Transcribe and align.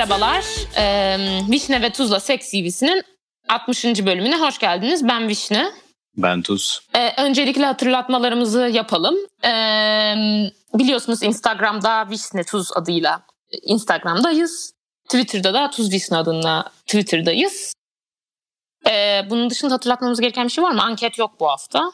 Merhabalar. 0.00 0.44
Ee, 0.76 1.40
Vişne 1.50 1.82
ve 1.82 1.92
Tuzla 1.92 2.20
Seks 2.20 2.50
TV'sinin 2.50 3.02
60. 3.48 3.84
bölümüne 3.84 4.38
hoş 4.38 4.58
geldiniz. 4.58 5.08
Ben 5.08 5.28
Vişne. 5.28 5.72
Ben 6.16 6.42
Tuz. 6.42 6.80
Ee, 6.94 7.22
öncelikle 7.22 7.66
hatırlatmalarımızı 7.66 8.60
yapalım. 8.60 9.16
Ee, 9.44 10.14
biliyorsunuz 10.74 11.22
Instagram'da 11.22 12.10
Vişne 12.10 12.44
Tuz 12.44 12.72
adıyla 12.76 13.22
Instagram'dayız. 13.62 14.72
Twitter'da 15.04 15.54
da 15.54 15.70
Tuz 15.70 15.92
Vişne 15.92 16.16
adına 16.16 16.70
Twitter'dayız. 16.86 17.72
Ee, 18.90 19.22
bunun 19.30 19.50
dışında 19.50 19.74
hatırlatmamız 19.74 20.20
gereken 20.20 20.46
bir 20.46 20.52
şey 20.52 20.64
var 20.64 20.72
mı? 20.72 20.82
Anket 20.82 21.18
yok 21.18 21.40
bu 21.40 21.48
hafta. 21.48 21.92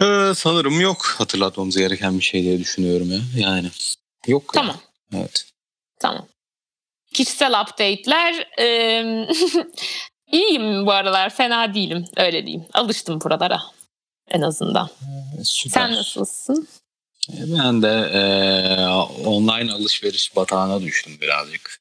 Ee, 0.00 0.32
sanırım 0.36 0.80
yok 0.80 1.14
hatırlatmamız 1.18 1.76
gereken 1.76 2.18
bir 2.18 2.24
şey 2.24 2.42
diye 2.42 2.58
düşünüyorum 2.58 3.12
ya. 3.12 3.20
Yani 3.36 3.70
yok. 4.26 4.52
Tamam. 4.54 4.76
Ya. 5.12 5.18
Evet. 5.18 5.44
Tamam. 6.00 6.26
Kişisel 7.14 7.60
update'ler. 7.60 8.48
Ee, 8.58 9.26
iyiyim 10.32 10.86
bu 10.86 10.92
aralar. 10.92 11.30
Fena 11.30 11.74
değilim. 11.74 12.04
Öyle 12.16 12.46
diyeyim. 12.46 12.64
Alıştım 12.74 13.20
buralara. 13.20 13.62
En 14.28 14.40
azından. 14.40 14.90
Süper. 15.44 15.80
Sen 15.80 15.92
nasılsın? 15.92 16.68
Ben 17.28 17.82
de 17.82 17.88
e, 17.88 18.22
online 19.26 19.72
alışveriş 19.72 20.36
batağına 20.36 20.82
düştüm 20.82 21.18
birazcık. 21.20 21.80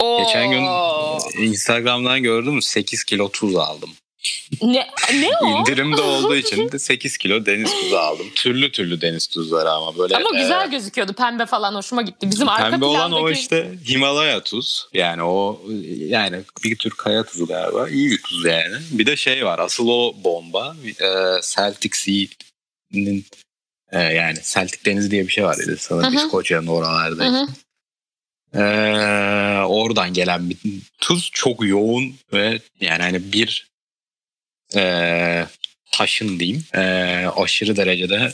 Oo. 0.00 0.18
Geçen 0.24 0.50
gün 0.50 0.64
Instagram'dan 1.44 2.22
gördüm 2.22 2.62
8 2.62 3.04
kilo 3.04 3.30
tuz 3.30 3.56
aldım. 3.56 3.90
Ne, 4.62 4.86
ne 5.14 5.30
o? 5.42 5.60
İndirimde 5.60 6.00
olduğu 6.02 6.36
için 6.36 6.72
de 6.72 6.78
8 6.78 7.18
kilo 7.18 7.46
deniz 7.46 7.72
tuzu 7.80 7.96
aldım. 7.96 8.26
Türlü 8.34 8.72
türlü 8.72 9.00
deniz 9.00 9.26
tuzları 9.26 9.70
ama 9.70 9.98
böyle. 9.98 10.16
Ama 10.16 10.38
e, 10.38 10.42
güzel 10.42 10.70
gözüküyordu. 10.70 11.12
Pembe 11.12 11.46
falan 11.46 11.74
hoşuma 11.74 12.02
gitti. 12.02 12.30
Bizim 12.30 12.48
arka 12.48 12.70
Pembe 12.70 12.84
olan 12.84 13.12
o 13.12 13.16
plandaki- 13.16 13.32
işte 13.32 13.74
Himalaya 13.88 14.42
tuz. 14.42 14.88
Yani 14.92 15.22
o 15.22 15.62
yani 15.96 16.40
bir 16.64 16.76
tür 16.76 16.90
kaya 16.90 17.24
tuzu 17.24 17.46
galiba. 17.46 17.88
İyi 17.88 18.10
bir 18.10 18.22
tuz 18.22 18.44
yani. 18.44 18.76
Bir 18.90 19.06
de 19.06 19.16
şey 19.16 19.44
var 19.44 19.58
asıl 19.58 19.88
o 19.88 20.14
bomba. 20.24 20.76
E, 20.86 21.40
Celtic 21.54 21.90
Sea'nin 21.92 23.26
e, 23.92 24.00
yani 24.00 24.38
Celtic 24.42 24.84
Denizi 24.84 25.10
diye 25.10 25.26
bir 25.26 25.32
şey 25.32 25.44
var 25.44 25.58
dedi 25.58 25.76
sanırım. 25.78 26.14
İskoçya'nın 26.14 26.66
oralarda. 26.66 27.24
Hı 27.24 27.28
hı. 27.28 27.46
E, 28.54 28.62
oradan 29.66 30.12
gelen 30.12 30.50
bir 30.50 30.56
tuz 30.98 31.30
çok 31.32 31.64
yoğun 31.64 32.14
ve 32.32 32.60
yani 32.80 33.02
hani 33.02 33.32
bir 33.32 33.68
e, 34.76 35.44
taşın 35.92 36.38
diyeyim 36.40 36.64
e, 36.74 36.80
aşırı 37.36 37.76
derecede 37.76 38.32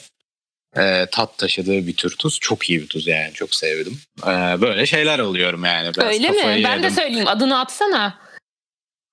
e, 0.77 1.07
tat 1.13 1.39
taşıdığı 1.39 1.87
bir 1.87 1.97
tür 1.97 2.17
tuz. 2.17 2.39
Çok 2.41 2.71
iyi 2.71 2.83
bir 2.83 2.89
tuz 2.89 3.07
yani 3.07 3.33
çok 3.35 3.55
sevdim. 3.55 4.01
E, 4.23 4.31
böyle 4.61 4.87
şeyler 4.87 5.19
alıyorum 5.19 5.65
yani. 5.65 5.95
Biraz 5.95 6.07
Öyle 6.15 6.31
mi? 6.31 6.37
kafayı 6.37 6.65
Ben 6.65 6.79
de 6.83 6.87
yedim. 6.87 6.97
söyleyeyim. 6.97 7.29
Adını 7.29 7.61
atsana. 7.61 8.19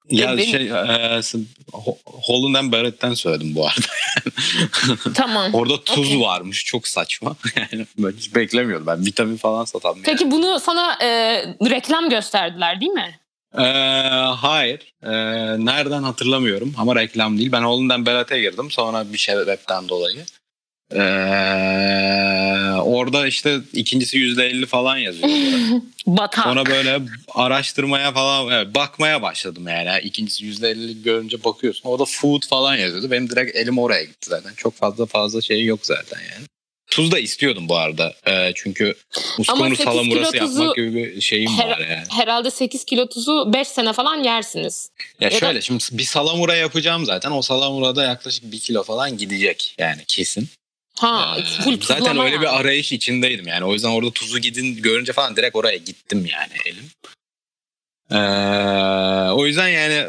Ya 0.10 0.38
benim- 0.38 0.52
şey 0.52 0.68
e, 0.68 0.72
Ho- 1.72 1.98
Holland 2.06 2.56
and 2.56 2.72
Barrett'ten 2.72 3.14
söyledim 3.14 3.56
bu 3.56 3.68
arada. 3.68 3.88
Tamam. 5.14 5.54
Orada 5.54 5.84
tuz 5.84 6.08
Okey. 6.08 6.20
varmış 6.22 6.66
çok 6.66 6.88
saçma. 6.88 7.36
Yani 7.72 7.86
hiç 8.18 8.36
beklemiyordum. 8.36 8.88
Ben 8.88 9.06
vitamin 9.06 9.38
falan 9.38 9.66
satan 9.66 9.96
Peki 10.04 10.32
bunu 10.32 10.60
sana 10.60 10.98
e, 11.04 11.08
reklam 11.70 12.10
gösterdiler 12.10 12.82
değil 12.82 12.92
mi? 12.92 13.20
Ee, 13.58 13.62
hayır. 14.38 14.94
Ee, 15.04 15.10
nereden 15.66 16.04
hatırlamıyorum 16.04 16.74
ama 16.78 16.96
reklam 16.96 17.38
değil. 17.38 17.52
Ben 17.52 17.62
Holland 17.62 17.90
and 17.90 18.06
Barrett'e 18.06 18.40
girdim 18.40 18.72
sonra 18.72 19.14
bir 19.14 19.18
sebepten 19.18 19.90
dolayı. 19.90 20.26
Ee, 20.94 21.02
orada 22.82 23.28
işte 23.28 23.60
ikincisi 23.74 24.18
%50 24.18 24.66
falan 24.66 24.98
yazıyor. 24.98 25.30
Batak. 26.08 26.44
Sonra 26.44 26.66
böyle 26.66 27.00
araştırmaya 27.36 28.12
falan 28.12 28.52
evet, 28.52 28.76
bakmaya 28.76 29.22
başladım 29.22 29.68
yani. 29.68 29.90
İkincisi 30.04 30.46
%50 30.46 31.04
görünce 31.04 31.44
bakıyorsun. 31.44 31.90
Orada 31.90 32.06
food 32.06 32.48
falan 32.50 32.76
yazıyordu. 32.76 33.12
Benim 33.12 33.30
direkt 33.30 33.56
elim 33.56 33.80
oraya 33.80 34.04
gitti 34.04 34.30
zaten. 34.30 34.54
Çok 34.58 34.76
fazla 34.76 35.06
fazla 35.06 35.42
şey 35.42 35.66
yok 35.66 35.80
zaten 35.84 36.20
yani. 36.20 36.46
Tuz 36.92 37.12
da 37.12 37.20
istiyordum 37.20 37.70
bu 37.70 37.78
arada. 37.78 38.14
Ee, 38.28 38.52
çünkü 38.56 38.96
uskumru 39.38 39.70
8 39.76 39.84
salamurası 39.86 40.38
yapmak 40.38 40.76
gibi 40.76 40.94
bir 40.96 41.22
şeyim 41.22 41.52
her- 41.52 41.70
var 41.70 41.80
yani. 41.80 42.04
Herhalde 42.10 42.52
8 42.52 42.84
kilo 42.86 43.08
tuzu 43.10 43.54
5 43.54 43.68
sene 43.68 43.94
falan 43.94 44.24
yersiniz. 44.24 44.90
Ya 45.20 45.28
Ya 45.28 45.36
da- 45.36 45.40
şöyle 45.40 45.62
şimdi 45.62 45.84
bir 45.92 46.04
salamura 46.04 46.56
yapacağım 46.56 47.06
zaten. 47.06 47.32
O 47.32 47.42
salamurada 47.42 48.04
yaklaşık 48.04 48.52
bir 48.52 48.60
kilo 48.60 48.84
falan 48.84 49.18
gidecek 49.18 49.76
yani 49.78 50.02
kesin. 50.08 50.50
Ha, 51.00 51.38
Ee, 51.40 51.44
full 51.64 51.82
zaten 51.82 52.18
öyle 52.18 52.36
yani. 52.36 52.42
bir 52.42 52.60
arayış 52.60 52.92
içindeydim 52.92 53.48
yani. 53.48 53.66
O 53.66 53.74
yüzden 53.74 53.90
orada 53.90 54.12
tuzu 54.12 54.40
gidin 54.40 54.76
görünce 54.82 55.14
falan 55.14 55.36
direkt 55.36 55.56
oraya 55.56 55.78
gittim 55.78 56.26
yani 56.32 56.54
elim. 56.66 56.90
Ee, 58.12 58.16
o 59.32 59.46
yüzden 59.48 59.68
yani 59.68 60.06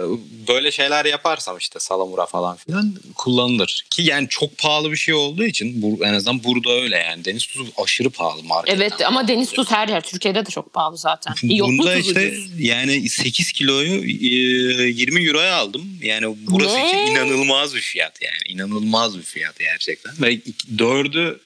böyle 0.48 0.70
şeyler 0.72 1.04
yaparsam 1.04 1.58
işte 1.58 1.78
salamura 1.80 2.26
falan 2.26 2.56
filan 2.56 2.94
kullanılır. 3.14 3.84
Ki 3.90 4.02
yani 4.02 4.28
çok 4.28 4.58
pahalı 4.58 4.90
bir 4.92 4.96
şey 4.96 5.14
olduğu 5.14 5.44
için 5.44 5.82
bu, 5.82 6.04
en 6.04 6.14
azından 6.14 6.44
burada 6.44 6.72
öyle 6.72 6.96
yani. 6.96 7.24
Deniz 7.24 7.46
tuzu 7.46 7.66
aşırı 7.82 8.10
pahalı 8.10 8.42
marketten. 8.42 8.76
Evet 8.80 8.92
ama 9.06 9.28
deniz 9.28 9.52
tuz 9.52 9.70
her 9.70 9.88
yer. 9.88 10.00
Türkiye'de 10.00 10.46
de 10.46 10.50
çok 10.50 10.72
pahalı 10.72 10.96
zaten. 10.98 11.34
Yoklu 11.42 11.72
Bunda 11.78 11.94
tuz 11.94 12.06
işte 12.06 12.28
ucuz. 12.28 12.60
yani 12.60 13.08
8 13.08 13.52
kiloyu 13.52 14.04
e, 14.04 14.88
20 14.88 15.26
euroya 15.26 15.54
aldım. 15.56 15.98
Yani 16.02 16.36
burası 16.40 16.74
Ne? 16.76 16.88
için 16.88 16.98
inanılmaz 17.12 17.74
bir 17.74 17.80
fiyat 17.80 18.22
yani. 18.22 18.54
inanılmaz 18.54 19.18
bir 19.18 19.22
fiyat 19.22 19.58
gerçekten. 19.58 20.12
Ve 20.22 20.32
iki- 20.32 20.78
dördü 20.78 21.40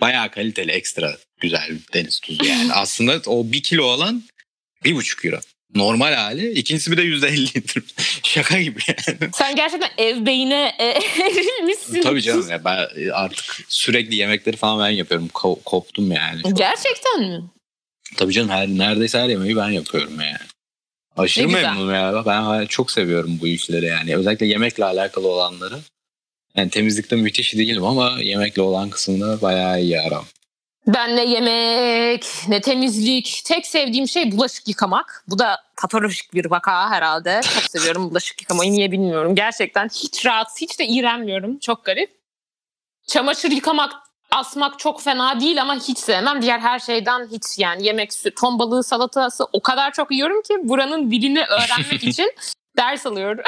bayağı 0.00 0.30
kaliteli 0.30 0.72
ekstra 0.72 1.16
güzel 1.40 1.78
deniz 1.94 2.20
tuzu 2.20 2.44
yani. 2.44 2.72
Aslında 2.74 3.20
o 3.26 3.52
1 3.52 3.62
kilo 3.62 3.84
olan 3.84 4.22
1,5 4.84 5.26
euro. 5.26 5.40
Normal 5.74 6.12
hali. 6.14 6.50
İkincisi 6.52 6.92
bir 6.92 6.96
de 6.96 7.02
%50 7.02 7.58
indirim. 7.58 7.84
Şaka 8.22 8.60
gibi 8.60 8.80
yani. 8.88 9.30
Sen 9.34 9.56
gerçekten 9.56 9.90
ev 9.98 10.26
beyine 10.26 10.74
erilmişsin. 10.78 12.02
Tabii 12.02 12.22
canım 12.22 12.50
ya 12.50 12.64
ben 12.64 12.88
artık 13.12 13.58
sürekli 13.68 14.14
yemekleri 14.14 14.56
falan 14.56 14.80
ben 14.80 14.90
yapıyorum. 14.90 15.28
Ko- 15.34 15.62
koptum 15.64 16.12
yani. 16.12 16.42
Gerçekten 16.54 17.20
mi? 17.20 17.42
Tabii 18.16 18.32
canım 18.32 18.48
her, 18.50 18.68
neredeyse 18.68 19.18
her 19.18 19.28
yemeği 19.28 19.56
ben 19.56 19.68
yapıyorum 19.70 20.20
yani. 20.20 20.36
Aşırı 21.16 21.44
Ne 21.48 21.52
güzel. 21.52 21.62
memnunum 21.62 21.94
ya. 21.94 22.22
Ben 22.26 22.66
çok 22.66 22.90
seviyorum 22.90 23.38
bu 23.40 23.46
işleri 23.46 23.86
yani. 23.86 24.16
Özellikle 24.16 24.46
yemekle 24.46 24.84
alakalı 24.84 25.28
olanları. 25.28 25.78
Yani 26.56 26.70
temizlikte 26.70 27.16
müthiş 27.16 27.54
değilim 27.54 27.84
ama 27.84 28.16
yemekle 28.22 28.62
olan 28.62 28.90
kısımda 28.90 29.42
bayağı 29.42 29.80
iyi 29.82 30.00
aram. 30.00 30.26
Ben 30.88 31.16
ne 31.16 31.24
yemek, 31.24 32.26
ne 32.48 32.60
temizlik. 32.60 33.42
Tek 33.44 33.66
sevdiğim 33.66 34.08
şey 34.08 34.32
bulaşık 34.32 34.68
yıkamak. 34.68 35.24
Bu 35.28 35.38
da 35.38 35.58
patolojik 35.76 36.34
bir 36.34 36.50
vaka 36.50 36.90
herhalde. 36.90 37.40
Çok 37.54 37.62
seviyorum 37.62 38.10
bulaşık 38.10 38.40
yıkamayı. 38.40 38.72
Niye 38.72 38.92
bilmiyorum. 38.92 39.34
Gerçekten 39.34 39.88
hiç 39.88 40.26
rahatsız, 40.26 40.60
hiç 40.60 40.78
de 40.78 40.86
iğrenmiyorum. 40.86 41.58
Çok 41.58 41.84
garip. 41.84 42.18
Çamaşır 43.06 43.50
yıkamak, 43.50 43.92
asmak 44.30 44.78
çok 44.78 45.02
fena 45.02 45.40
değil 45.40 45.62
ama 45.62 45.74
hiç 45.74 45.98
sevmem. 45.98 46.42
Diğer 46.42 46.58
her 46.58 46.78
şeyden 46.78 47.28
hiç 47.32 47.58
yani 47.58 47.86
yemek, 47.86 48.12
ton 48.36 48.58
balığı, 48.58 48.84
salatası 48.84 49.44
o 49.52 49.62
kadar 49.62 49.92
çok 49.92 50.10
yiyorum 50.10 50.42
ki 50.42 50.54
buranın 50.62 51.10
dilini 51.10 51.44
öğrenmek 51.44 52.04
için 52.04 52.32
ders 52.76 53.06
alıyorum. 53.06 53.44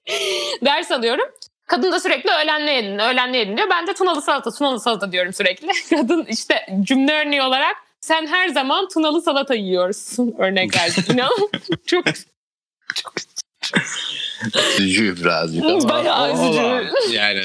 ders 0.64 0.90
alıyorum. 0.92 1.26
Kadın 1.66 1.92
da 1.92 2.00
sürekli 2.00 2.30
öğlen 2.30 2.66
ne 2.66 2.74
yedin, 2.74 2.98
öğlen 2.98 3.32
ne 3.32 3.38
yedin 3.38 3.56
diyor. 3.56 3.70
Ben 3.70 3.86
de 3.86 3.94
tunalı 3.94 4.22
salata, 4.22 4.50
tunalı 4.50 4.80
salata 4.80 5.12
diyorum 5.12 5.32
sürekli. 5.32 5.68
Kadın 5.90 6.24
işte 6.24 6.66
cümle 6.80 7.12
örneği 7.12 7.42
olarak 7.42 7.76
sen 8.00 8.26
her 8.26 8.48
zaman 8.48 8.88
tunalı 8.88 9.22
salata 9.22 9.54
yiyorsun 9.54 10.34
örnek 10.38 10.76
verdi. 10.76 11.00
İnan 11.12 11.30
çok 11.86 12.04
Üzücü 14.78 15.16
birazcık 15.20 15.64
ama. 15.64 15.88
Bayağı 15.88 16.32
üzücü. 16.32 16.92
Yani 17.16 17.42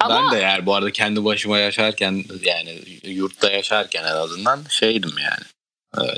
Ama- 0.00 0.32
ben 0.32 0.38
de 0.38 0.42
yani 0.42 0.66
bu 0.66 0.74
arada 0.74 0.90
kendi 0.90 1.24
başıma 1.24 1.58
yaşarken 1.58 2.24
yani 2.42 2.78
yurtta 3.04 3.50
yaşarken 3.50 4.04
en 4.04 4.16
azından 4.16 4.60
şeydim 4.68 5.12
yani. 5.22 5.44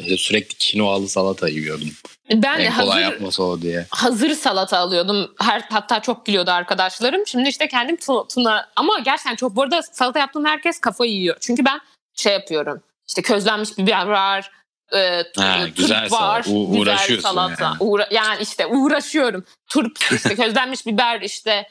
Ee, 0.08 0.16
Sürekli 0.16 0.54
kinoalı 0.58 1.08
salata 1.08 1.48
yiyordum. 1.48 1.90
ben 2.32 2.58
en 2.60 2.74
kolay 2.78 3.02
hazır, 3.02 3.12
yapması 3.12 3.42
o 3.44 3.62
diye. 3.62 3.86
hazır 3.90 4.30
salata 4.30 4.78
alıyordum. 4.78 5.34
Her 5.40 5.60
hatta 5.60 6.00
çok 6.02 6.26
gülüyordu 6.26 6.50
arkadaşlarım. 6.50 7.26
Şimdi 7.26 7.48
işte 7.48 7.68
kendim 7.68 7.96
tuna, 7.96 8.26
tuna 8.28 8.68
ama 8.76 8.98
gerçekten 8.98 9.36
çok 9.36 9.56
bu 9.56 9.62
arada 9.62 9.82
salata 9.82 10.18
yaptığım 10.18 10.44
herkes 10.44 10.80
kafayı 10.80 11.12
yiyor. 11.12 11.36
Çünkü 11.40 11.64
ben 11.64 11.80
şey 12.14 12.32
yapıyorum. 12.32 12.82
İşte 13.08 13.22
közlenmiş 13.22 13.78
biber 13.78 14.06
var. 14.06 14.50
E, 14.94 15.22
Ha, 15.36 15.58
turp 15.64 15.76
güzel 15.76 16.08
salata. 16.08 16.28
var. 16.28 16.44
U- 16.48 16.72
güzel 16.78 17.20
salata. 17.20 17.64
yani. 17.64 17.76
Uğra- 17.80 18.08
yani 18.14 18.42
işte 18.42 18.66
uğraşıyorum. 18.66 19.44
Turp 19.68 19.98
işte 20.12 20.34
közlenmiş 20.34 20.86
biber 20.86 21.20
işte 21.20 21.68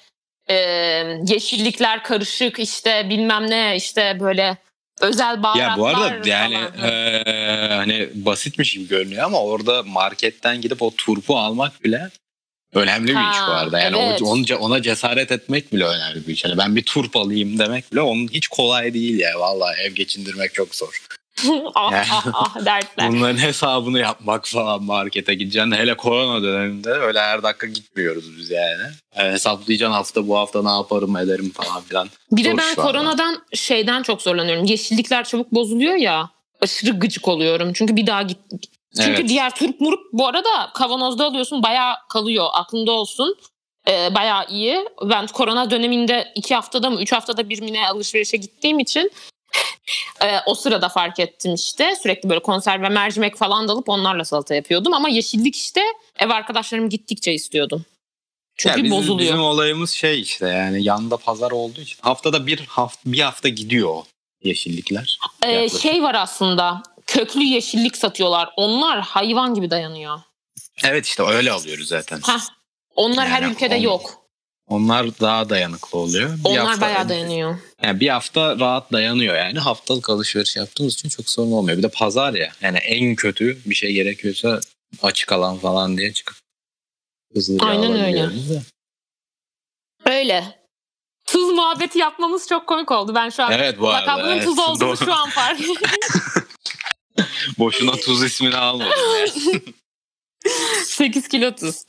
e, 0.50 0.56
yeşillikler 1.28 2.04
karışık 2.04 2.60
işte 2.60 3.08
bilmem 3.10 3.50
ne 3.50 3.76
işte 3.76 4.18
böyle 4.20 4.58
özel 5.02 5.44
baharatlar 5.44 5.70
Ya 5.72 5.78
bu 5.78 5.88
arada 5.88 6.28
yani 6.30 6.56
falan. 6.56 6.90
eee, 6.90 7.68
hani 7.70 8.10
basitmiş 8.14 8.74
gibi 8.74 8.88
görünüyor 8.88 9.24
ama 9.24 9.40
orada 9.42 9.84
marketten 9.84 10.62
gidip 10.62 10.82
o 10.82 10.92
turpu 10.98 11.38
almak 11.38 11.84
bile 11.84 12.10
önemli 12.74 13.08
bir 13.08 13.14
iş 13.14 13.38
Ha, 13.38 13.48
bu 13.48 13.52
arada. 13.52 13.80
Yani 13.80 13.98
evet. 13.98 14.22
onca- 14.22 14.56
ona 14.56 14.82
cesaret 14.82 15.32
etmek 15.32 15.74
bile 15.74 15.84
önemli 15.86 16.28
bir 16.28 16.34
iş. 16.34 16.44
Yani 16.44 16.58
ben 16.58 16.76
bir 16.76 16.84
turp 16.84 17.16
alayım 17.16 17.60
demek 17.60 17.92
bile 17.92 18.02
onun 18.02 18.28
hiç 18.28 18.48
kolay 18.48 18.94
değil 18.94 19.20
ya. 19.20 19.40
Vallahi 19.40 19.82
ev 19.82 19.92
geçindirmek 19.92 20.54
çok 20.54 20.76
zor. 20.76 21.02
ah 21.76 21.92
Yani- 21.92 22.06
ah 22.12 22.26
ah 22.34 22.66
dertler. 22.66 23.10
Bunların 23.12 23.38
hesabını 23.38 24.00
yapmak 24.00 24.48
falan 24.48 24.84
markete 24.84 25.36
gideceksin. 25.36 25.72
Hele 25.72 25.98
korona 25.98 26.44
döneminde 26.44 26.90
öyle 26.90 27.20
her 27.20 27.44
dakika 27.44 27.68
gitmiyoruz 27.68 28.38
biz 28.38 28.50
yani. 28.50 28.84
yani 29.18 29.32
hesaplayacaksın 29.34 29.94
hafta 29.94 30.28
bu 30.28 30.38
hafta 30.38 30.64
ne 30.64 30.70
yaparım 30.70 31.18
ederim 31.18 31.52
falan 31.52 31.82
filan. 31.82 32.10
Bir 32.32 32.44
de 32.44 32.58
ben 32.58 32.76
koronadan 32.76 33.44
şeyden 33.54 34.04
çok 34.04 34.22
zorlanıyorum. 34.22 34.66
Yeşillikler 34.66 35.24
çabuk 35.24 35.52
bozuluyor 35.52 35.96
ya. 35.96 36.30
Aşırı 36.62 36.92
gıcık 36.92 37.28
oluyorum. 37.28 37.74
Çünkü 37.74 37.96
bir 37.96 38.08
daha 38.08 38.22
git. 38.22 38.38
Çünkü 38.96 39.20
Evet. 39.20 39.30
diğer 39.30 39.56
turp 39.56 39.82
murup 39.82 40.00
bu 40.14 40.28
arada 40.28 40.70
kavanozda 40.74 41.26
alıyorsun 41.26 41.64
bayağı 41.64 41.96
kalıyor. 42.10 42.46
Aklında 42.54 42.92
olsun. 42.92 43.36
Ee, 43.88 44.16
bayağı 44.16 44.46
iyi. 44.50 44.86
Ben 45.10 45.28
korona 45.28 45.72
döneminde 45.72 46.32
iki 46.36 46.56
haftada 46.56 46.90
mı 46.90 47.02
üç 47.02 47.12
haftada 47.12 47.50
bir 47.50 47.62
mine 47.62 47.88
alışverişe 47.88 48.38
gittiğim 48.38 48.80
için 48.80 49.12
e, 50.22 50.40
o 50.46 50.56
sırada 50.56 50.90
fark 50.90 51.20
ettim 51.20 51.54
işte. 51.54 51.96
Sürekli 52.04 52.30
böyle 52.30 52.42
konserve 52.42 52.90
mercimek 52.90 53.38
falan 53.38 53.68
da 53.68 53.72
alıp 53.72 53.90
onlarla 53.90 54.26
salata 54.26 54.56
yapıyordum. 54.56 54.94
Ama 54.94 55.10
yeşillik 55.10 55.56
işte 55.56 55.82
ev 56.20 56.30
arkadaşlarım 56.30 56.90
gittikçe 56.90 57.34
istiyordum. 57.34 57.86
Çünkü 58.58 58.80
Ya 58.80 58.84
bizim, 58.84 58.98
bozuluyor. 58.98 59.20
Bizim 59.20 59.42
olayımız 59.44 59.92
şey 59.92 60.22
işte 60.22 60.48
yani 60.48 60.84
yanda 60.84 61.18
pazar 61.18 61.52
olduğu 61.52 61.82
için 61.82 61.98
haftada 62.02 62.48
bir 62.48 62.60
hafta 62.60 63.12
bir 63.12 63.20
hafta 63.20 63.50
gidiyor 63.50 64.04
yeşillikler. 64.44 65.20
Ee, 65.44 65.52
yaklaşık. 65.52 65.82
şey 65.82 66.04
var 66.04 66.16
aslında 66.16 66.84
köklü 67.08 67.44
yeşillik 67.44 67.98
satıyorlar. 67.98 68.50
Onlar 68.58 69.02
hayvan 69.02 69.54
gibi 69.54 69.70
dayanıyor. 69.70 70.20
Evet 70.84 71.06
işte 71.06 71.24
öyle 71.24 71.52
alıyoruz 71.52 71.88
zaten. 71.88 72.18
Heh, 72.18 72.42
onlar 72.96 73.28
her 73.28 73.42
Yani 73.42 73.54
ülkede 73.54 73.76
on- 73.76 73.80
yok. 73.82 74.27
Onlar 74.68 75.20
daha 75.20 75.50
dayanıklı 75.50 76.00
oluyor. 76.00 76.38
Bir 76.38 76.44
Onlar 76.44 76.66
hafta- 76.66 76.82
bayağı 76.82 77.10
dayanıyor. 77.10 77.58
Yani 77.84 78.00
bir 78.00 78.10
hafta 78.10 78.60
rahat 78.60 78.92
dayanıyor 78.92 79.36
yani. 79.36 79.60
Haftalık 79.60 80.10
alışveriş 80.10 80.56
yaptığımız 80.56 80.94
için 80.94 81.10
çok 81.10 81.30
sorun 81.30 81.52
olmuyor. 81.52 81.78
Bir 81.78 81.84
de 81.84 81.90
pazar 81.90 82.34
ya. 82.34 82.52
Yani 82.62 82.78
en 82.78 83.16
kötü 83.16 83.58
bir 83.66 83.76
şey 83.76 83.94
gerekiyorsa 83.94 84.60
açık 85.02 85.32
alan 85.32 85.58
falan 85.58 85.98
diye 85.98 86.14
çıkıp 86.14 86.38
hızlıca 87.34 87.66
Aynen 87.66 88.06
öyle. 88.06 88.22
da. 88.24 88.62
Öyle. 90.12 90.58
Tuz 91.28 91.50
muhabbeti 91.54 92.00
yapmamız 92.00 92.48
çok 92.48 92.68
komik 92.68 92.92
oldu. 92.92 93.16
Ben 93.16 93.30
şu 93.30 93.44
an 93.44 93.52
Evet 93.52 93.80
bu 93.80 93.90
arada. 93.90 94.02
lakabının 94.12 94.32
evet. 94.32 94.46
tuz 94.46 94.60
olduğunu 94.60 94.98
şu 94.98 95.14
an 95.14 95.30
fark 95.30 95.62
ettim. 95.62 95.76
Boşuna 97.58 97.92
tuz 97.92 98.24
ismini 98.24 98.56
almadım. 98.58 98.92
Yani. 100.46 100.86
8 100.86 101.28
kilo 101.28 101.56
tuz. 101.56 101.84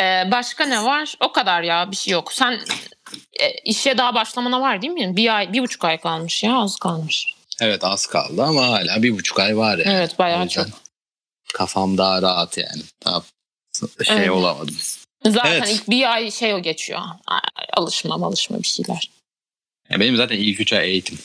Ee, 0.00 0.28
başka 0.30 0.64
ne 0.66 0.84
var? 0.84 1.14
O 1.20 1.32
kadar 1.32 1.62
ya 1.62 1.90
bir 1.90 1.96
şey 1.96 2.12
yok. 2.12 2.32
Sen 2.32 2.60
e, 3.40 3.50
işe 3.64 3.98
daha 3.98 4.14
başlamana 4.14 4.60
var 4.60 4.82
değil 4.82 4.92
mi? 4.92 5.16
Bir 5.16 5.36
ay, 5.36 5.52
bir 5.52 5.62
buçuk 5.62 5.84
ay 5.84 6.00
kalmış 6.00 6.42
ya 6.44 6.58
az 6.58 6.76
kalmış. 6.76 7.34
evet 7.60 7.84
az 7.84 8.06
kaldı 8.06 8.42
ama 8.42 8.66
hala 8.68 9.02
bir 9.02 9.12
buçuk 9.18 9.40
ay 9.40 9.56
var 9.56 9.78
yani. 9.78 9.92
Evet 9.96 10.18
bayağı 10.18 10.48
çok. 10.48 10.66
Kafam 11.54 11.98
daha 11.98 12.22
rahat 12.22 12.58
yani. 12.58 12.82
Daha 13.04 13.22
şey 14.04 14.16
Öyle. 14.16 14.30
olamadım. 14.30 14.76
Zaten 15.26 15.52
Evet. 15.52 15.68
ilk 15.72 15.90
bir 15.90 16.12
ay 16.12 16.30
şey 16.30 16.54
o 16.54 16.62
geçiyor. 16.62 17.00
Alışma 17.76 18.14
alışma 18.26 18.58
bir 18.62 18.66
şeyler. 18.66 19.10
Ya 19.90 20.00
benim 20.00 20.16
zaten 20.16 20.36
ilk 20.36 20.60
üç 20.60 20.72
ay 20.72 20.88
eğitim 20.90 21.18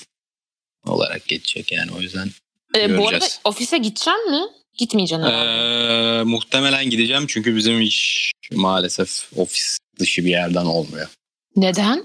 olarak 0.86 1.28
geçecek 1.28 1.72
yani 1.72 1.92
o 1.98 2.02
yüzden. 2.02 2.30
Ee, 2.76 2.90
bu 2.98 3.02
arada 3.02 3.10
Göreceğiz. 3.12 3.40
ofise 3.44 3.78
gideceksin 3.78 4.32
mi? 4.32 4.42
Gitmeyeceksin 4.78 5.24
herhalde. 5.26 6.20
Ee, 6.20 6.24
muhtemelen 6.24 6.90
gideceğim 6.90 7.28
çünkü 7.28 7.56
bizim 7.56 7.82
iş 7.82 8.32
maalesef 8.52 9.30
ofis 9.36 9.78
dışı 10.00 10.26
bir 10.26 10.30
yerden 10.30 10.66
olmuyor. 10.66 11.08
Neden? 11.56 12.04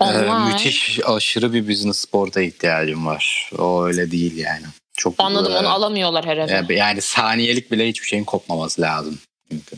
Ee, 0.00 0.52
müthiş 0.52 1.00
aşırı 1.04 1.52
bir 1.52 1.68
business 1.68 1.98
sporta 1.98 2.40
ihtiyacım 2.40 3.06
var. 3.06 3.50
O 3.58 3.84
öyle 3.84 4.10
değil 4.10 4.36
yani. 4.36 4.66
Çok 4.96 5.14
Anladım 5.18 5.52
e, 5.52 5.56
onu 5.58 5.68
alamıyorlar 5.68 6.26
her 6.26 6.36
eve. 6.36 6.74
yani, 6.74 7.02
saniyelik 7.02 7.72
bile 7.72 7.88
hiçbir 7.88 8.06
şeyin 8.06 8.24
kopmaması 8.24 8.80
lazım. 8.82 9.18
Çünkü. 9.50 9.76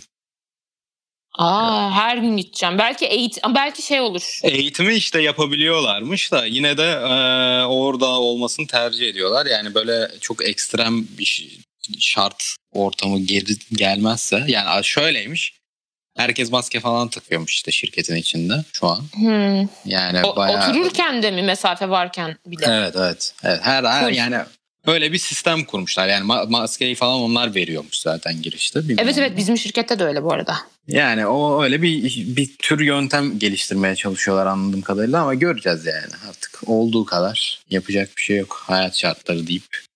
Aa, 1.38 1.90
her 1.90 2.16
gün 2.16 2.36
gideceğim. 2.36 2.78
Belki 2.78 3.06
eğitim, 3.06 3.54
belki 3.54 3.82
şey 3.82 4.00
olur. 4.00 4.38
Eğitimi 4.42 4.94
işte 4.94 5.20
yapabiliyorlarmış 5.20 6.32
da 6.32 6.46
yine 6.46 6.76
de 6.76 6.90
e, 6.90 7.64
orada 7.64 8.06
olmasını 8.06 8.66
tercih 8.66 9.08
ediyorlar. 9.08 9.46
Yani 9.46 9.74
böyle 9.74 10.10
çok 10.20 10.48
ekstrem 10.48 11.06
bir 11.18 11.24
şey- 11.24 11.58
şart 11.98 12.56
ortamı 12.72 13.18
geri 13.20 13.52
gelmezse 13.72 14.44
yani 14.48 14.84
şöyleymiş. 14.84 15.52
Herkes 16.16 16.50
maske 16.50 16.80
falan 16.80 17.08
takıyormuş 17.08 17.54
işte 17.54 17.70
şirketin 17.70 18.16
içinde 18.16 18.64
şu 18.72 18.86
an. 18.86 19.04
Hmm. 19.14 19.68
Yani 19.84 20.22
O- 20.24 20.36
bayağı 20.36 20.70
Otururken 20.70 21.22
de 21.22 21.30
mi 21.30 21.42
mesafe 21.42 21.88
varken 21.88 22.36
bile? 22.46 22.64
Evet 22.68 22.94
evet. 22.96 23.34
evet. 23.44 23.60
Her, 23.62 23.84
her 23.84 24.10
yani 24.10 24.38
öyle 24.86 25.12
bir 25.12 25.18
sistem 25.18 25.64
kurmuşlar. 25.64 26.08
Yani 26.08 26.26
ma- 26.26 26.50
maskeyi 26.50 26.94
falan 26.94 27.20
onlar 27.20 27.54
veriyormuş 27.54 27.98
zaten 27.98 28.42
girişte. 28.42 28.80
Bilmiyorum. 28.80 29.04
Evet 29.04 29.18
evet 29.18 29.36
bizim 29.36 29.58
şirkette 29.58 29.98
de 29.98 30.04
öyle 30.04 30.22
bu 30.22 30.32
arada. 30.32 30.56
Yani 30.88 31.26
o 31.26 31.62
öyle 31.62 31.82
bir 31.82 32.02
bir 32.36 32.56
tür 32.56 32.80
yöntem 32.80 33.38
geliştirmeye 33.38 33.96
çalışıyorlar 33.96 34.46
anladığım 34.46 34.82
kadarıyla 34.82 35.22
ama 35.22 35.34
göreceğiz 35.34 35.86
yani 35.86 36.12
artık 36.28 36.60
olduğu 36.66 37.04
kadar 37.04 37.60
yapacak 37.70 38.16
bir 38.16 38.22
şey 38.22 38.36
yok 38.36 38.62
hayat 38.66 38.96
şartları 38.96 39.46
deyip 39.46 39.87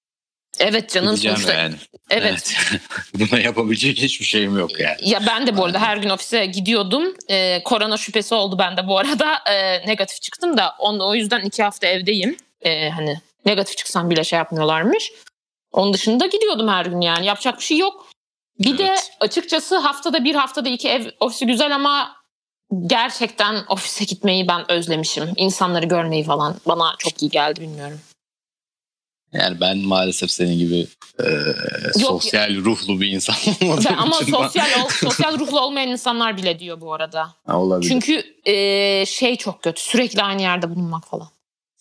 Evet 0.63 0.91
canım 0.91 1.11
gideceğim 1.11 1.37
sonuçta. 1.37 1.55
yani. 1.55 1.75
Evet. 2.11 2.55
Buna 3.15 3.41
yapabilecek 3.41 3.99
hiçbir 3.99 4.25
şeyim 4.25 4.59
yok 4.59 4.81
yani. 4.81 4.97
Ya 5.01 5.27
ben 5.27 5.47
de 5.47 5.57
bu 5.57 5.65
arada 5.65 5.79
her 5.79 5.97
gün 5.97 6.11
ofise 6.11 6.47
gidiyordum. 6.47 7.15
Ee, 7.31 7.63
korona 7.65 7.97
şüphesi 7.97 8.35
oldu 8.35 8.59
bende 8.59 8.87
bu 8.87 8.99
arada. 8.99 9.39
Ee, 9.51 9.87
negatif 9.87 10.23
çıktım 10.23 10.57
da 10.57 10.75
on, 10.79 10.99
o 10.99 11.15
yüzden 11.15 11.41
iki 11.41 11.63
hafta 11.63 11.87
evdeyim. 11.87 12.37
Ee, 12.61 12.91
hani 12.91 13.21
negatif 13.47 13.77
çıksam 13.77 14.11
bile 14.11 14.25
şey 14.25 14.37
yapmıyorlarmış. 14.37 15.13
Onun 15.73 15.95
dışında 15.95 16.27
gidiyordum 16.27 16.69
her 16.69 16.87
gün 16.87 17.01
yani. 17.01 17.27
Yapacak 17.27 17.59
bir 17.59 17.65
şey 17.65 17.79
yok. 17.79 18.07
Bir 18.59 18.79
de 18.79 18.85
Evet. 18.85 19.11
açıkçası 19.21 19.79
haftada 19.79 20.25
bir 20.25 20.35
haftada 20.35 20.69
iki 20.69 20.89
ev 20.89 21.05
ofisi 21.21 21.47
güzel 21.47 21.75
ama 21.75 22.17
gerçekten 22.87 23.65
ofise 23.69 24.05
gitmeyi 24.05 24.49
ben 24.49 24.71
özlemişim. 24.71 25.33
İnsanları 25.37 25.87
görmeyi 25.87 26.25
falan 26.25 26.57
bana 26.67 26.95
çok 26.99 27.23
iyi 27.23 27.31
geldi 27.31 27.61
bilmiyorum. 27.61 28.01
Yani 29.33 29.61
ben 29.61 29.79
maalesef 29.79 30.31
senin 30.31 30.59
gibi 30.59 30.87
e, 31.21 31.29
sosyal 31.99 32.57
ruhlu 32.57 33.01
bir 33.01 33.09
insan 33.09 33.37
olmadığım 33.63 33.85
Ben, 33.85 33.97
ama 33.97 34.17
için 34.21 34.33
sosyal 34.33 34.83
ol- 34.85 34.89
sosyal 35.01 35.39
ruhlu 35.39 35.61
olmayan 35.61 35.89
insanlar 35.89 36.37
bile 36.37 36.59
diyor 36.59 36.81
bu 36.81 36.95
arada. 36.95 37.35
Ha, 37.47 37.59
olabilir. 37.59 37.89
Çünkü 37.89 38.25
e, 38.45 39.07
şey 39.07 39.37
çok 39.37 39.63
kötü. 39.63 39.83
Sürekli 39.83 40.23
aynı 40.23 40.43
yerde 40.43 40.71
bulunmak 40.71 41.09
falan. 41.09 41.29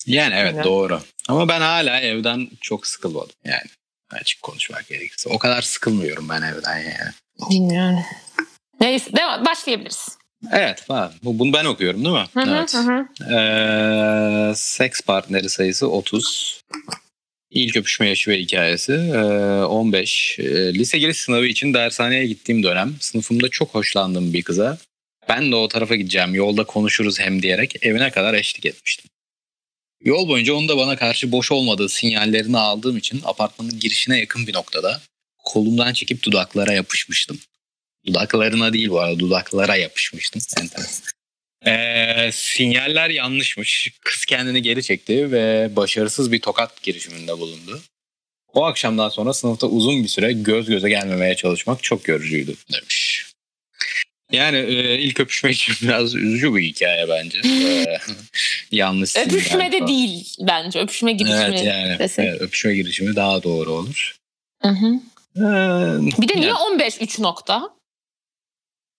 Yani 0.06 0.33
evet 0.36 0.53
Aynen. 0.53 0.63
doğru. 0.63 1.01
Ama 1.27 1.47
ben 1.47 1.61
hala 1.61 1.99
evden 1.99 2.47
çok 2.61 2.87
sıkılmadım 2.87 3.35
yani. 3.45 3.69
Açık 4.11 4.42
konuşmak 4.42 4.87
gerekirse. 4.87 5.30
O 5.30 5.40
kadar 5.40 5.61
sıkılmıyorum 5.61 6.30
ben 6.30 6.42
evden 6.42 6.78
yani. 6.78 7.11
Bilmiyorum. 7.49 7.99
Neyse 8.81 9.14
devam, 9.14 9.45
başlayabiliriz. 9.45 10.18
Evet 10.52 10.81
falan. 10.81 11.11
Bu, 11.23 11.40
bunu 11.40 11.54
ben 11.54 11.66
okuyorum 11.66 12.06
değil 12.06 12.16
mi? 12.16 12.26
Hı 12.33 12.40
hı, 12.42 12.49
evet. 12.49 12.73
hı 12.73 12.78
hı. 12.78 13.33
Ee, 13.35 14.56
seks 14.56 15.02
partneri 15.02 15.49
sayısı 15.49 15.90
30. 15.90 16.61
İlk 17.52 17.78
öpüşme 17.78 18.10
yaşı 18.10 18.31
ve 18.31 18.40
hikayesi 18.40 18.94
ee, 18.94 19.18
15. 19.64 20.40
Ee, 20.40 20.74
lise 20.74 21.00
giriş 21.00 21.18
sınavı 21.18 21.46
için 21.46 21.74
dershaneye 21.74 22.26
gittiğim 22.26 22.64
dönem 22.64 22.96
sınıfımda 23.00 23.50
çok 23.50 23.76
hoşlandığım 23.76 24.34
bir 24.34 24.42
kıza 24.42 24.78
ben 25.30 25.52
de 25.52 25.56
o 25.56 25.68
tarafa 25.68 25.96
gideceğim 25.96 26.36
yolda 26.36 26.64
konuşuruz 26.64 27.20
hem 27.20 27.42
diyerek 27.42 27.86
evine 27.86 28.12
kadar 28.12 28.34
eşlik 28.34 28.66
etmiştim. 28.66 29.10
Yol 30.04 30.28
boyunca 30.28 30.54
onun 30.54 30.68
da 30.68 30.78
bana 30.78 30.96
karşı 30.96 31.31
boş 31.31 31.52
olmadığı 31.52 31.90
sinyallerini 31.90 32.58
aldığım 32.58 32.98
için 32.98 33.22
apartmanın 33.26 33.80
girişine 33.80 34.20
yakın 34.20 34.48
bir 34.48 34.54
noktada 34.54 35.02
kolumdan 35.44 35.94
çekip 35.94 36.24
dudaklara 36.24 36.74
yapışmıştım. 36.74 37.40
Dudaklarına 38.06 38.74
değil 38.74 38.90
bu 38.90 39.00
arada 39.00 39.20
dudaklara 39.20 39.76
yapışmıştım. 39.76 40.42
Enteresan. 40.62 41.20
Ee, 41.68 42.30
sinyaller 42.33 43.09
yanlışmış. 43.09 43.91
Kız 44.03 44.25
kendini 44.25 44.61
geri 44.61 44.83
çekti 44.83 45.31
ve 45.31 45.69
başarısız 45.75 46.31
bir 46.31 46.41
tokat 46.41 46.83
girişiminde 46.83 47.39
bulundu. 47.39 47.81
O 48.53 48.65
akşamdan 48.65 49.09
sonra 49.09 49.33
sınıfta 49.33 49.68
uzun 49.68 50.03
bir 50.03 50.07
süre 50.07 50.31
göz 50.31 50.65
göze 50.69 50.89
gelmemeye 50.89 51.35
çalışmak 51.35 51.83
çok 51.83 52.07
yorucuydu 52.07 52.53
demiş. 52.73 53.25
Yani 54.31 54.57
e, 54.57 54.99
ilk 54.99 55.19
öpüşme 55.19 55.51
için 55.51 55.75
biraz 55.81 56.15
üzücü 56.15 56.56
bir 56.56 56.63
hikaye 56.63 57.09
bence. 57.09 57.41
Ee, 57.81 57.97
yanlış 58.71 59.15
Öpüşme 59.18 59.71
de 59.71 59.87
değil 59.87 60.35
bence. 60.39 60.80
Öpüşme 60.80 61.11
girişimi. 61.11 61.44
Evet 61.44 61.63
yani 61.63 61.97
evet, 61.99 62.41
öpüşme 62.41 62.75
girişimi 62.75 63.15
daha 63.15 63.44
doğru 63.44 63.71
olur. 63.71 64.15
Hı 64.61 64.69
hı. 64.69 64.87
Ee, 65.35 66.21
Bir 66.21 66.27
de 66.27 66.35
niye 66.35 66.47
yani- 66.47 66.59
15 66.73 66.97
3 67.01 67.19
nokta? 67.19 67.69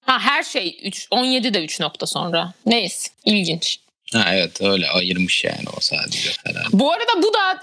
Ha 0.07 0.19
her 0.19 0.43
şey 0.43 0.81
3 0.83 1.09
17 1.11 1.55
de 1.55 1.65
3 1.65 1.81
nokta 1.81 2.07
sonra. 2.07 2.53
Neyse 2.67 3.11
ilginç. 3.25 3.79
Ha, 4.13 4.25
evet 4.35 4.61
öyle 4.61 4.89
ayırmış 4.89 5.45
yani 5.45 5.65
o 5.77 5.81
sadece 5.81 6.31
herhalde. 6.45 6.69
Bu 6.73 6.93
arada 6.93 7.23
bu 7.23 7.35
da 7.35 7.63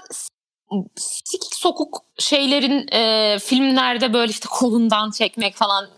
sikik 0.96 1.54
sokuk 1.54 2.04
şeylerin 2.18 2.88
e, 2.92 3.38
filmlerde 3.38 4.12
böyle 4.12 4.30
işte 4.32 4.48
kolundan 4.50 5.10
çekmek 5.10 5.54
falan. 5.54 5.90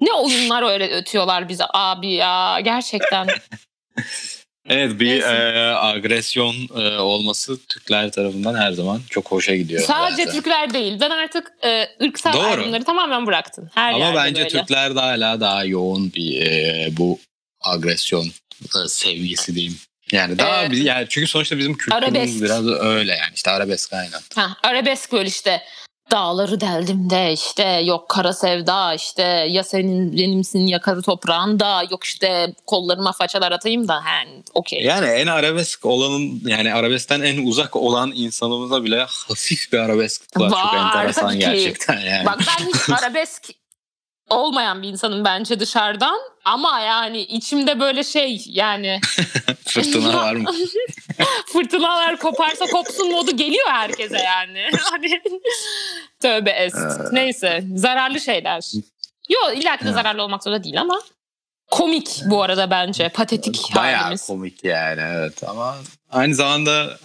Ne 0.00 0.12
oyunlar 0.12 0.72
öyle 0.72 0.88
ötüyorlar 0.88 1.48
bize 1.48 1.64
abi 1.74 2.12
ya 2.12 2.60
gerçekten. 2.60 3.26
Evet 4.68 5.00
bir 5.00 5.06
Neyse. 5.10 5.26
e, 5.28 5.58
agresyon 5.74 6.54
e, 6.76 6.98
olması 6.98 7.66
Türkler 7.66 8.12
tarafından 8.12 8.54
her 8.54 8.72
zaman 8.72 9.00
çok 9.10 9.26
hoşa 9.30 9.56
gidiyor. 9.56 9.82
Sadece 9.82 10.24
zaten. 10.24 10.32
Türkler 10.32 10.74
değil. 10.74 11.00
Ben 11.00 11.10
artık 11.10 11.52
e, 11.64 11.88
ırksal 12.04 12.32
Doğru. 12.32 12.42
ayrımları 12.42 12.84
tamamen 12.84 13.26
bıraktım. 13.26 13.70
Her 13.74 13.92
Ama 13.92 14.14
bence 14.14 14.38
böyle. 14.38 14.48
Türklerde 14.48 15.00
hala 15.00 15.40
daha 15.40 15.64
yoğun 15.64 16.12
bir 16.12 16.40
e, 16.46 16.88
bu 16.96 17.18
agresyon 17.60 18.26
e, 18.64 18.88
sevgisi 18.88 19.54
diyeyim. 19.54 19.76
Yani 20.12 20.38
daha 20.38 20.60
Evet. 20.62 20.70
bir, 20.72 20.82
yani 20.82 21.06
çünkü 21.08 21.26
sonuçta 21.26 21.58
bizim 21.58 21.74
kültürümüz 21.76 22.04
Arabesk. 22.08 22.42
biraz 22.42 22.66
öyle 22.68 23.12
yani 23.12 23.32
işte 23.34 23.50
arabesk 23.50 23.92
aynen. 23.92 24.20
Ha, 24.34 24.56
arabesk 24.62 25.12
böyle 25.12 25.28
işte 25.28 25.62
dağları 26.10 26.60
deldim 26.60 27.10
de 27.10 27.32
işte 27.32 27.64
yok 27.64 28.08
kara 28.08 28.32
sevda 28.32 28.94
işte 28.94 29.22
ya 29.22 29.64
senin 29.64 30.12
benimsin 30.12 30.66
ya 30.66 30.80
kara 30.80 31.02
toprağın 31.02 31.60
da 31.60 31.82
yok 31.90 32.04
işte 32.04 32.54
kollarıma 32.66 33.12
façalar 33.12 33.52
atayım 33.52 33.88
da 33.88 34.04
he 34.04 34.26
okey. 34.54 34.82
Yani 34.82 35.06
en 35.06 35.26
arabesk 35.26 35.86
olanın 35.86 36.42
yani 36.46 36.74
arabeskten 36.74 37.20
en 37.20 37.46
uzak 37.46 37.76
olan 37.76 38.12
insanımıza 38.14 38.84
bile 38.84 39.06
hafif 39.08 39.72
bir 39.72 39.78
arabesk 39.78 40.22
var. 40.36 40.50
Çok 40.50 40.74
enteresan 40.74 41.32
ki. 41.32 41.38
gerçekten 41.38 42.00
yani. 42.00 42.26
Bak 42.26 42.38
ben 42.38 42.66
hiç 42.66 42.90
arabesk 43.02 43.65
olmayan 44.30 44.82
bir 44.82 44.88
insanım 44.88 45.24
bence 45.24 45.60
dışarıdan 45.60 46.18
ama 46.44 46.80
yani 46.80 47.20
içimde 47.20 47.80
böyle 47.80 48.04
şey 48.04 48.42
yani 48.46 49.00
Fırtına 49.66 50.14
var 50.16 50.34
mı? 50.34 50.50
fırtınalar 51.52 52.18
koparsa 52.18 52.66
kopsun 52.66 53.10
modu 53.12 53.36
geliyor 53.36 53.66
herkese 53.68 54.18
yani. 54.18 54.70
Hani 54.90 55.20
tövbe 56.20 56.50
est. 56.50 56.76
Ee. 56.76 57.08
Neyse 57.12 57.64
zararlı 57.74 58.20
şeyler. 58.20 58.62
Yo 59.30 59.52
illa 59.54 59.76
ki 59.76 59.84
de 59.84 59.92
zararlı 59.92 60.22
olmak 60.22 60.42
zorunda 60.44 60.64
değil 60.64 60.80
ama 60.80 61.00
komik 61.70 62.20
bu 62.26 62.42
arada 62.42 62.70
bence 62.70 63.08
patetik 63.08 63.72
Bayağı 63.76 64.00
halimiz. 64.02 64.26
komik 64.26 64.64
yani 64.64 65.00
evet 65.06 65.42
ama 65.48 65.76
aynı 66.10 66.34
zamanda 66.34 66.98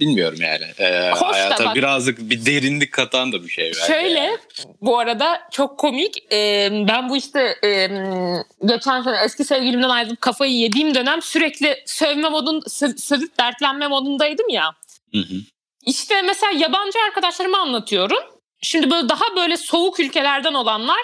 bilmiyorum 0.00 0.38
yani. 0.42 0.64
Ee, 0.78 1.10
Hoş 1.10 1.20
hayata 1.36 1.64
bak- 1.64 1.74
birazcık 1.74 2.18
bir 2.30 2.46
derinlik 2.46 2.92
katan 2.92 3.32
da 3.32 3.42
bir 3.42 3.48
şey. 3.48 3.72
Şöyle 3.86 4.18
yani. 4.20 4.38
bu 4.80 4.98
arada 4.98 5.42
çok 5.50 5.78
komik. 5.78 6.32
Ee, 6.32 6.68
ben 6.88 7.08
bu 7.08 7.16
işte 7.16 7.56
e, 7.64 7.88
geçen 8.64 9.02
sene 9.02 9.16
eski 9.24 9.44
sevgilimden 9.44 9.88
ayrılıp 9.88 10.20
kafayı 10.20 10.52
yediğim 10.52 10.94
dönem 10.94 11.22
sürekli 11.22 11.82
sövme 11.86 12.28
modun 12.28 12.60
sö- 12.60 12.98
sövüp 12.98 13.38
dertlenme 13.38 13.88
modundaydım 13.88 14.48
ya. 14.48 14.70
Hı 15.12 15.18
hı. 15.18 15.34
İşte 15.86 16.22
mesela 16.22 16.52
yabancı 16.52 16.98
arkadaşlarıma 17.08 17.58
anlatıyorum. 17.58 18.18
Şimdi 18.62 18.90
böyle 18.90 19.08
daha 19.08 19.36
böyle 19.36 19.56
soğuk 19.56 20.00
ülkelerden 20.00 20.54
olanlar 20.54 21.02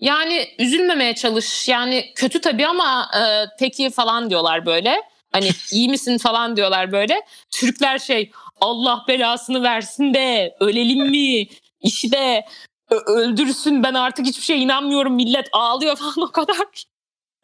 yani 0.00 0.48
üzülmemeye 0.58 1.14
çalış. 1.14 1.68
Yani 1.68 2.12
kötü 2.14 2.40
tabii 2.40 2.66
ama 2.66 3.10
e, 3.16 3.22
peki 3.58 3.90
falan 3.90 4.30
diyorlar 4.30 4.66
böyle. 4.66 5.02
Hani 5.32 5.50
iyi 5.72 5.88
misin 5.88 6.18
falan 6.18 6.56
diyorlar 6.56 6.92
böyle. 6.92 7.20
Türkler 7.50 7.98
şey 7.98 8.30
Allah 8.60 9.04
belasını 9.08 9.62
versin 9.62 10.14
de 10.14 10.56
ölelim 10.60 11.10
mi? 11.10 11.46
İşte 11.80 12.44
ö- 12.90 13.12
öldürsün 13.12 13.82
ben 13.82 13.94
artık 13.94 14.26
hiçbir 14.26 14.42
şeye 14.42 14.58
inanmıyorum 14.58 15.14
millet 15.14 15.48
ağlıyor 15.52 15.96
falan 16.14 16.28
o 16.28 16.32
kadar. 16.32 16.56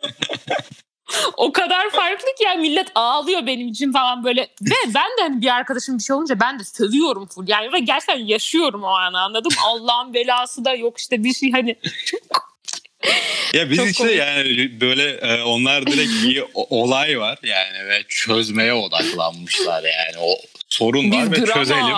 o 1.37 1.53
kadar 1.53 1.91
farklı 1.91 2.27
ki 2.39 2.45
yani 2.45 2.61
millet 2.61 2.89
ağlıyor 2.95 3.47
benim 3.47 3.69
için 3.69 3.93
falan 3.93 4.25
böyle. 4.25 4.41
Ve 4.63 4.75
ben 4.87 5.11
de 5.19 5.23
hani 5.23 5.41
bir 5.41 5.55
arkadaşım 5.55 5.99
bir 5.99 6.03
şey 6.03 6.17
olunca 6.17 6.41
ben 6.41 6.59
de 6.59 6.65
sövüyorum 6.65 7.27
full. 7.27 7.49
Yani 7.49 7.73
ve 7.73 7.79
gerçekten 7.79 8.19
yaşıyorum 8.27 8.83
o 8.85 8.89
an 8.89 9.13
anladım. 9.13 9.53
Allah'ın 9.67 10.15
belası 10.15 10.65
da 10.65 10.75
yok 10.75 10.99
işte 10.99 11.25
bir 11.25 11.35
şey 11.35 11.53
hani. 11.53 11.77
Ya 13.55 13.71
biz 13.71 13.77
Çok 13.79 13.91
işte 13.91 14.05
komik. 14.05 14.19
yani 14.19 14.81
böyle 14.81 15.11
e, 15.11 15.43
onlar 15.43 15.87
direkt 15.87 16.13
bir 16.25 16.45
olay 16.55 17.21
var 17.21 17.39
yani 17.43 17.89
ve 17.89 18.03
çözmeye 18.09 18.75
odaklanmışlar 18.75 19.83
yani 19.85 20.25
o 20.25 20.37
sorun 20.69 21.11
var 21.13 21.33
bir 21.33 21.43
ve 21.43 21.47
drama. 21.47 21.55
çözelim. 21.55 21.95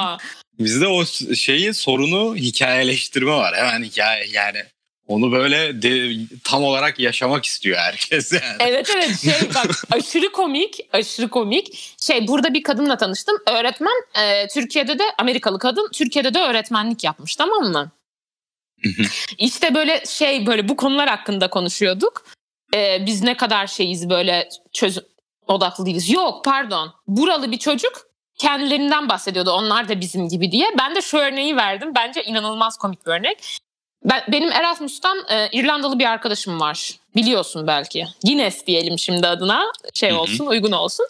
Bizde 0.59 0.87
o 0.87 1.05
şeyi 1.37 1.75
sorunu 1.75 2.37
hikayeleştirme 2.37 3.33
var. 3.33 3.57
Hemen 3.57 3.83
hikaye 3.85 4.27
yani 4.33 4.63
onu 5.07 5.33
böyle 5.33 5.83
de, 5.83 6.13
tam 6.45 6.65
olarak 6.65 6.99
yaşamak 6.99 7.45
istiyor 7.45 7.77
herkes 7.79 8.33
yani. 8.43 8.57
Evet 8.61 8.91
evet 8.97 9.21
şey 9.21 9.49
bak 9.55 9.85
aşırı 9.91 10.33
komik 10.33 10.81
aşırı 10.93 11.29
komik. 11.29 11.95
Şey 12.01 12.29
burada 12.29 12.55
bir 12.55 12.63
kadınla 12.63 12.97
tanıştım. 12.97 13.37
Öğretmen 13.47 14.03
e, 14.23 14.47
Türkiye'de 14.49 14.99
de 14.99 15.03
Amerikalı 15.19 15.59
kadın 15.59 15.91
Türkiye'de 15.93 16.35
de 16.35 16.39
öğretmenlik 16.39 17.05
yapmış 17.05 17.37
tamam 17.37 17.63
mı? 17.73 17.91
İşte 19.39 19.75
böyle 19.75 20.03
şey 20.07 20.47
böyle 20.47 20.69
bu 20.69 20.77
konular 20.77 21.09
hakkında 21.09 21.51
konuşuyorduk. 21.51 22.25
E, 22.75 23.07
biz 23.07 23.23
ne 23.23 23.37
kadar 23.37 23.67
şeyiz 23.67 24.11
böyle 24.11 24.49
çözüm 24.73 25.05
odaklı 25.47 25.87
değiliz. 25.87 26.11
Yok 26.11 26.45
pardon 26.45 26.95
buralı 27.07 27.53
bir 27.53 27.59
çocuk 27.59 28.09
kendilerinden 28.39 29.09
bahsediyordu 29.09 29.51
onlar 29.51 29.89
da 29.89 30.01
bizim 30.01 30.29
gibi 30.29 30.53
diye. 30.53 30.67
Ben 30.79 30.95
de 30.95 31.01
şu 31.01 31.19
örneği 31.19 31.57
verdim. 31.57 31.93
Bence 31.97 32.25
inanılmaz 32.25 32.77
komik 32.77 33.07
bir 33.07 33.11
örnek. 33.11 33.59
Ben, 34.05 34.23
benim 34.29 34.53
Erasmus'tan 34.53 35.19
e, 35.29 35.49
İrlandalı 35.53 35.99
bir 35.99 36.05
arkadaşım 36.05 36.61
var. 36.61 36.91
Biliyorsun 37.17 37.67
belki. 37.67 38.07
Guinness 38.25 38.67
diyelim 38.67 38.99
şimdi 38.99 39.27
adına. 39.27 39.73
Şey 39.95 40.13
olsun, 40.13 40.47
uygun 40.47 40.73
olsun. 40.73 41.07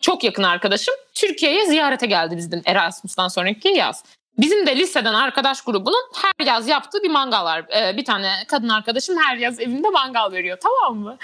Çok 0.00 0.24
yakın 0.24 0.42
arkadaşım. 0.42 0.94
Türkiye'ye 1.14 1.66
ziyarete 1.66 2.06
geldi 2.06 2.36
bizim 2.36 2.62
Erasmus'tan 2.64 3.28
sonraki 3.28 3.68
yaz. 3.68 4.04
Bizim 4.38 4.66
de 4.66 4.76
liseden 4.76 5.14
arkadaş 5.14 5.62
grubunun 5.62 6.10
her 6.14 6.46
yaz 6.46 6.68
yaptığı 6.68 7.02
bir 7.02 7.10
mangal 7.10 7.44
var. 7.44 7.66
E, 7.76 7.96
bir 7.96 8.04
tane 8.04 8.32
kadın 8.48 8.68
arkadaşım 8.68 9.18
her 9.18 9.36
yaz 9.36 9.60
evinde 9.60 9.88
mangal 9.88 10.32
veriyor. 10.32 10.58
Tamam 10.62 10.98
mı? 10.98 11.18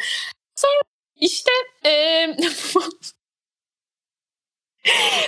Sonra 0.57 0.81
işte 1.17 1.51
e, 1.87 1.91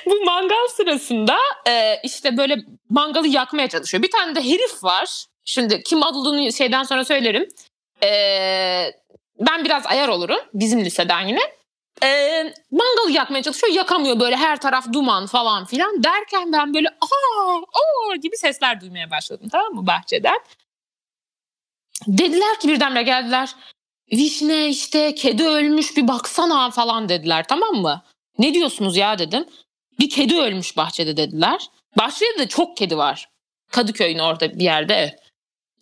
bu 0.06 0.24
mangal 0.24 0.68
sırasında 0.68 1.36
e, 1.68 2.00
işte 2.04 2.36
böyle 2.36 2.56
mangalı 2.90 3.28
yakmaya 3.28 3.68
çalışıyor. 3.68 4.02
Bir 4.02 4.10
tane 4.10 4.34
de 4.34 4.40
herif 4.40 4.84
var. 4.84 5.24
Şimdi 5.44 5.82
kim 5.82 6.02
olduğunu 6.02 6.52
şeyden 6.52 6.82
sonra 6.82 7.04
söylerim. 7.04 7.48
E, 8.02 8.10
ben 9.40 9.64
biraz 9.64 9.86
ayar 9.86 10.08
olurum 10.08 10.40
bizim 10.54 10.84
liseden 10.84 11.26
yine. 11.26 11.57
E, 12.04 12.42
mangalı 12.70 13.10
yakmaya 13.10 13.42
çalışıyor 13.42 13.72
yakamıyor 13.72 14.20
böyle 14.20 14.36
her 14.36 14.60
taraf 14.60 14.92
duman 14.92 15.26
falan 15.26 15.64
filan 15.64 16.02
derken 16.02 16.52
ben 16.52 16.74
böyle 16.74 16.88
aa 16.88 17.56
aa 17.56 18.16
gibi 18.16 18.36
sesler 18.36 18.80
duymaya 18.80 19.10
başladım 19.10 19.48
tamam 19.52 19.74
mı 19.74 19.86
bahçeden. 19.86 20.38
Dediler 22.06 22.60
ki 22.60 22.68
birdenbire 22.68 23.02
geldiler. 23.02 23.54
Vişne 24.12 24.68
işte 24.68 25.14
kedi 25.14 25.44
ölmüş 25.44 25.96
bir 25.96 26.08
baksana 26.08 26.70
falan 26.70 27.08
dediler 27.08 27.44
tamam 27.48 27.74
mı? 27.74 28.02
Ne 28.38 28.54
diyorsunuz 28.54 28.96
ya 28.96 29.18
dedim. 29.18 29.46
Bir 30.00 30.10
kedi 30.10 30.36
ölmüş 30.36 30.76
bahçede 30.76 31.16
dediler. 31.16 31.70
Bahçede 31.98 32.38
de 32.38 32.48
çok 32.48 32.76
kedi 32.76 32.96
var. 32.96 33.28
Kadıköy'ün 33.70 34.18
orada 34.18 34.58
bir 34.58 34.64
yerde. 34.64 35.18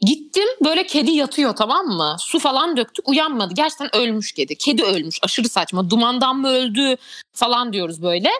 Gittim 0.01 0.49
böyle 0.65 0.87
kedi 0.87 1.11
yatıyor 1.11 1.57
tamam 1.57 1.87
mı? 1.87 2.17
Su 2.19 2.39
falan 2.39 2.77
döktük 2.77 3.09
uyanmadı. 3.09 3.55
Gerçekten 3.55 3.97
ölmüş 3.97 4.33
kedi. 4.33 4.57
Kedi 4.57 4.83
ölmüş 4.83 5.19
aşırı 5.23 5.49
saçma. 5.49 5.91
Dumandan 5.91 6.37
mı 6.37 6.49
öldü 6.49 6.97
falan 7.33 7.73
diyoruz 7.73 8.03
böyle. 8.03 8.31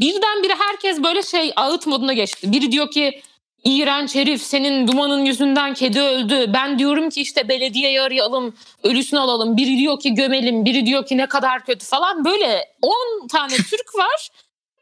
Birdenbire 0.00 0.54
herkes 0.58 1.02
böyle 1.02 1.22
şey 1.22 1.52
ağıt 1.56 1.86
moduna 1.86 2.12
geçti. 2.12 2.52
Biri 2.52 2.72
diyor 2.72 2.90
ki 2.90 3.22
iğrenç 3.64 4.14
herif 4.14 4.42
senin 4.42 4.88
dumanın 4.88 5.24
yüzünden 5.24 5.74
kedi 5.74 6.00
öldü. 6.00 6.52
Ben 6.52 6.78
diyorum 6.78 7.10
ki 7.10 7.20
işte 7.20 7.48
belediyeyi 7.48 8.00
arayalım 8.00 8.54
ölüsünü 8.82 9.20
alalım. 9.20 9.56
Biri 9.56 9.78
diyor 9.78 10.00
ki 10.00 10.14
gömelim. 10.14 10.64
Biri 10.64 10.86
diyor 10.86 11.06
ki 11.06 11.16
ne 11.16 11.26
kadar 11.26 11.64
kötü 11.64 11.86
falan. 11.86 12.24
Böyle 12.24 12.64
10 12.82 13.28
tane 13.28 13.56
Türk 13.56 13.94
var. 13.94 14.28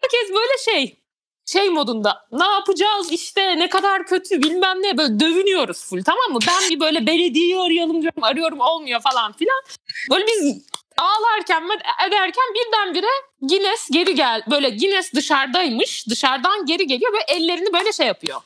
Herkes 0.00 0.30
böyle 0.30 0.58
şey 0.64 0.96
şey 1.46 1.70
modunda 1.70 2.26
ne 2.32 2.44
yapacağız 2.44 3.12
işte 3.12 3.58
ne 3.58 3.68
kadar 3.68 4.06
kötü 4.06 4.42
bilmem 4.42 4.82
ne 4.82 4.98
böyle 4.98 5.20
dövünüyoruz 5.20 5.84
full 5.84 6.02
tamam 6.02 6.32
mı? 6.32 6.38
Ben 6.48 6.70
bir 6.70 6.80
böyle 6.80 7.06
belediyeyi 7.06 7.58
arayalım 7.58 8.02
diyorum 8.02 8.24
arıyorum 8.24 8.60
olmuyor 8.60 9.00
falan 9.00 9.32
filan. 9.32 9.62
Böyle 10.10 10.26
biz 10.26 10.66
ağlarken 10.98 11.62
ederken 12.08 12.44
birdenbire 12.54 13.10
Guinness 13.40 13.90
geri 13.92 14.14
gel 14.14 14.42
böyle 14.50 14.70
Guinness 14.70 15.14
dışarıdaymış 15.14 16.08
dışarıdan 16.08 16.66
geri 16.66 16.86
geliyor 16.86 17.12
ve 17.12 17.34
ellerini 17.34 17.72
böyle 17.72 17.92
şey 17.92 18.06
yapıyor. 18.06 18.40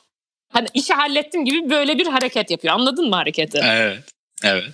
Hani 0.53 0.67
işi 0.73 0.93
hallettim 0.93 1.45
gibi 1.45 1.69
böyle 1.69 1.99
bir 1.99 2.07
hareket 2.07 2.51
yapıyor 2.51 2.73
anladın 2.73 3.09
mı 3.09 3.15
hareketi? 3.15 3.61
Evet. 3.63 4.03
Evet. 4.43 4.73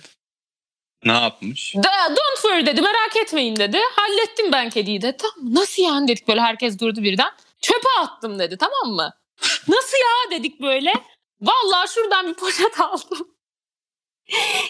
Ne 1.04 1.12
yapmış? 1.12 1.74
Don't 2.10 2.42
worry 2.42 2.66
dedi 2.66 2.80
merak 2.82 3.16
etmeyin 3.16 3.56
dedi. 3.56 3.78
Hallettim 3.96 4.52
ben 4.52 4.70
kediyi 4.70 5.02
de. 5.02 5.16
Tamam 5.16 5.54
nasıl 5.54 5.82
yani 5.82 6.08
dedik 6.08 6.28
böyle 6.28 6.40
herkes 6.40 6.78
durdu 6.78 7.02
birden. 7.02 7.30
Çöpe 7.60 7.88
attım 8.00 8.38
dedi 8.38 8.58
tamam 8.58 8.94
mı? 8.94 9.12
Nasıl 9.68 9.96
ya 9.96 10.30
dedik 10.38 10.60
böyle. 10.62 10.92
Vallahi 11.40 11.88
şuradan 11.88 12.26
bir 12.26 12.34
poşet 12.34 12.80
aldım. 12.80 13.36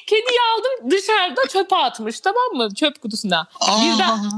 Kediyi 0.06 0.38
aldım 0.54 0.90
dışarıda 0.90 1.48
çöpe 1.48 1.76
atmış 1.76 2.20
tamam 2.20 2.52
mı? 2.52 2.74
Çöp 2.74 3.02
kutusuna. 3.02 3.48
Birden- 3.60 4.30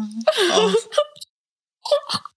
Aa. 0.52 0.70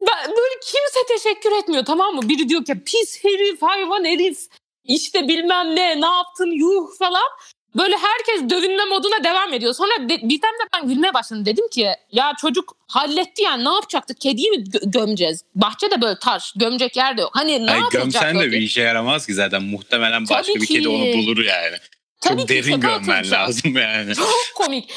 Ben, 0.00 0.30
böyle 0.30 0.60
kimse 0.62 1.06
teşekkür 1.08 1.52
etmiyor 1.52 1.84
tamam 1.84 2.14
mı? 2.14 2.28
Biri 2.28 2.48
diyor 2.48 2.64
ki 2.64 2.84
pis 2.84 3.24
herif 3.24 3.62
hayvan 3.62 4.04
herif 4.04 4.38
işte 4.84 5.28
bilmem 5.28 5.76
ne 5.76 6.00
ne 6.00 6.06
yaptın 6.06 6.50
yuh 6.50 6.98
falan. 6.98 7.28
Böyle 7.76 7.96
herkes 7.96 8.50
dövünme 8.50 8.84
moduna 8.84 9.24
devam 9.24 9.52
ediyor. 9.54 9.74
Sonra 9.74 9.90
de, 10.08 10.08
birden 10.22 10.52
de 10.54 10.68
ben 10.74 10.88
gülmeye 10.88 11.14
başladım. 11.14 11.46
Dedim 11.46 11.68
ki 11.68 11.88
ya 12.12 12.32
çocuk 12.40 12.76
halletti 12.88 13.42
yani 13.42 13.64
ne 13.64 13.68
yapacaktık? 13.68 14.20
Kediyi 14.20 14.50
mi 14.50 14.56
gö- 14.56 14.90
gömeceğiz? 14.90 15.44
Bahçede 15.54 16.00
böyle 16.02 16.18
taş, 16.18 16.52
gömecek 16.56 16.96
yer 16.96 17.16
de 17.16 17.20
yok. 17.20 17.30
Hani 17.34 17.66
ne 17.66 17.70
Ay, 17.70 17.78
yapacak? 17.78 18.02
gömsen 18.02 18.38
de 18.40 18.52
bir 18.52 18.58
işe 18.60 18.82
yaramaz 18.82 19.26
ki 19.26 19.34
zaten. 19.34 19.62
Muhtemelen 19.62 20.22
başka 20.22 20.42
Tabii 20.52 20.60
bir 20.62 20.66
kedi 20.66 20.80
ki. 20.82 20.88
onu 20.88 21.04
bulur 21.04 21.44
yani. 21.44 21.76
Tabii 22.20 22.38
Çok 22.40 22.48
ki 22.48 22.54
derin 22.54 22.80
gömmen 22.80 23.30
lazım 23.30 23.76
yani. 23.76 24.14
Çok 24.14 24.28
komik. 24.54 24.90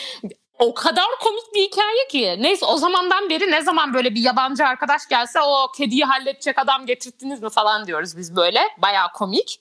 O 0.59 0.73
kadar 0.73 1.05
komik 1.21 1.55
bir 1.55 1.61
hikaye 1.61 2.07
ki. 2.11 2.43
Neyse 2.43 2.65
o 2.65 2.77
zamandan 2.77 3.29
beri 3.29 3.51
ne 3.51 3.61
zaman 3.61 3.93
böyle 3.93 4.15
bir 4.15 4.21
yabancı 4.21 4.65
arkadaş 4.65 5.01
gelse 5.09 5.39
o 5.41 5.67
kediyi 5.77 6.03
halledecek 6.05 6.59
adam 6.59 6.85
getirttiniz 6.85 7.41
mi 7.43 7.49
falan 7.49 7.87
diyoruz 7.87 8.17
biz 8.17 8.35
böyle. 8.35 8.59
Bayağı 8.77 9.11
komik. 9.13 9.59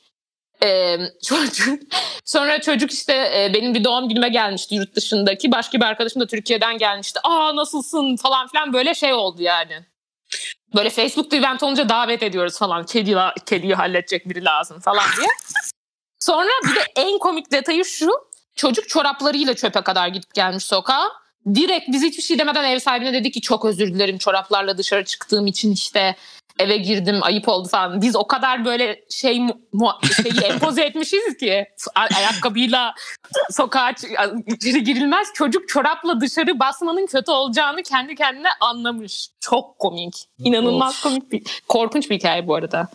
Ee, 0.65 0.99
çocuk, 1.25 1.83
sonra 2.25 2.61
çocuk 2.61 2.93
işte 2.93 3.13
e, 3.13 3.55
benim 3.55 3.75
bir 3.75 3.85
doğum 3.85 4.09
günüme 4.09 4.29
gelmişti 4.29 4.75
yurt 4.75 4.97
dışındaki. 4.97 5.53
Başka 5.53 5.81
bir 5.81 5.85
arkadaşım 5.85 6.23
da 6.23 6.27
Türkiye'den 6.27 6.79
gelmişti. 6.79 7.21
Aa 7.25 7.57
nasılsın 7.57 8.17
falan 8.17 8.49
filan 8.49 8.73
böyle 8.73 8.95
şey 8.95 9.13
oldu 9.13 9.43
yani. 9.43 9.87
Böyle 10.75 10.91
Facebook'ta 10.91 11.37
event 11.37 11.63
olunca 11.63 11.89
davet 11.89 12.23
ediyoruz 12.23 12.59
falan. 12.59 12.87
Kedi, 12.87 13.17
kediyi 13.47 13.75
halledecek 13.75 14.29
biri 14.29 14.45
lazım 14.45 14.81
falan 14.81 15.05
diye. 15.17 15.29
Sonra 16.19 16.51
bir 16.65 16.75
de 16.75 16.85
en 16.97 17.19
komik 17.19 17.53
detayı 17.53 17.85
şu. 17.85 18.11
Çocuk 18.57 18.89
çoraplarıyla 18.89 19.55
çöpe 19.55 19.81
kadar 19.81 20.09
gidip 20.09 20.35
gelmiş 20.35 20.65
sokağa. 20.65 21.13
Direkt 21.55 21.89
biz 21.89 22.03
hiçbir 22.03 22.23
şey 22.23 22.39
demeden 22.39 22.65
ev 22.65 22.79
sahibine 22.79 23.13
dedi 23.13 23.31
ki 23.31 23.41
çok 23.41 23.65
özür 23.65 23.95
dilerim 23.95 24.19
çoraplarla 24.19 24.79
dışarı 24.79 25.05
çıktığım 25.05 25.47
için 25.47 25.73
işte 25.73 26.17
eve 26.59 26.77
girdim 26.77 27.19
ayıp 27.23 27.49
oldu 27.49 27.69
falan. 27.69 28.03
Biz 28.03 28.17
o 28.17 28.27
kadar 28.27 28.65
böyle 28.65 29.05
şey 29.11 29.41
mu- 29.73 29.99
şeyi 30.23 30.41
empoze 30.45 30.83
etmişiz 30.83 31.37
ki 31.37 31.67
ayakkabıyla 31.97 32.95
sokağa 33.51 33.91
içeri 34.47 34.85
girilmez. 34.85 35.29
Çocuk 35.35 35.69
çorapla 35.69 36.21
dışarı 36.21 36.59
basmanın 36.59 37.07
kötü 37.07 37.31
olacağını 37.31 37.83
kendi 37.83 38.15
kendine 38.15 38.49
anlamış. 38.61 39.29
Çok 39.41 39.79
komik. 39.79 40.15
İnanılmaz 40.39 41.03
komik 41.03 41.33
bir 41.33 41.43
korkunç 41.69 42.11
bir 42.11 42.17
hikaye 42.17 42.47
bu 42.47 42.55
arada. 42.55 42.89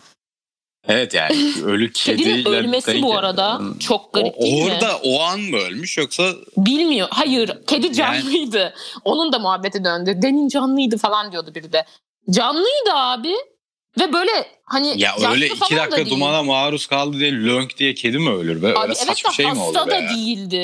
Evet 0.88 1.14
yani 1.14 1.36
ölü 1.64 1.92
Kedinin 1.92 2.24
kediyle... 2.24 2.48
ölmesi 2.48 3.02
bu 3.02 3.16
arada 3.18 3.60
çok 3.80 4.12
garip 4.12 4.34
O- 4.36 4.42
değil 4.42 4.64
mi? 4.64 4.72
Orada 4.72 4.96
o 5.04 5.22
an 5.22 5.40
mı 5.40 5.56
ölmüş 5.56 5.98
yoksa 5.98 6.32
Bilmiyor. 6.56 7.08
Hayır. 7.10 7.52
Kedi 7.66 7.92
canlıydı. 7.92 8.74
Onun 9.04 9.32
da 9.32 9.38
muhabbeti 9.38 9.84
döndü. 9.84 10.18
Demin 10.22 10.48
canlıydı 10.48 10.98
falan 10.98 11.32
diyordu 11.32 11.54
biri 11.54 11.72
de. 11.72 11.84
Canlıydı 12.30 12.92
abi. 12.94 13.34
Ve 14.00 14.12
böyle 14.12 14.30
hani 14.64 15.00
ya 15.00 15.16
öyle 15.30 15.46
iki 15.46 15.60
da 15.60 15.76
dakika 15.76 15.96
değil. 15.96 16.10
dumana 16.10 16.42
maruz 16.42 16.86
kaldı 16.86 17.18
diye 17.18 17.32
lönk 17.32 17.78
diye 17.78 17.94
kedi 17.94 18.18
mi 18.18 18.30
ölür 18.30 18.62
be? 18.62 18.66
Öyle 18.66 18.78
Abi 18.78 18.92
evet 19.06 19.24
de 19.28 19.32
şey 19.32 19.46
hasta 19.46 19.90
da 19.90 19.96
ya? 19.96 20.08
değildi. 20.10 20.56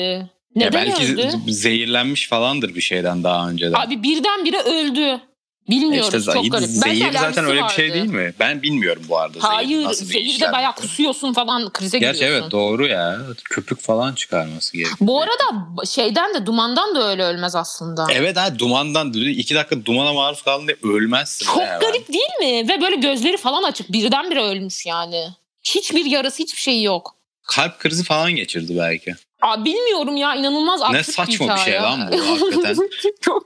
Ya 0.55 0.67
Neden 0.67 0.73
belki 0.73 1.13
öldü? 1.13 1.31
zehirlenmiş 1.47 2.27
falandır 2.29 2.75
bir 2.75 2.81
şeyden 2.81 3.23
daha 3.23 3.49
önceden. 3.49 3.73
Abi 3.79 4.03
birdenbire 4.03 4.61
öldü. 4.61 5.21
Bilmiyoruz. 5.69 6.13
işte 6.15 6.31
çok 6.31 6.33
zehir, 6.33 6.51
garip. 6.51 6.67
Belki 6.85 6.97
zehir 6.97 7.11
zaten 7.13 7.19
alerjisi 7.23 7.41
öyle 7.41 7.63
bir 7.63 7.69
şey 7.69 7.85
vardı. 7.85 7.93
değil 7.93 8.05
mi? 8.13 8.33
Ben 8.39 8.61
bilmiyorum 8.61 9.03
bu 9.09 9.17
arada. 9.17 9.33
zehir 9.33 9.43
Hayır. 9.53 9.83
nasıl 9.83 10.05
bir 10.05 10.13
Zehirde 10.13 10.29
işlem. 10.29 10.51
bayağı 10.51 10.75
kusuyorsun 10.75 11.33
falan 11.33 11.69
krize 11.73 11.99
Gerçi 11.99 12.19
giriyorsun. 12.19 12.41
evet 12.41 12.51
doğru 12.51 12.87
ya. 12.87 13.17
Köpük 13.49 13.79
falan 13.81 14.13
çıkarması 14.13 14.73
gerekiyor. 14.77 14.97
Bu 15.01 15.21
arada 15.21 15.43
şeyden 15.85 16.33
de 16.33 16.45
dumandan 16.45 16.95
da 16.95 17.09
öyle 17.09 17.23
ölmez 17.23 17.55
aslında. 17.55 18.07
Evet 18.11 18.37
ha 18.37 18.59
dumandan 18.59 19.13
iki 19.13 19.55
dakika 19.55 19.85
dumana 19.85 20.13
maruz 20.13 20.41
kaldın 20.41 20.67
diye 20.67 20.77
ölmezsin. 20.93 21.45
Çok 21.45 21.61
hemen. 21.61 21.79
garip 21.79 22.07
değil 22.13 22.39
mi? 22.63 22.69
Ve 22.69 22.81
böyle 22.81 22.95
gözleri 22.95 23.37
falan 23.37 23.63
açık. 23.63 23.91
Birdenbire 23.91 24.41
ölmüş 24.41 24.85
yani. 24.85 25.27
Hiçbir 25.63 26.05
yarası 26.05 26.43
hiçbir 26.43 26.61
şeyi 26.61 26.83
yok. 26.83 27.15
Kalp 27.43 27.79
krizi 27.79 28.03
falan 28.03 28.31
geçirdi 28.35 28.73
belki. 28.77 29.15
Aa, 29.41 29.65
bilmiyorum 29.65 30.17
ya 30.17 30.35
inanılmaz 30.35 30.81
Ne 30.91 31.03
saçma 31.03 31.47
bir 31.47 31.51
hikaye. 31.53 31.65
şey 31.65 31.73
lan 31.73 32.09
bu 32.11 32.17
hakikaten. 32.41 32.89
Çok 33.21 33.45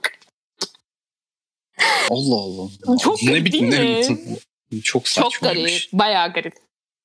Allah 2.10 2.36
Allah. 2.36 2.98
Çok 2.98 3.20
garip 3.28 3.52
değil 3.52 3.64
ne 3.64 3.80
mi? 3.80 4.00
biçim- 4.02 4.40
Çok 4.84 5.06
çok 5.06 5.08
saçmaymış. 5.08 5.72
garip. 5.72 5.94
Bayağı 5.94 6.34
garip. 6.34 6.54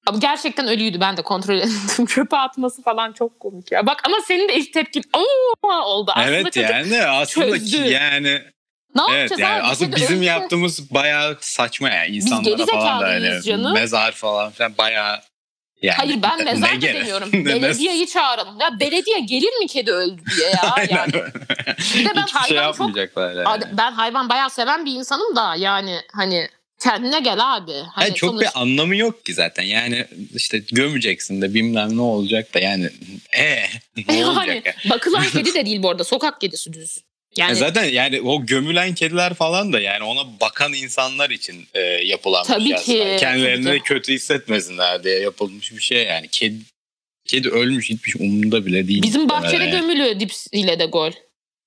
Ama 0.06 0.18
gerçekten 0.18 0.68
ölüydü 0.68 1.00
ben 1.00 1.16
de 1.16 1.22
kontrol 1.22 1.58
ettim. 1.58 2.06
Çöpe 2.06 2.36
atması 2.36 2.82
falan 2.82 3.12
çok 3.12 3.40
komik 3.40 3.72
ya. 3.72 3.86
Bak 3.86 4.02
ama 4.06 4.16
senin 4.26 4.48
de 4.48 4.54
ilk 4.56 4.72
tepkin 4.72 5.02
oldu. 5.62 6.12
Aslında 6.14 6.30
evet 6.36 6.56
yani 6.56 7.02
aslında 7.06 7.58
ki 7.58 7.76
yani 7.76 8.42
ne 8.94 9.02
evet 9.10 9.20
yapacağız 9.30 9.40
yani 9.40 9.62
abi? 9.62 9.66
aslında 9.70 9.96
bizim 9.96 10.18
ölse- 10.20 10.24
yaptığımız 10.24 10.90
bayağı 10.94 11.36
saçma 11.40 11.88
yani 11.90 12.16
insanlara 12.16 12.66
falan 12.66 13.00
da 13.00 13.06
hani 13.08 13.42
canım. 13.42 13.74
mezar 13.74 14.12
falan 14.12 14.50
filan 14.52 14.78
bayağı 14.78 15.20
yani 15.84 15.96
Hayır 15.96 16.22
ben 16.22 16.44
mezar 16.44 16.76
da 16.76 16.80
demiyorum. 16.80 17.32
Belediyeyi 17.32 18.06
çağıralım. 18.06 18.60
Ya 18.60 18.80
belediye 18.80 19.20
gelir 19.20 19.58
mi 19.60 19.66
kedi 19.66 19.92
öldü 19.92 20.22
diye 20.36 20.48
ya? 20.48 20.74
Yani. 20.90 21.12
Bir 21.94 22.04
de 22.04 22.12
ben 22.16 22.22
Hiçbir 22.22 22.40
şey 22.48 22.56
hayvan 22.56 22.72
çok 22.72 22.80
yapmayacaklar 22.80 23.44
yani. 23.44 23.62
Ben 23.72 23.92
hayvan 23.92 24.28
bayağı 24.28 24.50
seven 24.50 24.84
bir 24.84 24.92
insanım 24.92 25.36
da 25.36 25.54
yani 25.56 25.98
hani 26.12 26.48
kendine 26.80 27.20
gel 27.20 27.56
abi. 27.56 27.72
Hani 27.72 27.84
Hayır, 27.92 28.14
çok 28.14 28.30
sonuç- 28.30 28.42
bir 28.42 28.48
anlamı 28.54 28.96
yok 28.96 29.24
ki 29.24 29.34
zaten. 29.34 29.62
Yani 29.62 30.06
işte 30.34 30.58
gömeceksin 30.58 31.42
de 31.42 31.54
bilmem 31.54 31.96
ne 31.96 32.00
olacak 32.00 32.54
da 32.54 32.58
yani 32.58 32.90
e 33.38 33.64
ne 34.08 34.16
yani 34.16 34.26
olacak 34.26 34.66
ya? 34.66 34.74
bakılan 34.90 35.24
kedi 35.24 35.54
de 35.54 35.66
değil 35.66 35.82
bu 35.82 35.90
arada 35.90 36.04
sokak 36.04 36.40
kedisi 36.40 36.72
düz. 36.72 36.98
Yani 37.36 37.52
E 37.52 37.54
zaten 37.54 37.84
yani 37.84 38.20
o 38.20 38.46
gömülen 38.46 38.94
kediler 38.94 39.34
falan 39.34 39.72
da 39.72 39.80
yani 39.80 40.04
ona 40.04 40.40
bakan 40.40 40.72
insanlar 40.72 41.30
için 41.30 41.66
e, 41.74 41.80
yapılan 41.80 42.44
Tabii 42.44 42.64
bir 42.64 42.76
şey 42.76 42.84
ki, 42.84 43.16
Kendilerini 43.20 43.64
tabii 43.64 43.74
de 43.74 43.78
kötü 43.78 44.12
hissetmesinler 44.12 45.04
diye 45.04 45.18
yapılmış 45.18 45.72
bir 45.72 45.80
şey 45.80 46.04
yani. 46.04 46.28
Kedi 46.28 46.58
kedi 47.26 47.48
ölmüş 47.48 47.90
hiçbir 47.90 48.10
şey 48.10 48.26
umurunda 48.26 48.66
bile 48.66 48.88
değil. 48.88 49.02
bizim 49.02 49.28
bahçede 49.28 49.64
yani. 49.64 49.70
gömülü 49.70 50.20
dips 50.20 50.46
ile 50.52 50.78
de 50.78 50.84
gol. 50.84 51.12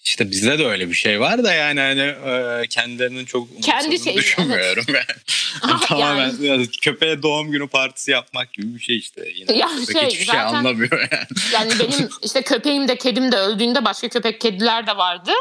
İşte 0.03 0.32
bizde 0.32 0.60
de 0.60 0.65
öyle 0.65 0.89
bir 0.89 0.93
şey 0.93 1.19
var 1.19 1.43
da 1.43 1.53
yani 1.53 1.80
hani 1.80 2.01
e, 2.01 2.67
kendilerinin 2.67 3.25
çok 3.25 3.63
Kendi 3.63 4.03
şeyi, 4.03 4.17
düşünmüyorum 4.17 4.86
ben. 4.93 5.03
Ah, 5.62 5.88
Tamamen 5.88 6.25
yani. 6.25 6.45
yani 6.45 6.67
köpeğe 6.82 7.21
doğum 7.23 7.51
günü 7.51 7.67
partisi 7.67 8.12
yapmak 8.12 8.53
gibi 8.53 8.75
bir 8.75 8.80
şey 8.80 8.97
işte. 8.97 9.30
Yine 9.36 9.58
Ya 9.58 9.67
şey, 9.67 10.06
hiçbir 10.06 10.15
şey 10.15 10.25
zaten- 10.25 10.53
anlamıyor 10.53 10.99
yani. 11.12 11.27
Yani 11.53 11.71
benim 11.80 12.10
işte 12.23 12.41
köpeğim 12.41 12.88
de 12.88 12.97
kedim 12.97 13.32
de 13.32 13.38
öldüğünde 13.38 13.86
başka 13.86 14.10
köpek 14.10 14.41
kediler 14.41 14.88
de 14.88 14.97
vardı. 14.97 15.32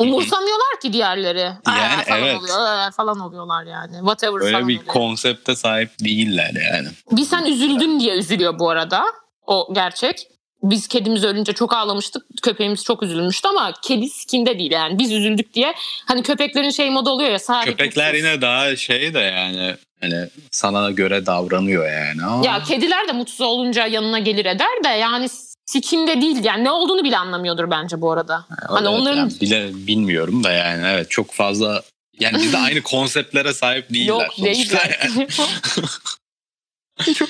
Umursamıyorlar 0.00 0.80
ki 0.82 0.92
diğerleri. 0.92 1.46
Aa, 1.46 1.76
Yani 1.76 2.04
falan 2.04 2.20
evet. 2.22 2.40
oluyor, 2.40 2.58
aa, 2.60 2.90
falan 2.90 3.20
oluyorlar 3.20 3.64
yani. 3.64 3.96
Whatever 3.96 4.40
Böyle 4.40 4.52
falan 4.52 4.68
bir 4.68 4.76
oluyor. 4.78 4.92
konsepte 4.92 5.56
sahip 5.56 5.90
değiller 6.00 6.52
yani. 6.72 6.88
Bir 7.12 7.24
sen 7.24 7.44
üzüldün 7.44 8.00
diye 8.00 8.14
üzülüyor 8.14 8.58
bu 8.58 8.70
arada. 8.70 9.04
O 9.46 9.74
gerçek. 9.74 10.26
Biz 10.62 10.88
kedimiz 10.88 11.24
ölünce 11.24 11.52
çok 11.52 11.72
ağlamıştık. 11.74 12.22
Köpeğimiz 12.42 12.84
çok 12.84 13.02
üzülmüştü 13.02 13.48
ama 13.48 13.72
kedi 13.82 14.08
skinde 14.08 14.58
değil 14.58 14.72
yani. 14.72 14.98
Biz 14.98 15.12
üzüldük 15.12 15.54
diye. 15.54 15.74
Hani 16.06 16.22
köpeklerin 16.22 16.70
şey 16.70 16.90
modu 16.90 17.10
oluyor 17.10 17.30
ya. 17.30 17.38
Sadece 17.38 17.70
Köpekler 17.70 18.14
yine 18.14 18.40
daha 18.40 18.76
şey 18.76 19.14
de 19.14 19.18
yani 19.18 19.74
hani 20.00 20.28
sana 20.50 20.90
göre 20.90 21.26
davranıyor 21.26 21.90
yani. 21.92 22.24
Ama 22.24 22.46
Ya 22.46 22.62
kediler 22.62 23.08
de 23.08 23.12
mutsuz 23.12 23.40
olunca 23.40 23.86
yanına 23.86 24.18
gelir 24.18 24.44
eder 24.44 24.84
de 24.84 24.88
yani 24.88 25.28
sikinde 25.72 26.20
değil. 26.20 26.44
Yani 26.44 26.64
ne 26.64 26.70
olduğunu 26.70 27.04
bile 27.04 27.18
anlamıyordur 27.18 27.70
bence 27.70 28.00
bu 28.00 28.12
arada. 28.12 28.46
Hani 28.68 28.88
Evet, 28.88 29.00
onların 29.00 29.16
yani 29.16 29.40
bile 29.40 29.70
bilmiyorum 29.86 30.44
da 30.44 30.52
yani 30.52 30.86
evet 30.86 31.10
çok 31.10 31.32
fazla 31.32 31.82
yani 32.20 32.38
biz 32.42 32.52
de 32.52 32.58
aynı 32.68 32.82
konseptlere 32.82 33.54
sahip 33.54 33.90
değiller 33.90 34.06
yok 34.06 34.34
sonuçta. 34.36 34.78
değiller. 34.78 35.28
Çok... 37.14 37.28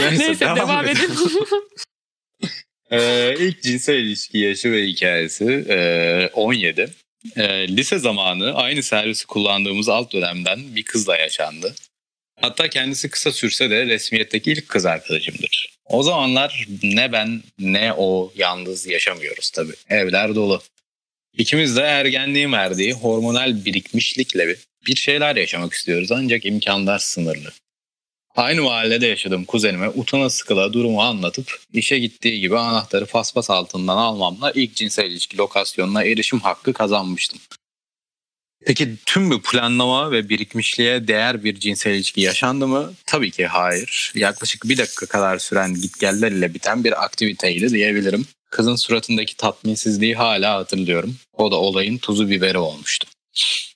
Neyse, 0.00 0.18
Neyse 0.18 0.40
devam, 0.40 0.56
devam 0.56 0.88
edin. 0.88 1.10
Ee, 2.90 3.34
ilk 3.38 3.62
cinsel 3.62 3.94
ilişki 3.94 4.38
yaşı 4.38 4.72
ve 4.72 4.86
hikayesi 4.86 5.66
e, 5.68 6.30
17. 6.34 6.90
E, 7.36 7.68
lise 7.68 7.98
zamanı 7.98 8.54
aynı 8.54 8.82
servisi 8.82 9.26
kullandığımız 9.26 9.88
alt 9.88 10.12
dönemden 10.12 10.76
bir 10.76 10.82
kızla 10.82 11.16
yaşandı. 11.16 11.74
Hatta 12.40 12.68
kendisi 12.68 13.10
kısa 13.10 13.32
sürse 13.32 13.70
de 13.70 13.86
resmiyetteki 13.86 14.52
ilk 14.52 14.68
kız 14.68 14.86
arkadaşımdır. 14.86 15.71
O 15.86 16.02
zamanlar 16.02 16.66
ne 16.82 17.12
ben 17.12 17.42
ne 17.58 17.92
o 17.96 18.32
yalnız 18.36 18.86
yaşamıyoruz 18.86 19.50
tabii. 19.50 19.74
Evler 19.88 20.34
dolu. 20.34 20.62
İkimiz 21.38 21.76
de 21.76 21.80
ergenliğin 21.80 22.52
verdiği 22.52 22.92
hormonal 22.92 23.64
birikmişlikle 23.64 24.48
bir- 24.48 24.96
şeyler 24.96 25.36
yaşamak 25.36 25.72
istiyoruz 25.72 26.12
ancak 26.12 26.46
imkanlar 26.46 26.98
sınırlı. 26.98 27.52
Aynı 28.36 28.62
mahallede 28.62 29.06
yaşadığım 29.06 29.44
kuzenime 29.44 29.88
utana 29.88 30.30
sıkıla 30.30 30.72
durumu 30.72 31.02
anlatıp 31.02 31.60
işe 31.72 31.98
gittiği 31.98 32.40
gibi 32.40 32.58
anahtarı 32.58 33.06
paspas 33.06 33.50
altından 33.50 33.96
almamla 33.96 34.52
ilk 34.54 34.74
cinsel 34.76 35.04
ilişki 35.10 35.38
lokasyonuna 35.38 36.04
erişim 36.04 36.40
hakkı 36.40 36.72
kazanmıştım. 36.72 37.40
Peki 38.66 38.96
tüm 39.06 39.30
bu 39.30 39.42
planlama 39.42 40.10
ve 40.10 40.28
birikmişliğe 40.28 41.08
değer 41.08 41.44
bir 41.44 41.60
cinsel 41.60 41.94
ilişki 41.94 42.20
yaşandı 42.20 42.68
mı? 42.68 42.92
Tabii 43.06 43.30
ki 43.30 43.46
hayır. 43.46 44.12
Yaklaşık 44.14 44.64
bir 44.64 44.78
dakika 44.78 45.06
kadar 45.06 45.38
süren 45.38 45.74
gitgeller 45.74 46.32
ile 46.32 46.54
biten 46.54 46.84
bir 46.84 47.04
aktiviteydi 47.04 47.70
diyebilirim. 47.70 48.26
Kızın 48.50 48.76
suratındaki 48.76 49.36
tatminsizliği 49.36 50.14
hala 50.14 50.54
hatırlıyorum. 50.54 51.16
O 51.32 51.52
da 51.52 51.56
olayın 51.56 51.98
tuzu 51.98 52.30
biberi 52.30 52.58
olmuştu. 52.58 53.08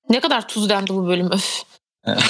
ne 0.09 0.21
kadar 0.21 0.49
tuz 0.49 0.69
dendi 0.69 0.91
bu 0.91 1.07
bölüm 1.07 1.31
öf. 1.33 1.63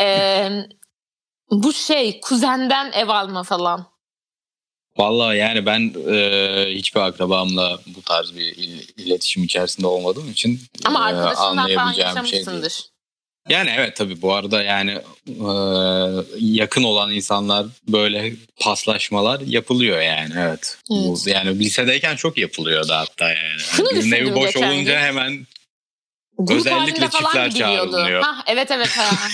Eee, 0.00 0.68
bu 1.50 1.72
şey 1.72 2.20
kuzenden 2.20 2.92
ev 2.92 3.08
alma 3.08 3.42
falan. 3.42 3.91
Vallahi 4.96 5.38
yani 5.38 5.66
ben 5.66 5.94
e, 6.12 6.66
hiçbir 6.74 7.00
akrabamla 7.00 7.80
bu 7.86 8.02
tarz 8.02 8.34
bir 8.34 8.56
il- 8.56 8.88
iletişim 8.96 9.44
içerisinde 9.44 9.86
olmadığım 9.86 10.30
için 10.30 10.60
Ama 10.84 11.10
e, 11.10 11.34
falan 11.34 11.56
anlayabileceğim 11.56 12.16
bir 12.24 12.28
şey 12.28 12.46
değil. 12.46 12.72
Yani 13.48 13.70
evet 13.76 13.96
tabii 13.96 14.22
bu 14.22 14.32
arada 14.34 14.62
yani 14.62 14.90
e, 15.26 15.48
yakın 16.38 16.82
olan 16.82 17.10
insanlar 17.12 17.66
böyle 17.88 18.32
paslaşmalar 18.60 19.40
yapılıyor 19.40 20.00
yani 20.00 20.34
evet. 20.38 20.78
Evet. 20.92 21.26
yani 21.26 21.58
lisedeyken 21.58 22.16
çok 22.16 22.38
yapılıyordu 22.38 22.92
hatta 22.92 23.28
yani. 23.28 23.58
Şunu 23.58 23.90
Birinin 23.90 24.12
evi 24.12 24.34
boş 24.34 24.56
olunca 24.56 24.92
gün. 24.94 25.00
hemen 25.00 25.46
Grup 26.38 26.58
Özellikle 26.58 27.08
falan 27.08 27.24
çiftler 27.24 27.50
çağrılıyor. 27.54 28.22
Hah, 28.22 28.42
evet 28.46 28.70
evet. 28.70 28.88
Ha. 28.96 29.28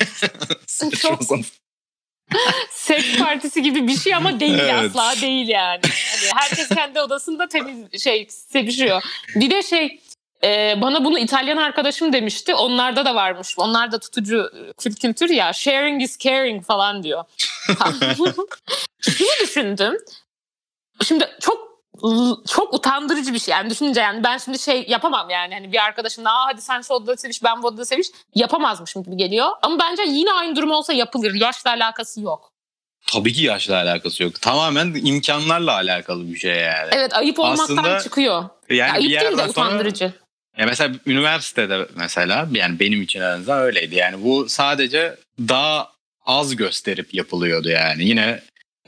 Çok-. 1.03 1.21
Seks 2.70 3.18
partisi 3.18 3.62
gibi 3.62 3.88
bir 3.88 3.96
şey 3.96 4.14
ama 4.14 4.40
değil 4.40 4.58
Evet. 4.58 4.74
asla 4.96 5.20
değil 5.22 5.48
yani. 5.48 5.80
Hani 5.82 6.40
herkes 6.40 6.68
kendi 6.68 7.00
odasında 7.00 7.48
temiz 7.48 8.02
şey 8.02 8.26
sevişiyor. 8.30 9.02
Bir 9.34 9.50
de 9.50 9.62
şey 9.62 10.00
e, 10.44 10.74
bana 10.80 11.04
bunu 11.04 11.18
İtalyan 11.18 11.56
arkadaşım 11.56 12.12
demişti. 12.12 12.54
Onlarda 12.54 13.04
da 13.04 13.14
varmış. 13.14 13.54
Onlar 13.56 13.92
da 13.92 13.98
tutucu 13.98 14.50
e, 14.86 14.90
kültür 14.90 15.30
ya. 15.30 15.52
Sharing 15.52 16.02
is 16.02 16.18
caring 16.18 16.64
falan 16.64 17.02
diyor. 17.02 17.24
Şunu 19.00 19.28
düşündüm. 19.42 19.96
Şimdi 21.04 21.28
çok 21.40 21.67
çok 22.48 22.74
utandırıcı 22.74 23.34
bir 23.34 23.38
şey. 23.38 23.52
Yani 23.52 23.70
düşününce 23.70 24.00
yani 24.00 24.24
ben 24.24 24.38
şimdi 24.38 24.58
şey 24.58 24.84
yapamam 24.88 25.30
yani. 25.30 25.54
Hani 25.54 25.72
bir 25.72 25.84
arkadaşımla 25.84 26.30
Aa, 26.30 26.46
hadi 26.46 26.61
sen 26.61 26.80
şu 26.80 26.94
odada 26.94 27.16
seviş 27.16 27.44
ben 27.44 27.62
bu 27.62 27.66
odada 27.66 27.84
seviş 27.84 28.06
yapamazmışım 28.34 29.02
gibi 29.02 29.16
geliyor. 29.16 29.48
Ama 29.62 29.78
bence 29.78 30.02
yine 30.02 30.32
aynı 30.32 30.56
durum 30.56 30.70
olsa 30.70 30.92
yapılır. 30.92 31.34
Yaşla 31.34 31.70
alakası 31.70 32.20
yok. 32.20 32.52
Tabii 33.12 33.32
ki 33.32 33.44
yaşla 33.44 33.76
alakası 33.76 34.22
yok. 34.22 34.40
Tamamen 34.40 34.94
imkanlarla 34.94 35.72
alakalı 35.72 36.30
bir 36.30 36.38
şey 36.38 36.56
yani. 36.56 36.88
Evet 36.92 37.14
ayıp 37.14 37.38
olmaktan 37.38 37.76
Aslında 37.76 38.00
çıkıyor. 38.00 38.44
Yani 38.70 38.78
Ya, 38.78 38.94
bir 38.94 38.98
ayıp 38.98 39.20
değil 39.20 39.32
de 39.32 39.37
sonra 39.37 39.50
utandırıcı. 39.50 40.12
Ya 40.58 40.66
mesela 40.66 40.94
üniversitede 41.06 41.87
mesela 41.94 42.48
yani 42.52 42.80
benim 42.80 43.02
için 43.02 43.20
en 43.20 43.24
azından 43.24 43.61
öyleydi. 43.61 43.94
Yani 43.94 44.24
bu 44.24 44.48
sadece 44.48 45.16
daha 45.40 45.92
az 46.26 46.56
gösterip 46.56 47.14
yapılıyordu 47.14 47.68
yani. 47.68 48.04
Yine 48.04 48.40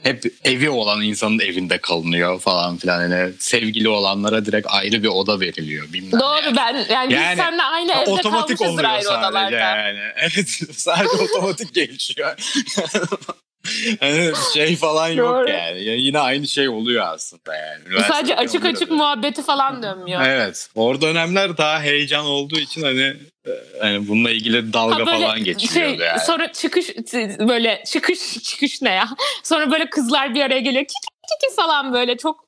hep 0.03 0.23
evi 0.45 0.69
olan 0.69 1.01
insanın 1.01 1.39
evinde 1.39 1.77
kalınıyor 1.77 2.39
falan 2.39 2.77
filan. 2.77 3.01
Yani 3.09 3.33
sevgili 3.39 3.89
olanlara 3.89 4.45
direkt 4.45 4.67
ayrı 4.69 5.03
bir 5.03 5.07
oda 5.07 5.39
veriliyor. 5.39 5.93
Bilmem 5.93 6.19
Doğru 6.19 6.45
yani. 6.45 6.55
ben 6.57 6.75
yani, 6.75 7.13
Yani, 7.13 7.29
biz 7.37 7.43
seninle 7.43 7.63
aynı 7.63 7.91
evde 7.91 8.09
otomatik 8.11 8.57
kalmışızdır 8.57 8.83
oluyor 8.83 8.89
ayrı 8.89 9.03
sadece 9.03 9.19
odalarda. 9.27 9.55
yani. 9.57 9.99
Evet 10.15 10.49
sadece 10.73 11.23
otomatik 11.23 11.73
gelişiyor. 11.73 12.35
Yani 14.01 14.31
şey 14.53 14.75
falan 14.75 15.09
yok 15.09 15.49
yani. 15.49 15.83
Ya 15.83 15.95
Yine 15.95 16.19
aynı 16.19 16.47
şey 16.47 16.69
oluyor 16.69 17.05
aslında 17.07 17.55
yani. 17.55 17.83
Bu 17.97 18.03
sadece 18.03 18.35
açık 18.35 18.61
oluyor 18.61 18.75
açık 18.75 18.89
da. 18.89 18.95
muhabbeti 18.95 19.43
falan 19.43 19.83
dönmüyor. 19.83 20.21
Evet. 20.25 20.69
O 20.75 21.01
dönemler 21.01 21.57
daha 21.57 21.81
heyecan 21.81 22.25
olduğu 22.25 22.59
için 22.59 22.81
hani 22.81 23.15
e, 23.47 23.51
hani 23.79 24.07
bununla 24.07 24.31
ilgili 24.31 24.73
dalga 24.73 24.95
Ha, 24.95 24.99
böyle 24.99 25.09
falan 25.09 25.43
geçiriyordu 25.43 25.97
şey, 25.97 26.07
yani. 26.07 26.19
Sonra 26.19 26.51
çıkış 26.51 26.89
böyle 27.39 27.83
çıkış 27.85 28.43
çıkış 28.43 28.81
ne 28.81 28.89
ya? 28.89 29.09
Sonra 29.43 29.71
böyle 29.71 29.89
kızlar 29.89 30.35
bir 30.35 30.41
araya 30.41 30.59
geliyor. 30.59 30.85
Kiki 30.85 31.07
kiki 31.41 31.55
falan 31.55 31.93
böyle 31.93 32.17
çok 32.17 32.45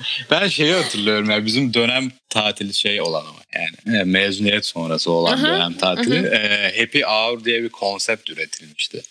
Ben 0.30 0.48
şeyi 0.48 0.74
hatırlıyorum 0.74 1.30
ya 1.30 1.46
bizim 1.46 1.74
dönem 1.74 2.12
tatili 2.28 2.74
şey 2.74 3.00
olan 3.00 3.24
ama 3.26 3.38
yani 3.54 3.98
e, 4.00 4.04
mezuniyet 4.04 4.66
sonrası 4.66 5.10
olan 5.10 5.44
dönem 5.44 5.74
tatili 5.74 6.26
e, 6.26 6.72
Happy 6.80 7.02
Hour 7.02 7.44
diye 7.44 7.62
bir 7.62 7.68
konsept 7.68 8.30
üretilmişti. 8.30 9.02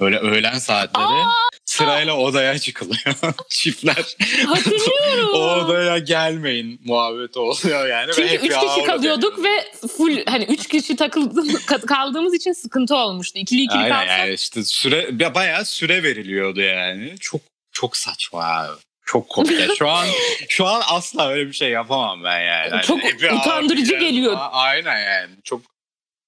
Böyle 0.00 0.18
öğlen 0.18 0.58
saatleri 0.58 1.24
sırayla 1.64 2.16
odaya 2.16 2.58
çıkılıyor. 2.58 3.14
Çiftler 3.48 4.16
hatırlıyorum. 4.46 5.30
o 5.34 5.38
odaya 5.38 5.98
gelmeyin 5.98 6.80
muhabbeti 6.84 7.38
oluyor 7.38 7.86
yani. 7.86 8.08
ve 8.08 8.12
Çünkü 8.12 8.28
happy 8.34 8.46
üç 8.46 8.54
kişi 8.60 8.86
kalıyorduk 8.86 9.44
ve 9.44 9.72
full 9.96 10.26
hani 10.26 10.44
üç 10.44 10.68
kişi 10.68 10.96
takıldı, 10.96 11.42
kaldığımız 11.86 12.34
için 12.34 12.52
sıkıntı 12.52 12.96
olmuştu. 12.96 13.38
İkili 13.38 13.62
ikili 13.62 13.78
Aynen 13.78 13.90
kalsak. 13.90 14.18
yani 14.18 14.32
işte 14.32 14.64
süre 14.64 15.10
ya 15.18 15.34
bayağı 15.34 15.64
süre 15.64 16.02
veriliyordu 16.02 16.60
yani. 16.60 17.14
Çok 17.20 17.40
çok 17.72 17.96
saçma 17.96 18.44
abi. 18.44 18.72
Çok 19.06 19.28
komik. 19.28 19.60
ya. 19.60 19.74
Şu 19.78 19.88
an 19.88 20.06
şu 20.48 20.66
an 20.66 20.82
asla 20.86 21.28
öyle 21.28 21.46
bir 21.46 21.52
şey 21.52 21.70
yapamam 21.70 22.24
ben 22.24 22.40
yani. 22.40 22.70
Hani 22.70 22.82
Çok 22.82 23.00
utandırıcı 23.40 23.96
geliyor. 23.96 24.36
Aynen 24.52 24.98
yani. 24.98 25.30
Çok 25.44 25.62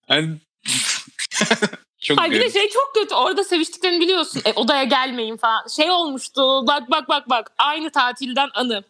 hani 0.09 0.29
çok 2.05 2.21
Ay 2.21 2.31
bir 2.31 2.41
de 2.41 2.51
şey 2.51 2.69
çok 2.69 2.95
kötü. 2.95 3.15
Orada 3.15 3.45
seviştiklerini 3.45 4.01
biliyorsun. 4.01 4.43
E, 4.45 4.53
odaya 4.53 4.85
gelmeyin 4.85 5.37
falan. 5.37 5.67
Şey 5.77 5.91
olmuştu. 5.91 6.67
Bak 6.67 6.91
bak 6.91 7.09
bak 7.09 7.31
bak. 7.31 7.53
Aynı 7.59 7.91
tatilden 7.91 8.49
anı. 8.55 8.85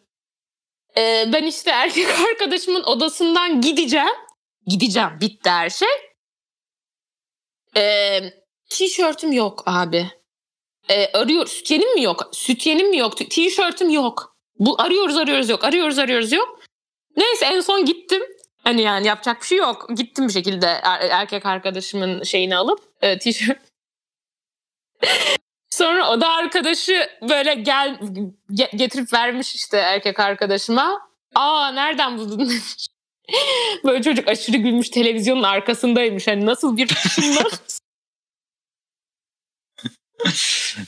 E, 0.97 1.25
ben 1.33 1.43
işte 1.43 1.71
erkek 1.71 2.07
arkadaşımın 2.31 2.83
odasından 2.83 3.61
gideceğim. 3.61 4.15
Gideceğim. 4.67 5.09
Bitti 5.21 5.49
her 5.49 5.69
şey. 5.69 5.89
E, 7.77 8.19
tişörtüm 8.69 9.31
yok 9.31 9.63
abi. 9.65 10.11
E, 10.89 11.11
arıyor. 11.11 11.47
Sütyenim 11.47 11.93
mi 11.93 12.03
yok? 12.03 12.29
Sütyenim 12.31 12.89
mi 12.89 12.97
yok? 12.97 13.17
Tişörtüm 13.17 13.89
yok. 13.89 14.37
Bu 14.59 14.81
arıyoruz 14.81 15.17
arıyoruz 15.17 15.49
yok. 15.49 15.63
Arıyoruz 15.63 15.99
arıyoruz 15.99 16.31
yok. 16.31 16.59
Neyse 17.17 17.45
en 17.45 17.59
son 17.59 17.85
gittim. 17.85 18.23
Hani 18.65 18.81
yani 18.81 19.07
yapacak 19.07 19.41
bir 19.41 19.47
şey 19.47 19.57
yok. 19.57 19.87
Gittim 19.95 20.27
bir 20.27 20.33
şekilde 20.33 20.67
er- 20.67 21.09
erkek 21.09 21.45
arkadaşımın 21.45 22.23
şeyini 22.23 22.55
alıp 22.55 22.79
e, 23.01 23.19
tişört. 23.19 23.59
Sonra 25.69 26.09
o 26.11 26.21
da 26.21 26.29
arkadaşı 26.29 27.09
böyle 27.29 27.53
gel 27.53 27.99
ge- 28.49 28.75
getirip 28.75 29.13
vermiş 29.13 29.55
işte 29.55 29.77
erkek 29.77 30.19
arkadaşıma. 30.19 31.09
Aa 31.35 31.71
nereden 31.71 32.17
buldun 32.17 32.39
demiş. 32.39 32.87
Böyle 33.83 34.03
çocuk 34.03 34.27
aşırı 34.27 34.57
gülmüş 34.57 34.89
televizyonun 34.89 35.43
arkasındaymış. 35.43 36.27
Hani 36.27 36.45
nasıl 36.45 36.77
bir 36.77 36.89
bunlar? 37.21 37.51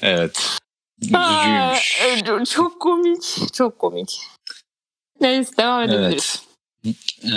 Evet. 0.02 0.58
Aa, 1.14 1.34
Üzücüymüş. 1.34 2.00
evet, 2.02 2.48
çok 2.50 2.82
komik. 2.82 3.54
Çok 3.54 3.80
komik. 3.80 4.22
Neyse 5.22 5.58
devam 5.58 5.82
edebiliriz. 5.84 6.47
Ee, 7.26 7.30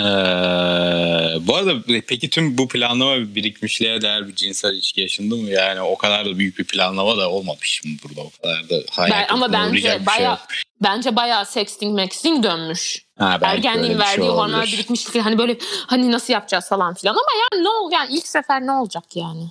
bu 1.47 1.55
arada 1.55 1.73
peki 2.07 2.29
tüm 2.29 2.57
bu 2.57 2.67
planlama 2.67 3.35
birikmişliğe 3.35 4.01
değer 4.01 4.27
bir 4.27 4.35
cinsel 4.35 4.73
ilişki 4.73 5.01
yaşandı 5.01 5.35
mı? 5.37 5.49
Yani 5.49 5.81
o 5.81 5.97
kadar 5.97 6.25
da 6.25 6.37
büyük 6.37 6.59
bir 6.59 6.63
planlama 6.63 7.17
da 7.17 7.29
olmamış 7.29 7.81
mı 7.85 7.91
burada? 8.03 8.21
O 8.21 8.29
kadar 8.41 8.69
da 8.69 8.75
hayal 8.91 9.11
Ben, 9.11 9.27
ama 9.33 9.53
bence 9.53 9.81
şey 9.81 10.05
baya 10.05 10.29
yok. 10.29 10.39
bence 10.83 11.15
bayağı 11.15 11.45
sexting 11.45 11.99
maxting 11.99 12.43
dönmüş. 12.43 13.05
Ha, 13.19 13.39
Ergenliğin 13.41 13.91
şey 13.91 13.99
verdiği 13.99 14.21
hormonal 14.29 14.57
olabilir. 14.57 14.73
birikmişlik 14.77 15.25
hani 15.25 15.37
böyle 15.37 15.57
hani 15.87 16.11
nasıl 16.11 16.33
yapacağız 16.33 16.69
falan 16.69 16.93
filan 16.93 17.13
ama 17.13 17.21
yani 17.51 17.63
ne 17.63 17.69
ol 17.69 17.91
yani 17.91 18.13
ilk 18.15 18.27
sefer 18.27 18.61
ne 18.65 18.71
olacak 18.71 19.03
yani? 19.15 19.43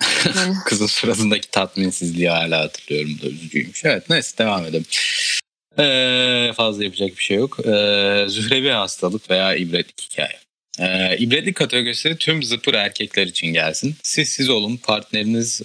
Yani 0.36 0.54
Kızın 0.64 0.86
suratındaki 0.86 1.50
tatminsizliği 1.50 2.28
hala 2.30 2.60
hatırlıyorum 2.60 3.10
da 3.22 3.26
üzücüymüş. 3.26 3.84
Evet 3.84 4.10
neyse 4.10 4.38
devam 4.38 4.64
edelim. 4.64 4.84
Ee, 5.78 6.52
fazla 6.56 6.84
yapacak 6.84 7.08
bir 7.08 7.22
şey 7.22 7.36
yok. 7.36 7.58
Ee, 7.66 8.24
zührevi 8.28 8.70
hastalık 8.70 9.30
veya 9.30 9.54
ibretlik 9.54 10.00
hikaye. 10.10 10.38
Ee, 10.80 11.16
ibretlik 11.18 11.56
kategorisi 11.56 12.16
tüm 12.16 12.42
zıpır 12.42 12.74
erkekler 12.74 13.26
için 13.26 13.46
gelsin. 13.46 13.94
Siz 14.02 14.28
siz 14.28 14.48
olun 14.48 14.76
partneriniz 14.76 15.62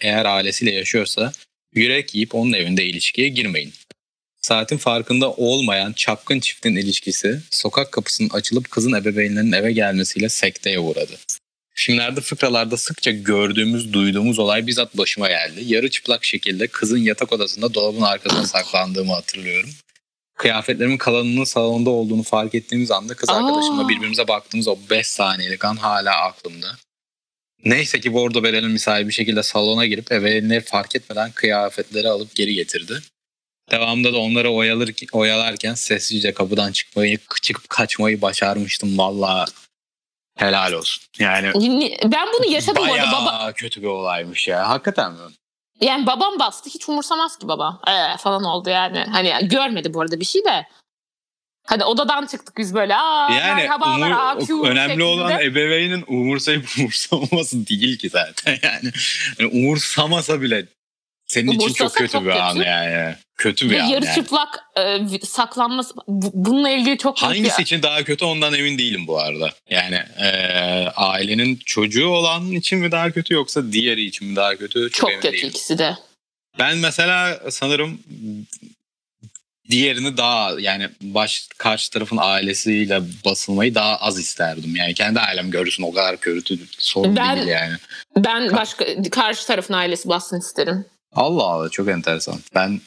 eğer 0.00 0.24
ailesiyle 0.24 0.72
yaşıyorsa 0.72 1.32
yürek 1.74 2.14
yiyip 2.14 2.34
onun 2.34 2.52
evinde 2.52 2.84
ilişkiye 2.84 3.28
girmeyin. 3.28 3.72
Saatin 4.40 4.76
farkında 4.76 5.32
olmayan 5.32 5.92
çapkın 5.92 6.40
çiftin 6.40 6.76
ilişkisi 6.76 7.40
sokak 7.50 7.92
kapısının 7.92 8.28
açılıp 8.28 8.70
kızın 8.70 8.92
ebeveynlerinin 8.92 9.52
eve 9.52 9.72
gelmesiyle 9.72 10.28
sekteye 10.28 10.78
uğradı. 10.78 11.12
Filmlerde 11.80 12.20
fıkralarda 12.20 12.76
sıkça 12.76 13.10
gördüğümüz, 13.10 13.92
duyduğumuz 13.92 14.38
olay 14.38 14.66
bizzat 14.66 14.98
başıma 14.98 15.28
geldi. 15.28 15.60
Yarı 15.64 15.90
çıplak 15.90 16.24
şekilde 16.24 16.66
kızın 16.66 16.98
yatak 16.98 17.32
odasında 17.32 17.74
dolabın 17.74 18.00
arkasına 18.00 18.46
saklandığımı 18.46 19.12
hatırlıyorum. 19.12 19.70
Kıyafetlerimin 20.34 20.98
kalanının 20.98 21.44
salonda 21.44 21.90
olduğunu 21.90 22.22
fark 22.22 22.54
ettiğimiz 22.54 22.90
anda 22.90 23.14
kız 23.14 23.28
Aa. 23.28 23.32
arkadaşımla 23.32 23.88
birbirimize 23.88 24.28
baktığımız 24.28 24.68
o 24.68 24.76
5 24.90 25.06
saniyelik 25.06 25.64
an 25.64 25.76
hala 25.76 26.16
aklımda. 26.16 26.76
Neyse 27.64 28.00
ki 28.00 28.12
bordo 28.12 28.42
bereli 28.42 28.66
misali 28.66 29.08
bir 29.08 29.12
şekilde 29.12 29.42
salona 29.42 29.86
girip 29.86 30.12
ebeveynleri 30.12 30.60
fark 30.60 30.96
etmeden 30.96 31.32
kıyafetleri 31.32 32.08
alıp 32.08 32.34
geri 32.34 32.54
getirdi. 32.54 33.02
Devamında 33.70 34.12
da 34.12 34.18
onları 34.18 34.50
oyalır, 34.50 34.94
oyalarken 35.12 35.74
sessizce 35.74 36.34
kapıdan 36.34 36.72
çıkmayı, 36.72 37.18
çıkıp 37.42 37.68
kaçmayı 37.68 38.22
başarmıştım. 38.22 38.98
Valla 38.98 39.46
helal 40.40 40.72
olsun. 40.72 41.02
Yani 41.18 41.46
ben 42.04 42.28
bunu 42.38 42.46
yaşadım 42.52 42.84
bu 42.88 42.92
arada 42.94 43.12
baba. 43.12 43.52
kötü 43.52 43.82
bir 43.82 43.86
olaymış 43.86 44.48
ya. 44.48 44.68
Hakikaten 44.68 45.12
mi? 45.12 45.18
Yani 45.80 46.06
babam 46.06 46.38
bastı 46.38 46.70
hiç 46.70 46.88
umursamaz 46.88 47.38
ki 47.38 47.48
baba. 47.48 47.80
Ee, 47.88 48.16
falan 48.16 48.44
oldu 48.44 48.70
yani. 48.70 49.04
Hani 49.12 49.48
görmedi 49.48 49.94
bu 49.94 50.00
arada 50.00 50.20
bir 50.20 50.24
şey 50.24 50.44
de. 50.44 50.66
Hadi 51.66 51.84
odadan 51.84 52.26
çıktık 52.26 52.56
biz 52.56 52.74
böyle. 52.74 52.96
Aa, 52.96 53.32
Yani 53.32 53.62
umur- 53.68 54.12
AQ 54.12 54.62
önemli 54.64 54.88
şeklinde. 54.90 55.04
olan 55.04 55.40
ebeveynin 55.40 56.04
umursayıp 56.06 56.68
umursamaması 56.78 57.66
değil 57.66 57.98
ki 57.98 58.08
zaten 58.08 58.58
yani. 58.62 58.92
yani 59.38 59.50
umursamasa 59.52 60.40
bile 60.42 60.66
senin 61.30 61.50
için 61.50 61.72
çok 61.72 61.94
kötü 61.94 62.12
çok 62.12 62.24
bir 62.24 62.30
an 62.30 62.54
kötü. 62.56 62.68
yani. 62.68 63.14
Kötü 63.36 63.70
bir 63.70 63.74
Ve 63.76 63.82
an 63.82 63.86
yarı 63.86 64.04
yani. 64.04 64.14
çıplak 64.14 64.60
e, 64.78 64.98
saklanması 65.26 65.94
bu- 66.08 66.30
bununla 66.34 66.70
ilgili 66.70 66.98
çok 66.98 67.16
büyük 67.16 67.30
Hangisi 67.30 67.58
bir- 67.58 67.62
için 67.62 67.82
daha 67.82 68.02
kötü 68.04 68.24
ondan 68.24 68.54
emin 68.54 68.78
değilim 68.78 69.06
bu 69.06 69.18
arada. 69.20 69.50
Yani 69.70 69.94
e, 70.18 70.28
ailenin 70.96 71.56
çocuğu 71.66 72.06
olan 72.08 72.50
için 72.52 72.78
mi 72.78 72.92
daha 72.92 73.10
kötü 73.10 73.34
yoksa 73.34 73.72
diğeri 73.72 74.04
için 74.04 74.28
mi 74.28 74.36
daha 74.36 74.56
kötü? 74.56 74.80
Çok, 74.80 74.92
çok 74.94 75.10
emin 75.10 75.20
kötü 75.22 75.32
değilim. 75.36 75.48
ikisi 75.48 75.78
de. 75.78 75.96
Ben 76.58 76.78
mesela 76.78 77.40
sanırım 77.50 78.00
diğerini 79.70 80.16
daha 80.16 80.50
yani 80.60 80.88
baş 81.02 81.48
karşı 81.58 81.90
tarafın 81.90 82.18
ailesiyle 82.20 83.00
basılmayı 83.24 83.74
daha 83.74 83.96
az 83.96 84.18
isterdim. 84.18 84.76
Yani 84.76 84.94
kendi 84.94 85.20
ailem 85.20 85.50
görsün 85.50 85.82
o 85.82 85.92
kadar 85.92 86.16
kötü 86.16 86.58
sorun 86.78 87.16
Ben- 87.16 87.36
değil 87.36 87.48
yani. 87.48 87.74
Ben 88.16 88.52
başka 88.56 88.84
karşı 89.10 89.46
tarafın 89.46 89.74
ailesi 89.74 90.08
bassın 90.08 90.38
isterim. 90.40 90.84
Allah 91.12 91.42
Allah 91.42 91.68
çok 91.68 91.88
enteresan. 91.88 92.36
Ben 92.54 92.80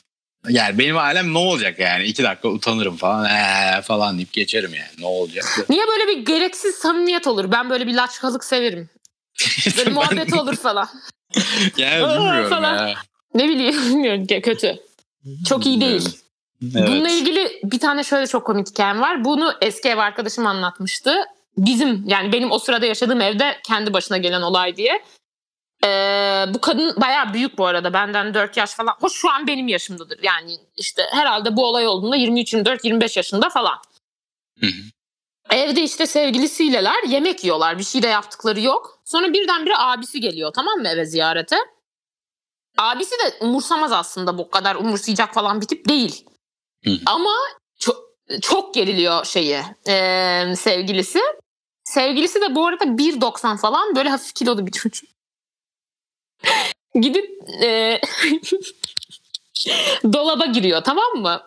yani 0.50 0.80
benim 0.80 0.98
ailem 0.98 1.34
ne 1.34 1.38
olacak 1.38 1.80
yani? 1.80 2.04
iki 2.04 2.24
dakika 2.24 2.48
utanırım 2.50 2.98
falan 2.98 3.26
ee, 3.26 3.82
falan 3.82 4.18
deyip 4.18 4.34
geçerim 4.34 4.74
yani. 4.74 4.92
Ne 5.00 5.06
olacak? 5.06 5.46
Niye 5.70 5.84
böyle 5.88 6.08
bir 6.08 6.26
gereksiz 6.26 6.76
samimiyet 6.76 7.28
olur? 7.28 7.52
Ben 7.52 7.70
böyle 7.70 7.88
bir 7.88 7.94
laçkalık 7.94 8.44
severim. 8.44 8.90
Böyle 9.78 9.86
Ben- 9.86 9.94
muhabbet 9.94 10.34
olur 10.34 10.56
falan. 10.56 10.90
Yani 11.78 12.04
bilmiyorum 12.04 12.50
falan. 12.50 12.88
ya. 12.88 12.96
Ne 13.36 13.50
bileyim 13.50 13.82
bilmiyorum 13.86 14.26
kötü. 14.44 14.80
Çok 15.50 15.66
iyi 15.66 15.82
değil. 15.82 16.10
Evet. 16.76 16.88
Bununla 16.88 17.10
ilgili 17.10 17.60
bir 17.64 17.80
tane 17.80 18.04
şöyle 18.04 18.28
çok 18.28 18.46
komik 18.46 18.70
hikayem 18.70 19.02
var. 19.02 19.26
Bunu 19.26 19.54
eski 19.62 19.90
ev 19.90 19.98
arkadaşım 19.98 20.48
anlatmıştı. 20.48 21.16
Bizim 21.58 22.04
yani 22.08 22.34
benim 22.34 22.52
o 22.52 22.60
sırada 22.60 22.86
yaşadığım 22.86 23.22
evde 23.22 23.58
kendi 23.68 23.94
başına 23.94 24.18
gelen 24.18 24.42
olay 24.42 24.78
diye. 24.78 25.04
Ee, 25.84 26.46
bu 26.54 26.62
kadın 26.62 27.02
bayağı 27.02 27.34
büyük 27.34 27.58
bu 27.58 27.66
arada. 27.66 27.94
Benden 27.94 28.34
4 28.34 28.58
yaş 28.58 28.74
falan. 28.74 28.96
Hoş 29.02 29.14
şu 29.14 29.30
an 29.30 29.48
benim 29.48 29.68
yaşımdadır. 29.68 30.20
Yani 30.24 30.58
işte 30.78 31.04
herhalde 31.12 31.56
bu 31.56 31.66
olay 31.66 31.88
olduğunda 31.88 32.16
23, 32.16 32.54
24, 32.54 32.86
25 32.86 33.18
yaşında 33.18 33.50
falan. 33.50 33.78
Hı 34.60 34.66
hı. 34.66 34.84
Evde 35.50 35.82
işte 35.82 36.08
sevgilisiyleler 36.08 37.04
yemek 37.08 37.44
yiyorlar. 37.44 37.80
Bir 37.80 37.84
şey 37.84 38.04
de 38.04 38.08
yaptıkları 38.08 38.62
yok. 38.62 39.00
Sonra 39.06 39.34
birdenbire 39.34 39.78
abisi 39.78 40.20
geliyor 40.20 40.54
tamam 40.54 40.80
mı 40.80 40.88
eve 40.88 41.06
ziyarete. 41.06 41.58
Abisi 42.78 43.12
de 43.12 43.46
umursamaz 43.46 43.92
aslında 43.92 44.38
bu 44.38 44.50
kadar 44.50 44.76
umursayacak 44.76 45.34
falan 45.34 45.62
bir 45.62 45.68
tip 45.68 45.90
değil. 45.90 46.26
Hı 46.84 46.92
hı. 46.92 47.00
Ama 47.06 47.34
çok, 47.80 47.98
çok 48.42 48.74
geriliyor 48.74 49.26
şeyi 49.26 49.62
e, 49.88 50.56
sevgilisi. 50.56 51.20
Sevgilisi 51.84 52.42
de 52.42 52.56
bu 52.56 52.68
arada 52.68 52.84
1.90 52.84 53.58
falan 53.58 53.96
böyle 53.96 54.10
hafif 54.10 54.34
kilolu 54.36 54.68
bir 54.68 54.72
çocuk. 54.72 55.13
Gidip 57.02 57.30
e, 57.64 58.02
dolaba 60.14 60.46
giriyor 60.46 60.84
tamam 60.84 61.14
mı? 61.16 61.42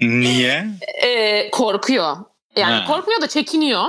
Niye? 0.00 0.66
e, 1.02 1.50
korkuyor. 1.50 2.16
Yani 2.56 2.74
Ha. 2.74 2.86
korkmuyor 2.86 3.20
da 3.20 3.28
çekiniyor. 3.28 3.84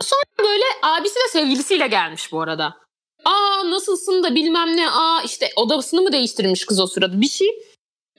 Sonra 0.00 0.22
böyle 0.38 0.64
abisi 0.82 1.14
de 1.14 1.28
sevgilisiyle 1.28 1.86
gelmiş 1.86 2.32
bu 2.32 2.40
arada. 2.40 2.76
Aa 3.24 3.70
nasılsın 3.70 4.22
da 4.22 4.34
bilmem 4.34 4.76
ne. 4.76 4.90
Aa 4.90 5.22
işte 5.22 5.50
odasını 5.56 6.02
mı 6.02 6.12
değiştirmiş 6.12 6.64
kız 6.66 6.80
o 6.80 6.86
sırada 6.86 7.20
bir 7.20 7.28
şey. 7.28 7.48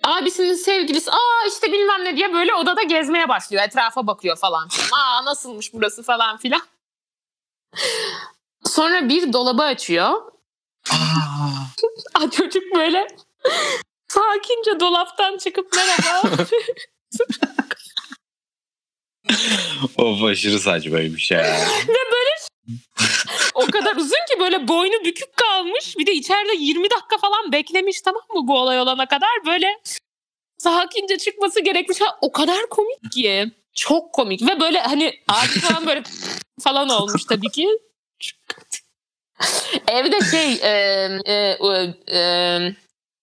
Abisinin 0.04 0.54
sevgilisi 0.54 1.12
aa 1.12 1.48
işte 1.48 1.72
bilmem 1.72 2.04
ne 2.04 2.18
diye 2.18 2.34
böyle 2.34 2.54
odada 2.54 2.84
gezmeye 2.84 3.30
başlıyor. 3.30 3.64
Etrafa 3.64 4.08
bakıyor 4.08 4.38
falan. 4.38 4.70
Aa 4.92 5.26
nasılmış 5.26 5.74
burası 5.74 6.04
falan 6.04 6.38
filan. 6.38 6.62
Sonra 8.68 9.10
bir 9.10 9.34
dolabı 9.34 9.64
açıyor. 9.64 10.22
Aa. 10.92 12.30
Çocuk 12.32 12.64
böyle 12.76 13.08
sakince 14.08 14.80
dolaptan 14.80 15.38
çıkıp 15.38 15.74
merhaba. 15.76 16.30
of 19.98 20.24
aşırı 20.24 20.60
saçmaymış 20.60 21.32
ya. 21.32 21.60
o 23.54 23.66
kadar 23.66 23.96
uzun 23.96 24.10
ki 24.10 24.40
böyle 24.40 24.68
boynu 24.68 25.06
bükük 25.06 25.38
kalmış. 25.38 25.98
Bir 25.98 26.06
de 26.06 26.12
içeride 26.12 26.56
20 26.56 26.90
dakika 26.90 27.18
falan 27.18 27.52
beklemiş 27.52 28.02
tamam 28.02 28.24
mı 28.34 28.48
bu 28.48 28.60
olay 28.60 28.80
olana 28.82 29.08
kadar. 29.08 29.46
Böyle 29.46 29.68
sakince 30.58 31.18
çıkması 31.18 31.60
gerekmiş. 31.60 32.02
Ha, 32.02 32.18
o 32.22 32.32
kadar 32.32 32.70
komik 32.70 33.12
ki. 33.12 33.52
Çok 33.76 34.14
komik. 34.14 34.42
Ve 34.42 34.60
böyle 34.60 34.80
hani 34.80 35.14
ağaç 35.28 35.50
falan 35.50 35.86
böyle 35.86 36.04
falan 36.62 36.90
olmuş 36.90 37.24
tabii 37.30 37.50
ki. 37.50 37.68
Evde 39.88 40.22
şey 40.32 40.54
e, 40.54 40.70
e, 41.26 41.34
e, 41.34 41.94
e, 42.18 42.76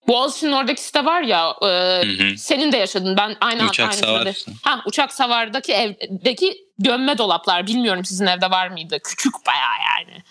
Boğaziçi'nin 0.09 0.53
oradaki 0.53 0.83
site 0.83 1.05
var 1.05 1.23
ya 1.23 1.57
e, 1.63 1.67
Hı 1.67 2.25
hı. 2.25 2.39
senin 2.39 2.73
de 2.73 2.77
yaşadın. 2.77 3.17
Ben 3.17 3.37
aynı 3.41 3.67
Uçak 3.69 3.91
aynı 3.91 4.01
savar. 4.01 4.45
Ha, 4.63 4.83
uçak 4.87 5.13
savardaki 5.13 5.73
evdeki 5.73 6.59
gömme 6.79 7.19
dolaplar. 7.19 7.67
Bilmiyorum 7.67 8.05
sizin 8.05 8.27
evde 8.27 8.51
var 8.51 8.69
mıydı? 8.69 8.99
Küçük 9.05 9.33
bayağı 9.47 9.75
yani. 9.89 10.23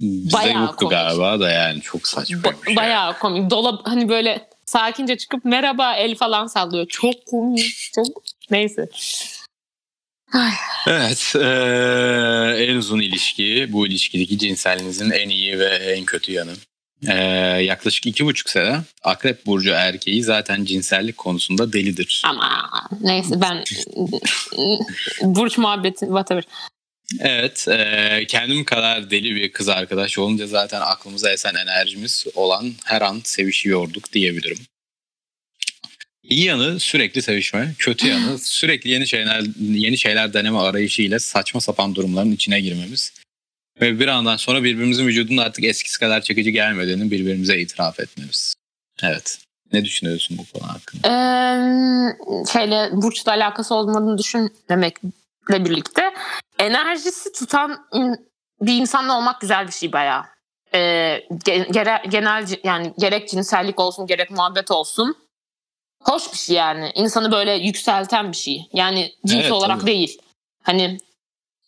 Bizde 0.00 0.36
Bayağı 0.36 0.62
yoktu 0.62 0.76
komik. 0.76 0.90
galiba 0.90 1.40
da 1.40 1.50
yani 1.50 1.80
çok 1.80 2.08
saçmaymış. 2.08 2.46
Ba- 2.48 2.70
ya. 2.70 2.76
bayağı 2.76 3.18
komik. 3.18 3.50
Dolap 3.50 3.86
hani 3.86 4.08
böyle 4.08 4.48
sakince 4.64 5.16
çıkıp 5.16 5.44
merhaba 5.44 5.94
el 5.94 6.14
falan 6.14 6.46
sallıyor. 6.46 6.86
Çok 6.88 7.26
komik. 7.26 7.90
Çok 7.94 8.06
neyse. 8.50 8.88
Evet. 10.86 11.32
eee, 11.34 12.66
en 12.66 12.76
uzun 12.76 13.00
ilişki 13.00 13.66
bu 13.70 13.86
ilişkideki 13.86 14.38
cinselliğinizin 14.38 15.10
en 15.10 15.28
iyi 15.28 15.58
ve 15.58 15.64
en 15.66 16.04
kötü 16.04 16.32
yanı. 16.32 16.52
Eee, 17.02 17.14
yaklaşık 17.64 18.06
iki 18.06 18.24
buçuk 18.26 18.50
sene 18.50 18.80
Akrep 19.04 19.46
Burcu 19.46 19.70
erkeği 19.70 20.22
zaten 20.22 20.64
cinsellik 20.64 21.16
konusunda 21.18 21.72
delidir. 21.72 22.22
Ama 22.26 22.70
neyse 23.00 23.40
ben 23.40 23.64
burç 25.22 25.58
muhabbeti 25.58 26.06
whatever. 26.06 26.44
Evet. 27.20 27.66
eee, 27.68 28.24
kendim 28.28 28.64
kadar 28.64 29.10
deli 29.10 29.34
bir 29.34 29.52
kız 29.52 29.68
arkadaş 29.68 30.18
olunca 30.18 30.46
zaten 30.46 30.80
aklımıza 30.80 31.30
esen 31.32 31.54
enerjimiz 31.54 32.26
olan 32.34 32.72
her 32.84 33.02
an 33.02 33.20
sevişiyorduk 33.24 34.12
diyebilirim. 34.12 34.58
İyi 36.28 36.44
yanı 36.44 36.80
sürekli 36.80 37.22
sevişme, 37.22 37.74
kötü 37.78 38.08
yanı 38.08 38.38
sürekli 38.42 38.90
yeni 38.90 39.06
şeyler 39.08 39.44
yeni 39.60 39.98
şeyler 39.98 40.32
deneme 40.32 40.58
arayışıyla 40.58 41.18
saçma 41.18 41.60
sapan 41.60 41.94
durumların 41.94 42.32
içine 42.32 42.60
girmemiz 42.60 43.12
ve 43.80 44.00
bir 44.00 44.08
andan 44.08 44.36
sonra 44.36 44.64
birbirimizin 44.64 45.06
vücudunun 45.06 45.36
artık 45.42 45.64
eskisi 45.64 45.98
kadar 45.98 46.20
çekici 46.20 46.52
gelmediğini 46.52 47.10
birbirimize 47.10 47.58
itiraf 47.60 48.00
etmemiz. 48.00 48.54
Evet. 49.02 49.38
Ne 49.72 49.84
düşünüyorsun 49.84 50.38
bu 50.38 50.58
konu 50.58 50.72
hakkında? 50.72 51.08
Ee, 51.08 52.52
şeyle 52.52 52.88
burçla 52.92 53.32
alakası 53.32 53.74
olmadığını 53.74 54.18
düşünmemekle 54.18 55.64
birlikte 55.64 56.02
enerjisi 56.58 57.32
tutan 57.32 57.78
bir 58.60 58.72
insanla 58.72 59.18
olmak 59.18 59.40
güzel 59.40 59.66
bir 59.66 59.72
şey 59.72 59.92
bayağı. 59.92 60.24
Ee, 60.74 61.20
gere- 61.44 62.02
genel 62.08 62.46
yani 62.64 62.94
gerek 62.98 63.28
cinsellik 63.28 63.80
olsun 63.80 64.06
gerek 64.06 64.30
muhabbet 64.30 64.70
olsun 64.70 65.16
hoş 66.04 66.32
bir 66.32 66.38
şey 66.38 66.56
yani 66.56 66.92
insanı 66.94 67.32
böyle 67.32 67.52
yükselten 67.54 68.32
bir 68.32 68.36
şey 68.36 68.66
yani 68.72 69.12
cins 69.26 69.40
Evet, 69.40 69.52
olarak 69.52 69.80
tabii. 69.80 69.90
değil 69.90 70.18
hani 70.62 70.98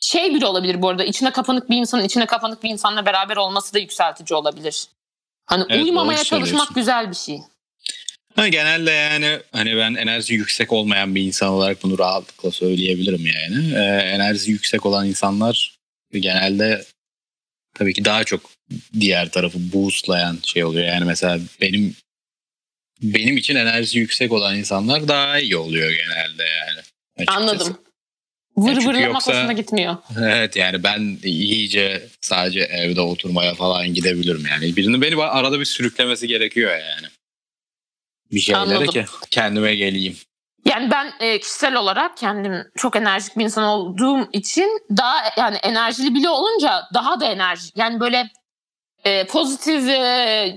şey 0.00 0.34
biri 0.34 0.46
olabilir 0.46 0.82
bu 0.82 0.88
arada 0.88 1.04
içine 1.04 1.30
kapanık 1.32 1.70
bir 1.70 1.76
insanın 1.76 2.04
içine 2.04 2.26
kapanık 2.26 2.62
bir 2.62 2.70
insanla 2.70 3.06
beraber 3.06 3.36
olması 3.36 3.74
da 3.74 3.78
yükseltici 3.78 4.36
olabilir. 4.36 4.84
Hani 5.46 5.64
Evet, 5.68 5.82
uyumamaya 5.82 6.24
çalışmak 6.24 6.74
güzel 6.74 7.10
bir 7.10 7.16
şey. 7.16 7.38
Ha, 8.36 8.48
genelde 8.48 8.90
yani 8.90 9.40
hani 9.52 9.76
ben 9.76 9.94
enerji 9.94 10.34
yüksek 10.34 10.72
olmayan 10.72 11.14
bir 11.14 11.22
insan 11.22 11.48
olarak 11.48 11.82
bunu 11.82 11.98
rahatlıkla 11.98 12.50
söyleyebilirim 12.50 13.26
yani. 13.26 13.74
Ee, 13.74 13.78
enerji 14.02 14.50
yüksek 14.50 14.86
olan 14.86 15.06
insanlar 15.06 15.78
genelde 16.12 16.84
tabii 17.74 17.92
ki 17.92 18.04
daha 18.04 18.24
çok 18.24 18.40
diğer 19.00 19.30
tarafı 19.30 19.72
boostlayan 19.72 20.38
şey 20.44 20.64
oluyor. 20.64 20.84
Yani 20.84 21.04
mesela 21.04 21.38
benim 21.60 21.96
benim 23.02 23.36
için 23.36 23.56
enerji 23.56 23.98
yüksek 23.98 24.32
olan 24.32 24.56
insanlar 24.56 25.08
daha 25.08 25.38
iyi 25.38 25.56
oluyor 25.56 25.90
genelde 25.90 26.44
yani. 26.44 26.80
açıkçası. 27.16 27.38
Anladım. 27.40 27.78
Vır 28.56 28.74
çünkü 28.74 28.88
vırlamak 28.88 29.14
yoksa- 29.14 29.32
hoşuna 29.32 29.52
gitmiyor. 29.52 29.96
Evet 30.20 30.56
yani 30.56 30.82
ben 30.82 31.18
iyice 31.24 32.08
sadece 32.20 32.60
evde 32.60 33.00
oturmaya 33.00 33.54
falan 33.54 33.94
gidebilirim 33.94 34.46
yani. 34.50 34.76
Birinin 34.76 35.02
beni 35.02 35.22
arada 35.22 35.60
bir 35.60 35.64
sürüklemesi 35.64 36.28
gerekiyor 36.28 36.70
yani. 36.70 37.06
Bir 38.32 38.40
şeylere 38.40 38.62
Anladım. 38.62 38.86
ki 38.86 39.04
kendime 39.30 39.74
geleyim. 39.74 40.16
Yani 40.64 40.90
ben 40.90 41.12
e, 41.20 41.40
kişisel 41.40 41.74
olarak 41.74 42.16
kendim 42.16 42.64
çok 42.76 42.96
enerjik 42.96 43.38
bir 43.38 43.44
insan 43.44 43.64
olduğum 43.64 44.28
için 44.32 44.80
daha 44.96 45.14
yani 45.36 45.56
enerjili 45.56 46.14
bile 46.14 46.28
olunca 46.28 46.82
daha 46.94 47.20
da 47.20 47.26
enerji 47.26 47.68
yani 47.76 48.00
böyle 48.00 48.30
e, 49.04 49.26
pozitif 49.26 49.88
e, 49.88 50.56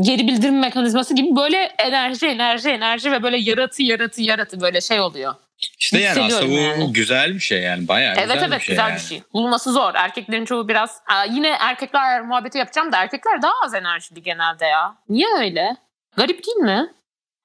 geri 0.00 0.26
bildirim 0.28 0.58
mekanizması 0.58 1.14
gibi 1.14 1.36
böyle 1.36 1.56
enerji 1.78 2.26
enerji 2.26 2.68
enerji 2.70 3.12
ve 3.12 3.22
böyle 3.22 3.36
yaratı 3.36 3.82
yaratı 3.82 4.22
yaratı 4.22 4.60
böyle 4.60 4.80
şey 4.80 5.00
oluyor. 5.00 5.34
İşte 5.78 5.98
yani 5.98 6.22
aslında 6.22 6.48
bu 6.48 6.54
yani. 6.54 6.92
güzel 6.92 7.34
bir 7.34 7.40
şey 7.40 7.62
yani 7.62 7.88
bayağı 7.88 8.14
Evet 8.14 8.32
güzel 8.34 8.48
evet 8.48 8.60
bir 8.60 8.64
şey 8.64 8.74
güzel 8.74 8.88
yani. 8.88 8.94
bir 8.94 9.00
şey. 9.00 9.22
Bulması 9.32 9.72
zor. 9.72 9.94
Erkeklerin 9.94 10.44
çoğu 10.44 10.68
biraz 10.68 11.00
Aa, 11.08 11.24
yine 11.24 11.48
erkekler 11.48 12.22
muhabbeti 12.22 12.58
yapacağım 12.58 12.92
da 12.92 12.96
erkekler 13.02 13.42
daha 13.42 13.52
az 13.64 13.74
enerjili 13.74 14.22
genelde 14.22 14.66
ya. 14.66 14.94
Niye 15.08 15.26
öyle? 15.38 15.76
Garip 16.16 16.46
değil 16.46 16.56
mi? 16.56 16.92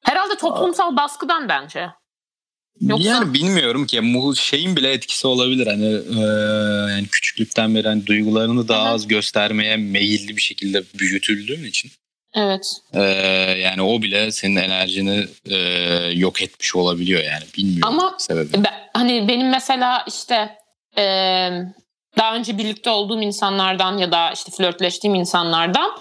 Herhalde 0.06 0.36
toplumsal 0.36 0.96
baskıdan 0.98 1.50
bence. 1.50 1.90
Yoksa- 2.82 3.08
Yani 3.08 3.34
bilmiyorum 3.34 3.86
ki 3.88 4.14
bu 4.14 4.36
şeyin 4.36 4.76
bile 4.76 4.92
etkisi 4.92 5.28
olabilir 5.28 5.68
hani 5.68 5.86
e, 6.20 6.22
yani 6.92 7.08
küçüklükten 7.12 7.76
beri 7.76 7.88
hani 7.88 8.06
duygularını 8.06 8.68
daha 8.68 8.86
Hı 8.86 8.90
hı. 8.90 8.94
az 8.94 9.08
göstermeye 9.08 9.78
meyilli 9.78 10.36
bir 10.38 10.42
şekilde 10.42 10.84
büyütüldüğün 11.00 11.64
için 11.64 11.92
Evet. 12.36 12.66
e, 12.94 13.02
yani 13.60 13.82
o 13.82 14.02
bile 14.02 14.32
senin 14.32 14.56
enerjini 14.56 15.28
e, 15.46 15.56
yok 16.14 16.42
etmiş 16.42 16.76
olabiliyor 16.76 17.24
yani 17.24 17.44
bilmiyorum 17.58 18.00
Ama- 18.00 18.16
sebebi. 18.20 18.50
Ben, 18.54 18.74
hani 18.94 19.28
benim 19.28 19.50
mesela 19.50 20.06
işte 20.08 20.50
e, 20.98 21.04
daha 22.18 22.36
önce 22.36 22.58
birlikte 22.58 22.90
olduğum 22.90 23.22
insanlardan 23.22 23.98
ya 23.98 24.12
da 24.12 24.32
işte 24.32 24.52
flörtleştiğim 24.52 25.16
insanlardan 25.16 25.92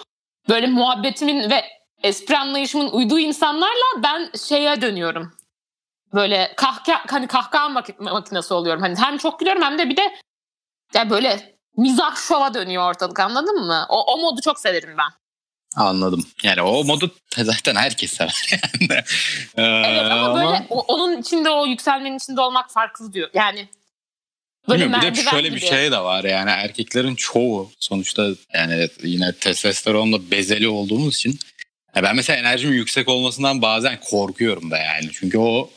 böyle 0.49 0.67
muhabbetimin 0.67 1.49
ve 1.49 1.63
espri 2.03 2.37
anlayışımın 2.37 2.89
uyduğu 2.89 3.19
insanlarla 3.19 4.03
ben 4.03 4.29
şeye 4.47 4.81
dönüyorum. 4.81 5.31
Böyle 6.13 6.53
kahkaha, 6.57 7.03
hani 7.07 7.27
kahkaha 7.27 7.65
mak- 7.69 7.99
makinesi 8.11 8.53
oluyorum. 8.53 8.81
Hani 8.81 8.95
hem 8.99 9.17
çok 9.17 9.39
gülüyorum 9.39 9.61
hem 9.63 9.77
de 9.79 9.89
bir 9.89 9.97
de 9.97 10.15
ya 10.93 11.09
böyle 11.09 11.55
mizah 11.77 12.15
şova 12.27 12.53
dönüyor 12.53 12.89
ortalık 12.89 13.19
anladın 13.19 13.65
mı? 13.65 13.85
O, 13.89 14.13
o 14.13 14.17
modu 14.17 14.41
çok 14.41 14.59
severim 14.59 14.95
ben. 14.97 15.09
Anladım. 15.75 16.25
Yani 16.43 16.61
o 16.61 16.83
modu 16.83 17.15
zaten 17.37 17.75
herkes 17.75 18.13
sever 18.13 18.49
yani. 18.51 19.01
E, 19.57 19.61
Evet 19.63 20.11
ama 20.11 20.35
böyle 20.35 20.67
o- 20.69 20.85
onun 20.93 21.17
içinde 21.21 21.49
o 21.49 21.65
yükselmenin 21.65 22.17
içinde 22.17 22.41
olmak 22.41 22.71
farklı 22.71 23.13
diyor. 23.13 23.29
Yani 23.33 23.69
böyle 24.69 24.91
bir 24.93 25.01
de 25.01 25.15
şöyle 25.15 25.47
gibi. 25.47 25.55
bir 25.61 25.65
şey 25.67 25.91
de 25.91 25.99
var 25.99 26.23
yani 26.23 26.49
erkeklerin 26.49 27.15
çoğu 27.15 27.71
sonuçta 27.79 28.27
yani 28.53 28.87
yine 29.03 29.33
testosteronla 29.35 30.31
bezeli 30.31 30.67
olduğumuz 30.67 31.15
için 31.15 31.39
ben 31.95 32.15
mesela 32.15 32.39
enerjimin 32.39 32.73
yüksek 32.73 33.07
olmasından 33.09 33.61
bazen 33.61 33.99
korkuyorum 33.99 34.71
da 34.71 34.77
yani. 34.77 35.09
Çünkü 35.13 35.37
o 35.37 35.69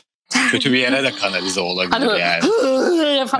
kötü 0.51 0.73
bir 0.73 0.77
yere 0.79 1.03
de 1.03 1.11
kanalize 1.11 1.59
olabilir 1.59 1.91
Hani 2.07 2.19
yani. 2.19 2.43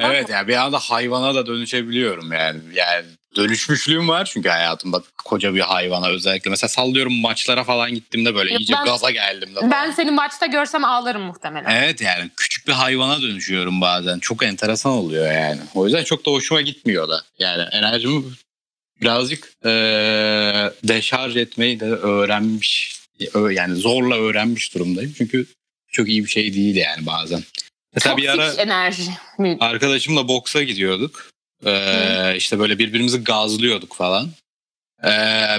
Evet 0.04 0.30
yani 0.30 0.48
bir 0.48 0.56
anda 0.56 0.80
hayvana 0.80 1.36
da 1.36 1.46
dönüşebiliyorum 1.46 2.32
yani. 2.34 2.60
Yani 2.74 3.06
dönüşmüşlüğüm 3.36 4.08
var 4.08 4.26
çünkü 4.34 4.50
hayatımda 4.50 5.04
koca 5.26 5.54
bir 5.56 5.60
hayvana 5.60 6.08
özellikle. 6.08 6.50
Mesela 6.50 6.70
sallıyorum 6.70 7.14
maçlara 7.22 7.64
falan 7.64 7.94
gittiğimde 7.94 8.36
böyle 8.36 8.54
Yok, 8.54 8.62
iyice 8.62 8.74
ben- 8.74 8.86
gaza 8.86 9.12
geldim 9.12 9.50
de 9.56 9.60
falan. 9.60 9.72
Ben 9.72 9.92
seni 9.92 10.12
maçta 10.12 10.46
görsem 10.46 10.86
ağlarım 10.86 11.22
muhtemelen. 11.22 11.84
Evet 11.84 12.02
yani 12.02 12.32
küçük 12.38 12.68
bir 12.68 12.74
hayvana 12.74 13.22
dönüşüyorum 13.22 13.82
bazen. 13.82 14.20
Çok 14.20 14.44
enteresan 14.44 14.92
oluyor 14.92 15.32
yani. 15.32 15.62
O 15.76 15.86
yüzden 15.86 16.04
çok 16.04 16.26
da 16.26 16.32
hoşuma 16.32 16.62
gitmiyor 16.62 17.10
da. 17.10 17.22
Yani 17.40 17.64
enerjimi 17.72 18.24
birazcık 19.02 19.54
eee 19.66 20.72
deşarj 20.84 21.38
etmeyi 21.38 21.80
de 21.80 21.86
öğrenmiş. 21.86 23.00
Yani 23.52 23.76
zorla 23.76 24.16
öğrenmiş 24.16 24.76
durumdayım. 24.76 25.14
Çünkü 25.18 25.46
çok 25.94 26.10
iyi 26.10 26.24
bir 26.24 26.30
şey 26.30 26.54
değil 26.54 26.76
yani 26.76 27.06
bazen. 27.06 27.44
Mesela 27.96 28.18
bir 28.18 28.26
Toksik 28.26 28.40
ara 28.60 28.64
enerji. 28.64 29.12
arkadaşımla 29.60 30.28
boksa 30.28 30.64
gidiyorduk. 30.64 31.30
Ee, 31.66 32.34
işte 32.38 32.60
böyle 32.60 32.80
birbirimizi 32.80 33.24
gazlıyorduk 33.24 33.96
falan. 33.96 34.30
Ee, 35.04 35.10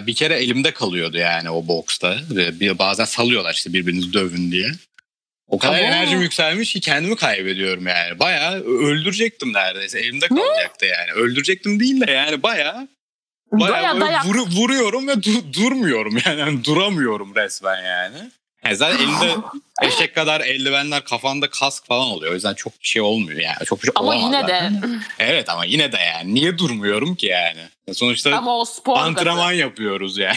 bir 0.06 0.14
kere 0.14 0.34
elimde 0.34 0.70
kalıyordu 0.70 1.16
yani 1.18 1.50
o 1.50 1.66
boksta. 1.68 2.18
Ve 2.30 2.60
bir, 2.60 2.78
bazen 2.78 3.04
salıyorlar 3.04 3.54
işte 3.54 3.72
birbirinizi 3.72 4.12
dövün 4.12 4.52
diye. 4.52 4.68
O 5.48 5.58
kadar 5.58 5.74
Abo. 5.78 5.84
enerjim 5.84 6.20
yükselmiş 6.22 6.72
ki 6.72 6.80
kendimi 6.80 7.16
kaybediyorum 7.16 7.86
yani. 7.86 8.18
Bayağı 8.18 8.60
öldürecektim 8.64 9.52
neredeyse. 9.52 9.98
Elimde 10.00 10.28
kalacaktı 10.28 10.86
yani. 10.86 11.12
Öldürecektim 11.12 11.80
değil 11.80 12.00
de 12.00 12.10
yani 12.10 12.42
bayağı 12.42 12.88
bayağı, 13.52 13.72
Baya 13.82 13.92
böyle 13.94 14.04
dayak. 14.04 14.24
vuru- 14.26 14.50
vuruyorum 14.56 15.08
ve 15.08 15.12
du- 15.12 15.52
durmuyorum 15.52 16.18
yani. 16.26 16.40
Yani 16.40 16.64
duramıyorum 16.64 17.34
resmen 17.36 17.82
yani. 17.84 18.30
Yani 18.64 18.76
zaten 18.76 18.98
elinde 18.98 19.34
eşek 19.82 20.14
kadar 20.14 20.40
eldivenler 20.40 21.04
kafanda 21.04 21.50
kask 21.50 21.86
falan 21.86 22.06
oluyor. 22.06 22.32
O 22.32 22.34
yüzden 22.34 22.54
çok 22.54 22.72
bir 22.82 22.86
şey 22.86 23.02
olmuyor 23.02 23.40
yani. 23.40 23.64
Çok 23.66 23.78
bir 23.82 23.86
şey 23.86 23.92
Ama 23.96 24.14
yine 24.14 24.46
de. 24.48 24.70
Evet 25.18 25.48
ama 25.48 25.64
yine 25.64 25.92
de 25.92 25.96
yani. 25.98 26.34
Niye 26.34 26.58
durmuyorum 26.58 27.14
ki 27.14 27.26
yani? 27.26 27.60
Sonuçta 27.92 28.36
ama 28.36 28.58
o 28.58 28.64
spor 28.64 28.98
antrenman 28.98 29.48
gazı. 29.48 29.60
yapıyoruz 29.60 30.18
yani. 30.18 30.36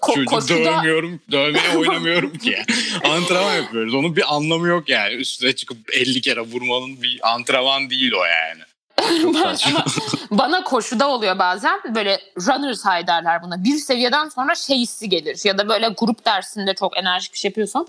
Ko- 0.00 0.14
Çocuğu 0.14 0.24
koşuda- 0.30 0.64
dövmüyorum, 0.64 1.20
dövmeye 1.30 1.70
oynamıyorum 1.76 2.38
ki. 2.38 2.58
antrenman 3.04 3.54
yapıyoruz. 3.54 3.94
Onun 3.94 4.16
bir 4.16 4.34
anlamı 4.34 4.68
yok 4.68 4.88
yani. 4.88 5.14
Üstüne 5.14 5.52
çıkıp 5.52 5.78
50 5.94 6.20
kere 6.20 6.40
vurmanın 6.40 7.02
bir 7.02 7.20
antrenman 7.34 7.90
değil 7.90 8.12
o 8.12 8.24
yani. 8.24 8.62
Ama 9.66 9.84
bana 10.30 10.64
koşuda 10.64 11.08
oluyor 11.08 11.38
bazen 11.38 11.80
böyle 11.94 12.20
runner's 12.36 12.84
high 12.84 13.06
derler 13.06 13.42
buna. 13.42 13.64
Bir 13.64 13.76
seviyeden 13.76 14.28
sonra 14.28 14.54
şey 14.54 14.78
hissi 14.78 15.08
gelir 15.08 15.40
ya 15.44 15.58
da 15.58 15.68
böyle 15.68 15.88
grup 15.88 16.24
dersinde 16.24 16.74
çok 16.74 16.98
enerjik 16.98 17.32
bir 17.32 17.38
şey 17.38 17.48
yapıyorsan 17.48 17.86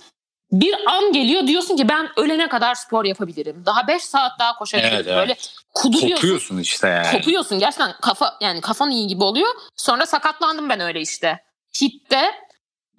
bir 0.54 0.76
an 0.88 1.14
geliyor 1.14 1.48
diyorsun 1.48 1.78
ki 1.78 1.90
ben 1.90 2.10
ölene 2.18 2.50
kadar 2.50 2.76
spor 2.76 3.06
yapabilirim. 3.06 3.64
Daha 3.66 3.88
5 3.88 4.04
saat 4.04 4.32
daha 4.40 4.56
koşabilirim. 4.56 4.94
Evet, 4.96 5.08
evet. 5.08 5.18
Böyle 5.18 5.36
kuduruyorsun. 5.74 6.16
Kopuyorsun 6.16 6.58
işte 6.58 6.88
yani. 6.88 7.12
Kopuyorsun 7.12 7.60
gerçekten 7.60 7.94
kafa 8.02 8.38
yani 8.42 8.62
kafan 8.62 8.92
iyi 8.92 9.08
gibi 9.08 9.24
oluyor. 9.24 9.50
Sonra 9.76 10.06
sakatlandım 10.06 10.70
ben 10.70 10.80
öyle 10.80 11.02
işte. 11.02 11.40
Hit'te 11.82 12.32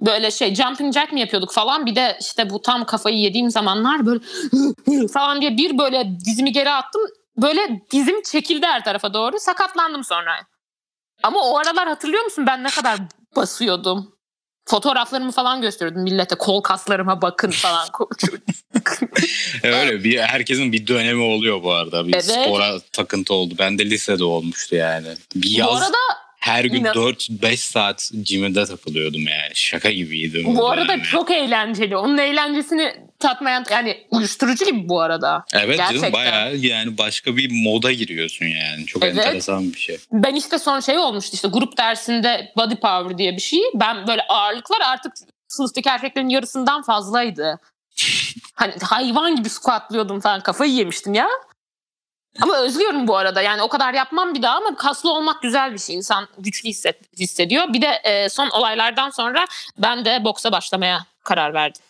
böyle 0.00 0.30
şey 0.30 0.54
jumping 0.54 0.94
jack 0.94 1.12
mi 1.12 1.20
yapıyorduk 1.20 1.52
falan 1.52 1.86
bir 1.86 1.96
de 1.96 2.18
işte 2.20 2.50
bu 2.50 2.62
tam 2.62 2.84
kafayı 2.84 3.16
yediğim 3.16 3.50
zamanlar 3.50 4.06
böyle 4.06 4.20
falan 5.12 5.40
diye 5.40 5.56
bir 5.56 5.78
böyle 5.78 6.20
dizimi 6.24 6.52
geri 6.52 6.70
attım. 6.70 7.02
Böyle 7.36 7.80
dizim 7.90 8.22
çekildi 8.22 8.66
her 8.66 8.84
tarafa 8.84 9.14
doğru 9.14 9.38
sakatlandım 9.38 10.04
sonra. 10.04 10.36
Ama 11.22 11.40
o 11.40 11.58
aralar 11.58 11.88
hatırlıyor 11.88 12.24
musun 12.24 12.46
ben 12.46 12.64
ne 12.64 12.68
kadar 12.70 12.98
basıyordum? 13.36 14.14
Fotoğraflarımı 14.68 15.32
falan 15.32 15.62
gösteriyordum 15.62 16.02
millete. 16.02 16.34
Kol 16.34 16.60
kaslarıma 16.62 17.22
bakın 17.22 17.50
falan. 17.50 17.88
Öyle 19.62 20.04
bir 20.04 20.18
herkesin 20.18 20.72
bir 20.72 20.86
dönemi 20.86 21.22
oluyor 21.22 21.62
bu 21.62 21.72
arada. 21.72 22.06
Bir 22.08 22.14
Evet. 22.14 22.24
spora 22.24 22.80
takıntı 22.92 23.34
oldu. 23.34 23.54
Ben 23.58 23.78
de 23.78 23.84
lisede 23.90 24.24
olmuştu 24.24 24.76
yani. 24.76 25.06
Bir 25.34 25.54
bu 25.54 25.58
yaz 25.58 25.82
arada 25.82 25.96
her 26.40 26.64
gün 26.64 26.80
inan- 26.80 26.94
4-5 26.94 27.56
saat 27.56 28.10
jimde 28.24 28.64
takılıyordum 28.64 29.20
yani. 29.20 29.50
Şaka 29.54 29.90
gibiydi. 29.90 30.42
bu 30.46 30.70
arada 30.70 30.92
yani. 30.92 31.02
çok 31.02 31.30
eğlenceli. 31.30 31.96
Onun 31.96 32.18
eğlencesini 32.18 32.94
tatmayan 33.28 33.64
yani 33.70 34.06
uyuşturucu 34.10 34.64
gibi 34.64 34.88
bu 34.88 35.00
arada. 35.00 35.44
Evet 35.54 35.76
Gerçekten. 35.76 36.00
canım 36.00 36.12
bayağı 36.12 36.56
yani 36.56 36.98
başka 36.98 37.36
bir 37.36 37.64
moda 37.64 37.92
giriyorsun 37.92 38.46
yani. 38.46 38.86
Çok 38.86 39.04
Evet. 39.04 39.18
enteresan 39.18 39.72
bir 39.72 39.78
şey. 39.78 39.98
Ben 40.12 40.34
işte 40.34 40.58
son 40.58 40.80
şey 40.80 40.98
olmuştu 40.98 41.30
işte 41.34 41.48
grup 41.48 41.76
dersinde 41.76 42.52
body 42.56 42.74
power 42.74 43.18
diye 43.18 43.36
bir 43.36 43.42
şey. 43.42 43.60
Ben 43.74 44.06
böyle 44.06 44.22
ağırlıklar 44.22 44.80
artık 44.80 45.12
sınıftaki 45.48 45.88
erkeklerin 45.88 46.28
yarısından 46.28 46.82
fazlaydı. 46.82 47.60
Hani 48.54 48.72
hayvan 48.82 49.36
gibi 49.36 49.48
squatlıyordum 49.48 50.20
falan 50.20 50.40
kafayı 50.40 50.72
yemiştim 50.72 51.14
ya. 51.14 51.28
Ama 52.40 52.56
özlüyorum 52.56 53.08
bu 53.08 53.16
arada 53.16 53.42
yani 53.42 53.62
o 53.62 53.68
kadar 53.68 53.94
yapmam 53.94 54.34
bir 54.34 54.42
daha 54.42 54.56
ama 54.56 54.76
kaslı 54.76 55.12
olmak 55.12 55.42
güzel 55.42 55.72
bir 55.72 55.78
şey. 55.78 55.96
İnsan 55.96 56.28
güçlü 56.38 56.68
hisset, 56.68 57.18
hissediyor. 57.18 57.72
Bir 57.72 57.82
de 57.82 58.00
e, 58.04 58.28
son 58.28 58.50
olaylardan 58.50 59.10
sonra 59.10 59.44
ben 59.78 60.04
de 60.04 60.24
boksa 60.24 60.52
başlamaya 60.52 61.06
karar 61.24 61.54
verdim. 61.54 61.82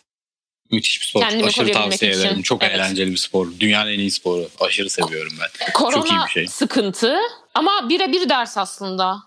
Müthiş 0.71 1.01
bir 1.01 1.05
spor. 1.05 1.21
Kendimi 1.21 1.45
Aşırı 1.47 1.71
tavsiye 1.71 2.11
için. 2.11 2.21
ederim. 2.21 2.41
Çok 2.41 2.63
Evet. 2.63 2.75
eğlenceli 2.75 3.11
bir 3.11 3.17
spor. 3.17 3.47
Dünyanın 3.59 3.91
en 3.91 3.99
iyi 3.99 4.11
sporu. 4.11 4.49
Aşırı 4.59 4.89
seviyorum 4.89 5.33
ben. 5.41 5.73
Korona 5.73 6.07
iyi 6.07 6.25
bir 6.27 6.31
şey. 6.31 6.47
sıkıntı 6.47 7.17
ama 7.53 7.89
birebir 7.89 8.29
ders 8.29 8.57
aslında. 8.57 9.17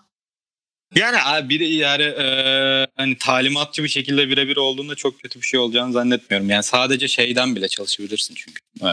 Yani 0.95 1.49
biri 1.49 1.73
yani 1.73 2.03
e, 2.03 2.87
hani 2.97 3.17
talimatçı 3.17 3.83
bir 3.83 3.89
şekilde 3.89 4.29
birebir 4.29 4.57
olduğunda 4.57 4.95
çok 4.95 5.21
kötü 5.21 5.41
bir 5.41 5.45
şey 5.45 5.59
olacağını 5.59 5.93
zannetmiyorum. 5.93 6.49
Yani 6.49 6.63
sadece 6.63 7.07
şeyden 7.07 7.55
bile 7.55 7.67
çalışabilirsin 7.67 8.35
çünkü. 8.35 8.61
E, 8.81 8.87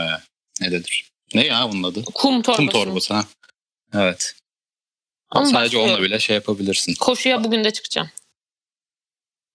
ne 0.61 0.73
dedir? 0.73 1.11
Ne 1.35 1.47
ya 1.47 1.69
bunun 1.73 1.83
adı? 1.83 2.05
Kum 2.05 2.43
torbası. 2.43 2.57
Kum 2.57 2.69
torbası 2.69 3.15
ha. 3.15 3.25
Evet. 3.95 4.35
Ama 5.31 5.47
sadece 5.47 5.77
onunla 5.79 5.89
başlıyorum. 5.93 6.05
bile 6.05 6.21
şey 6.21 6.35
yapabilirsin. 6.35 6.95
Koşuya 6.95 7.45
bugün 7.45 7.65
de 7.65 7.71
çıkacağım. 7.73 8.11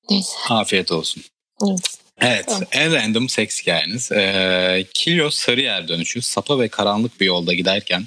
Neyse. 0.10 0.38
Afiyet 0.50 0.92
olsun. 0.92 1.24
Evet. 1.70 1.98
Evet, 2.22 2.46
en 2.72 2.94
random 2.94 3.30
seks 3.30 3.62
hikayeniz. 3.62 4.12
Ee, 4.12 4.86
Kilyos 4.94 5.36
Sarıyer 5.38 5.88
dönüşü 5.88 6.22
sapa 6.22 6.60
ve 6.60 6.68
karanlık 6.68 7.22
bir 7.22 7.26
yolda 7.26 7.54
giderken 7.54 8.04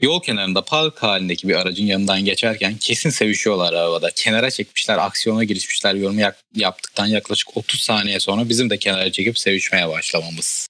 yol 0.00 0.22
kenarında 0.22 0.64
park 0.64 1.02
halindeki 1.02 1.48
bir 1.48 1.54
aracın 1.54 1.84
yanından 1.86 2.24
geçerken 2.24 2.76
kesin 2.76 3.10
sevişiyorlar 3.10 3.72
arabada. 3.72 4.10
Kenara 4.10 4.50
çekmişler, 4.50 4.98
aksiyona 4.98 5.44
girişmişler. 5.44 5.94
Yorum 5.94 6.18
yak- 6.18 6.40
yaptıktan 6.54 7.06
yaklaşık 7.06 7.56
30 7.56 7.80
saniye 7.80 8.20
sonra 8.20 8.48
bizim 8.48 8.70
de 8.70 8.78
kenara 8.78 9.12
çekip 9.12 9.38
sevişmeye 9.38 9.88
başlamamız. 9.88 10.68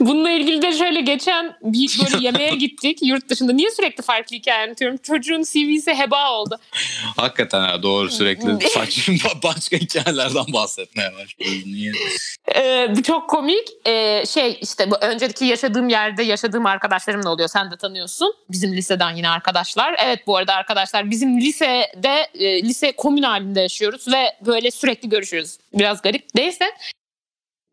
Bununla 0.00 0.30
ilgili 0.30 0.62
de 0.62 0.72
şöyle 0.72 1.00
geçen 1.00 1.56
bir 1.62 1.98
böyle 2.12 2.24
yemeğe 2.24 2.54
gittik 2.54 2.98
yurt 3.02 3.28
dışında. 3.28 3.52
Niye 3.52 3.70
sürekli 3.70 4.02
farklı 4.02 4.36
hikaye 4.36 4.64
anlatıyorum? 4.64 4.96
Çocuğun 4.96 5.42
CV'si 5.42 5.94
heba 5.94 6.32
oldu. 6.32 6.60
Hakikaten 7.16 7.60
ha, 7.60 7.82
doğru 7.82 8.10
sürekli 8.10 8.68
saçma 8.68 9.14
başka 9.42 9.76
hikayelerden 9.76 10.52
bahsetmeye 10.52 11.12
başlıyoruz. 11.14 11.66
Niye? 11.66 11.92
Ee, 12.56 12.96
bu 12.96 13.02
çok 13.02 13.30
komik. 13.30 13.68
Ee, 13.86 14.24
şey 14.26 14.58
işte 14.60 14.90
bu 14.90 14.96
önceki 14.96 15.44
yaşadığım 15.44 15.88
yerde 15.88 16.22
yaşadığım 16.22 16.66
arkadaşlarım 16.66 17.22
da 17.22 17.30
oluyor. 17.30 17.48
Sen 17.48 17.70
de 17.70 17.76
tanıyorsun. 17.76 18.34
Bizim 18.50 18.72
liseden 18.72 19.16
yine 19.16 19.28
arkadaşlar. 19.28 19.94
Evet 19.98 20.26
bu 20.26 20.36
arada 20.36 20.54
arkadaşlar 20.54 21.10
bizim 21.10 21.40
lisede 21.40 22.30
e, 22.34 22.62
lise 22.62 22.92
komün 22.92 23.22
halinde 23.22 23.60
yaşıyoruz 23.60 24.08
ve 24.12 24.36
böyle 24.46 24.70
sürekli 24.70 25.08
görüşürüz. 25.08 25.58
Biraz 25.74 26.02
garip. 26.02 26.24
Neyse 26.34 26.70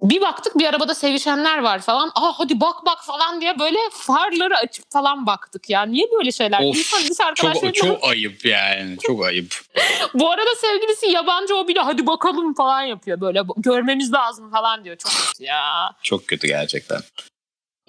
bir 0.02 0.22
baktık 0.22 0.60
bir 0.60 0.66
arabada 0.66 0.96
sevişenler 0.96 1.58
var 1.58 1.80
falan. 1.80 2.12
Aa 2.16 2.40
hadi 2.40 2.60
bak 2.60 2.86
bak 2.86 3.04
falan 3.06 3.42
diye 3.42 3.60
böyle 3.60 3.78
farları 3.92 4.58
açıp 4.58 4.86
falan 4.92 5.26
baktık 5.28 5.70
ya. 5.70 5.82
Niye 5.84 6.06
böyle 6.18 6.32
şeyler? 6.32 6.60
Of, 6.60 6.78
İnsan 6.78 7.02
lise 7.02 7.24
Çok, 7.36 7.76
çok 7.76 8.04
ayıp 8.04 8.46
yani. 8.46 8.98
Çok 9.08 9.26
ayıp. 9.26 9.62
bu 10.14 10.32
arada 10.32 10.56
sevgilisi 10.62 11.08
yabancı 11.08 11.56
o 11.56 11.68
bile 11.68 11.80
hadi 11.80 12.08
bakalım 12.08 12.54
falan 12.54 12.82
yapıyor. 12.82 13.22
Böyle 13.22 13.42
görmemiz 13.58 14.14
lazım 14.14 14.52
falan 14.52 14.86
diyor. 14.86 14.96
Çok 14.98 15.12
kötü 15.12 15.44
ya. 15.44 15.92
Çok 16.04 16.28
kötü 16.28 16.48
gerçekten. 16.48 17.02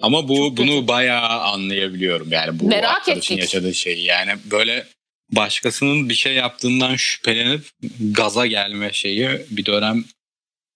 Ama 0.01 0.27
bu 0.27 0.35
Çok 0.35 0.57
kötü. 0.57 0.69
bunu 0.69 0.87
bayağı 0.87 1.41
anlayabiliyorum 1.41 2.31
yani 2.31 2.59
bu 2.59 2.67
Merak 2.67 2.97
arkadaşın 2.97 3.33
ettik. 3.33 3.39
yaşadığı 3.39 3.73
şeyi. 3.73 4.05
Yani 4.05 4.31
böyle 4.45 4.87
başkasının 5.31 6.09
bir 6.09 6.13
şey 6.13 6.33
yaptığından 6.33 6.95
şüphelenip 6.95 7.69
gaza 8.11 8.45
gelme 8.45 8.93
şeyi 8.93 9.29
bir 9.49 9.65
dönem 9.65 10.05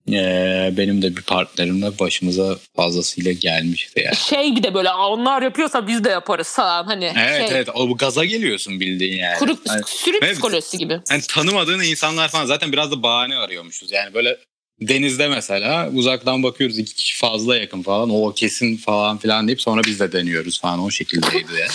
eee, 0.08 0.74
benim 0.78 1.02
de 1.02 1.18
bir 1.18 1.22
partnerimle 1.22 2.00
başımıza 2.00 2.56
fazlasıyla 2.76 3.32
gelmişti 3.32 4.02
yani. 4.06 4.16
Şey 4.16 4.56
bir 4.56 4.64
de 4.64 4.74
böyle 4.74 4.90
"Aa, 4.90 5.08
onlar 5.10 5.42
yapıyorsa 5.42 5.88
biz 5.88 6.04
de 6.04 6.10
yaparız 6.10 6.54
falan 6.56 6.84
hani 6.86 7.06
Evet 7.18 7.48
şey, 7.50 7.58
evet 7.58 7.70
o 7.74 7.98
gaza 7.98 8.26
geliyorsun 8.26 8.80
bildiğin 8.80 9.20
yani. 9.20 9.38
kuru, 9.40 9.58
Hani- 9.68 9.82
sürü 9.86 10.20
psikolojisi 10.20 10.78
gibi. 10.78 11.00
hani 11.10 11.22
tanımadığın 11.22 11.80
insanlar 11.82 12.30
falan 12.30 12.46
zaten 12.46 12.72
biraz 12.72 12.92
da 12.92 13.04
bahane 13.04 13.36
arıyormuşuz. 13.38 13.92
Yani 13.92 14.14
böyle 14.14 14.38
denizde 14.82 15.28
mesela 15.28 15.90
uzaktan 15.94 16.44
bakıyoruz 16.44 16.78
iki 16.80 16.96
kişi 16.96 17.18
fazla 17.18 17.58
yakın 17.58 17.84
falan 17.84 18.10
o 18.10 18.34
kesin 18.34 18.78
falan 18.78 19.18
filan 19.18 19.48
deyip 19.48 19.62
sonra 19.62 19.82
biz 19.84 20.00
de 20.00 20.12
deniyoruz 20.12 20.62
falan 20.62 20.80
o 20.80 20.92
şekildeydi 20.92 21.54
ya. 21.60 21.68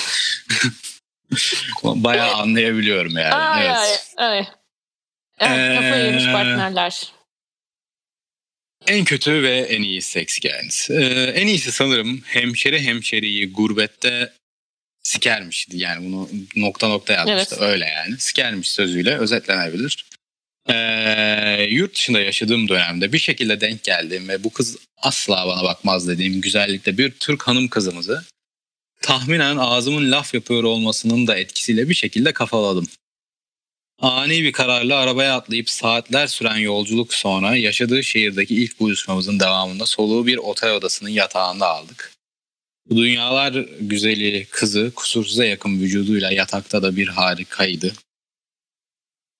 Bayağı 1.85 2.35
anlayabiliyorum 2.35 3.17
yani. 3.17 3.35
Ay, 3.35 3.67
evet. 3.67 4.07
ay, 4.17 4.27
ay. 4.39 4.47
Evet, 5.41 5.75
kafayı 5.81 6.05
yemiş 6.05 6.25
Ee, 6.25 6.33
partnerler. 6.33 7.03
En 8.87 9.05
kötü 9.05 9.43
ve 9.43 9.59
en 9.59 9.83
iyi 9.83 10.03
seks 10.03 10.39
hikayeniz. 10.39 10.89
Ee, 10.91 11.33
en 11.35 11.47
iyisi 11.47 11.73
sanırım 11.73 12.21
hemşeri 12.25 12.81
hemşeriyi 12.81 13.53
gurbette 13.53 14.33
sikermişti. 15.03 15.79
Yani 15.79 16.07
bunu 16.07 16.29
nokta 16.57 16.89
nokta 16.89 17.13
yazmıştı. 17.13 17.57
Evet. 17.59 17.71
Öyle 17.71 17.85
yani. 17.85 18.19
Sikermiş 18.19 18.71
sözüyle 18.71 19.19
özetlenebilir. 19.19 20.07
Ee, 20.69 21.67
yurt 21.71 21.95
dışında 21.95 22.21
yaşadığım 22.21 22.69
dönemde 22.69 23.13
bir 23.13 23.19
şekilde 23.19 23.61
denk 23.61 23.85
geldiğim 23.85 24.29
ve 24.29 24.45
bu 24.45 24.51
kız 24.51 24.77
asla 24.97 25.47
bana 25.47 25.65
bakmaz 25.65 26.09
dediğim 26.09 26.41
güzellikte 26.41 26.99
bir 26.99 27.11
Türk 27.11 27.43
hanım 27.43 27.69
kızımızı 27.69 28.25
tahminen 29.03 29.57
ağzımın 29.57 30.11
laf 30.11 30.35
yapıyor 30.35 30.65
olmasının 30.65 31.27
da 31.27 31.37
etkisiyle 31.37 31.89
bir 31.89 31.95
şekilde 31.95 32.33
kafaladım. 32.33 32.87
Ani 34.03 34.43
bir 34.43 34.53
kararla 34.53 34.99
arabaya 34.99 35.37
atlayıp 35.37 35.71
saatler 35.71 36.27
süren 36.27 36.57
yolculuk 36.57 37.15
sonra 37.15 37.57
yaşadığı 37.57 38.03
şehirdeki 38.05 38.55
ilk 38.55 38.81
buluşmamızın 38.81 39.41
devamında 39.41 39.87
soluğu 39.87 40.27
bir 40.27 40.37
otel 40.37 40.75
odasının 40.75 41.11
yatağında 41.11 41.69
aldık. 41.69 42.13
Bu 42.87 42.97
dünyalar 42.97 43.53
güzeli 43.81 44.47
kızı 44.51 44.93
kusursuza 44.97 45.45
yakın 45.45 45.81
vücuduyla 45.81 46.33
yatakta 46.33 46.83
da 46.83 46.97
bir 46.97 47.09
harikaydı. 47.09 47.93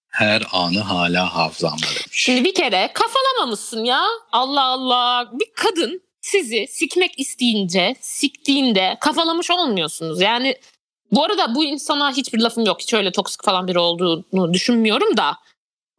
Her 0.09 0.43
anı 0.53 0.81
hala 0.81 1.35
hafızamda 1.35 1.83
demiş. 1.83 2.07
Şimdi 2.11 2.45
bir 2.45 2.55
kere 2.55 2.91
kafalamamışsın 2.95 3.85
ya. 3.85 4.05
Allah 4.33 4.65
Allah. 4.65 5.31
Bir 5.33 5.49
kadın 5.55 6.03
sizi 6.21 6.67
sikmek 6.71 7.19
isteyince, 7.19 7.97
siktiğinde 8.01 8.97
kafalamış 9.01 9.51
olmuyorsunuz. 9.51 10.21
Yani 10.21 10.57
bu 11.13 11.25
arada 11.25 11.55
bu 11.55 11.65
insana 11.65 12.13
hiçbir 12.13 12.39
lafım 12.39 12.67
yok. 12.67 12.81
Hiç 12.81 12.95
öyle 12.95 13.13
toksik 13.13 13.45
falan 13.45 13.69
biri 13.69 13.79
olduğunu 13.79 14.55
düşünmüyorum 14.55 15.17
da. 15.17 15.39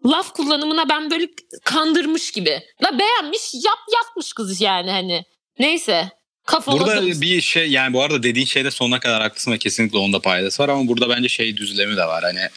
Laf 0.05 0.33
kullanımına 0.33 0.89
ben 0.89 1.11
böyle 1.11 1.27
kandırmış 1.63 2.31
gibi. 2.31 2.61
La 2.83 2.99
beğenmiş, 2.99 3.53
yap 3.53 3.79
yapmış 3.93 4.33
kız 4.33 4.61
yani 4.61 4.91
hani. 4.91 5.25
Neyse. 5.59 6.09
Kafaladım. 6.45 6.87
Burada 6.87 7.21
bir 7.21 7.41
şey 7.41 7.71
yani 7.71 7.93
bu 7.93 8.01
arada 8.01 8.23
dediğin 8.23 8.45
şeyde 8.45 8.71
sonuna 8.71 8.99
kadar 8.99 9.21
haklısın 9.21 9.51
ve 9.51 9.57
kesinlikle 9.57 9.97
onda 9.97 10.19
paydası 10.19 10.63
var 10.63 10.69
ama 10.69 10.87
burada 10.87 11.09
bence 11.09 11.29
şey 11.29 11.57
düzlemi 11.57 11.97
de 11.97 12.05
var. 12.05 12.23
Hani 12.23 12.49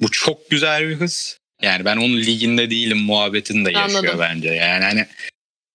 bu 0.00 0.10
çok 0.10 0.50
güzel 0.50 0.88
bir 0.88 0.98
kız. 0.98 1.38
Yani 1.62 1.84
ben 1.84 1.96
onun 1.96 2.16
liginde 2.16 2.70
değilim 2.70 2.98
muhabbetini 2.98 3.64
de 3.64 3.70
yaşıyor 3.70 4.04
Anladım. 4.04 4.20
bence. 4.20 4.48
Yani 4.48 4.84
hani 4.84 5.06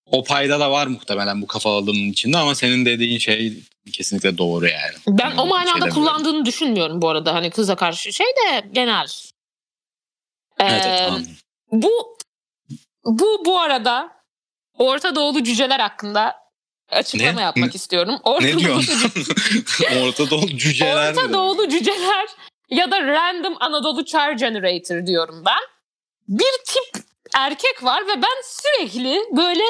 o 0.06 0.24
payda 0.24 0.60
da 0.60 0.72
var 0.72 0.88
muhtemelen 0.88 1.42
bu 1.42 1.48
kafaladığının 1.48 2.12
içinde 2.12 2.38
ama 2.38 2.56
senin 2.56 2.86
dediğin 2.86 3.20
şey 3.20 3.54
kesinlikle 3.94 4.38
doğru 4.38 4.68
yani. 4.68 4.94
Ben 5.08 5.30
Yani 5.30 5.42
o 5.42 5.46
manada 5.46 5.80
şey 5.86 5.90
kullandığını 5.90 6.46
düşünmüyorum 6.46 7.02
bu 7.02 7.10
arada. 7.10 7.34
Hani 7.34 7.50
kıza 7.50 7.76
karşı 7.76 8.14
şey 8.14 8.28
de 8.28 8.66
genel. 8.72 9.08
Evet, 10.60 10.84
evet 10.86 11.00
Ee, 11.02 11.06
tamam. 11.06 11.22
Bu 11.72 12.18
bu 13.06 13.46
bu 13.46 13.60
arada 13.60 14.12
Orta 14.78 15.16
Doğulu 15.16 15.44
cüceler 15.44 15.80
hakkında 15.80 16.36
açıklama 16.90 17.32
Ne? 17.32 17.42
yapmak 17.42 17.70
Ne- 17.70 17.76
istiyorum. 17.76 18.20
Orta 18.24 18.46
Ne 18.46 18.54
Doğulu 18.54 18.60
diyorsun? 18.64 19.12
Orta 20.08 20.30
Doğu 20.30 20.48
cüceler. 20.48 21.12
Orta 21.12 21.34
Doğulu 21.34 21.70
cüceler 21.70 22.28
ya 22.70 22.92
da 22.92 23.02
random 23.08 23.56
Anadolu 23.60 24.06
Char 24.06 24.32
Generator 24.32 25.08
diyorum 25.08 25.44
ben. 25.46 25.62
Bir 26.28 26.52
tip 26.68 27.04
erkek 27.36 27.84
var 27.84 28.04
ve 28.08 28.16
ben 28.16 28.42
sürekli 28.44 29.20
böyle 29.38 29.64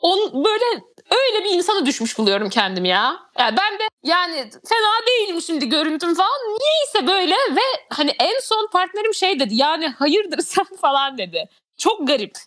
on 0.00 0.44
böyle 0.44 0.82
öyle 1.10 1.44
bir 1.44 1.50
insana 1.50 1.86
düşmüş 1.86 2.18
buluyorum 2.18 2.48
kendimi 2.48 2.88
ya. 2.88 3.16
Yani 3.38 3.56
ben 3.56 3.78
de 3.78 3.82
yani 4.04 4.34
fena 4.68 5.06
değilim 5.08 5.42
şimdi 5.42 5.68
görüntüm 5.68 6.14
falan. 6.14 6.40
Niyeyse 6.40 7.06
böyle 7.12 7.34
ve 7.34 7.60
hani 7.90 8.10
en 8.20 8.40
son 8.40 8.68
partnerim 8.72 9.14
şey 9.14 9.40
dedi. 9.40 9.54
Yani 9.54 9.88
hayırdır 9.88 10.38
sen 10.42 10.66
falan 10.80 11.18
dedi. 11.18 11.44
Çok 11.78 12.06
garip. 12.06 12.38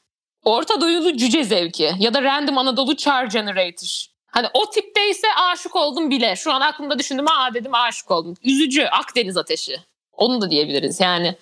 Orta 0.44 0.82
Doğulu 0.82 1.18
cüce 1.18 1.44
zevki 1.44 1.92
ya 2.00 2.14
da 2.14 2.22
random 2.24 2.58
Anadolu 2.58 2.96
Char 2.96 3.26
Generator. 3.26 4.06
Hani 4.28 4.48
o 4.54 4.70
tipteyse 4.70 5.28
aşık 5.38 5.76
oldum 5.76 6.10
bile. 6.10 6.36
Şu 6.36 6.52
an 6.52 6.62
aklımda 6.62 7.00
düşündüm 7.00 7.26
aa 7.28 7.54
dedim 7.54 7.74
aşık 7.74 8.12
oldum. 8.12 8.36
Üzücü 8.44 8.84
Akdeniz 8.84 9.38
ateşi. 9.38 9.80
Onu 10.12 10.42
da 10.42 10.52
diyebiliriz 10.52 11.00
yani. 11.00 11.36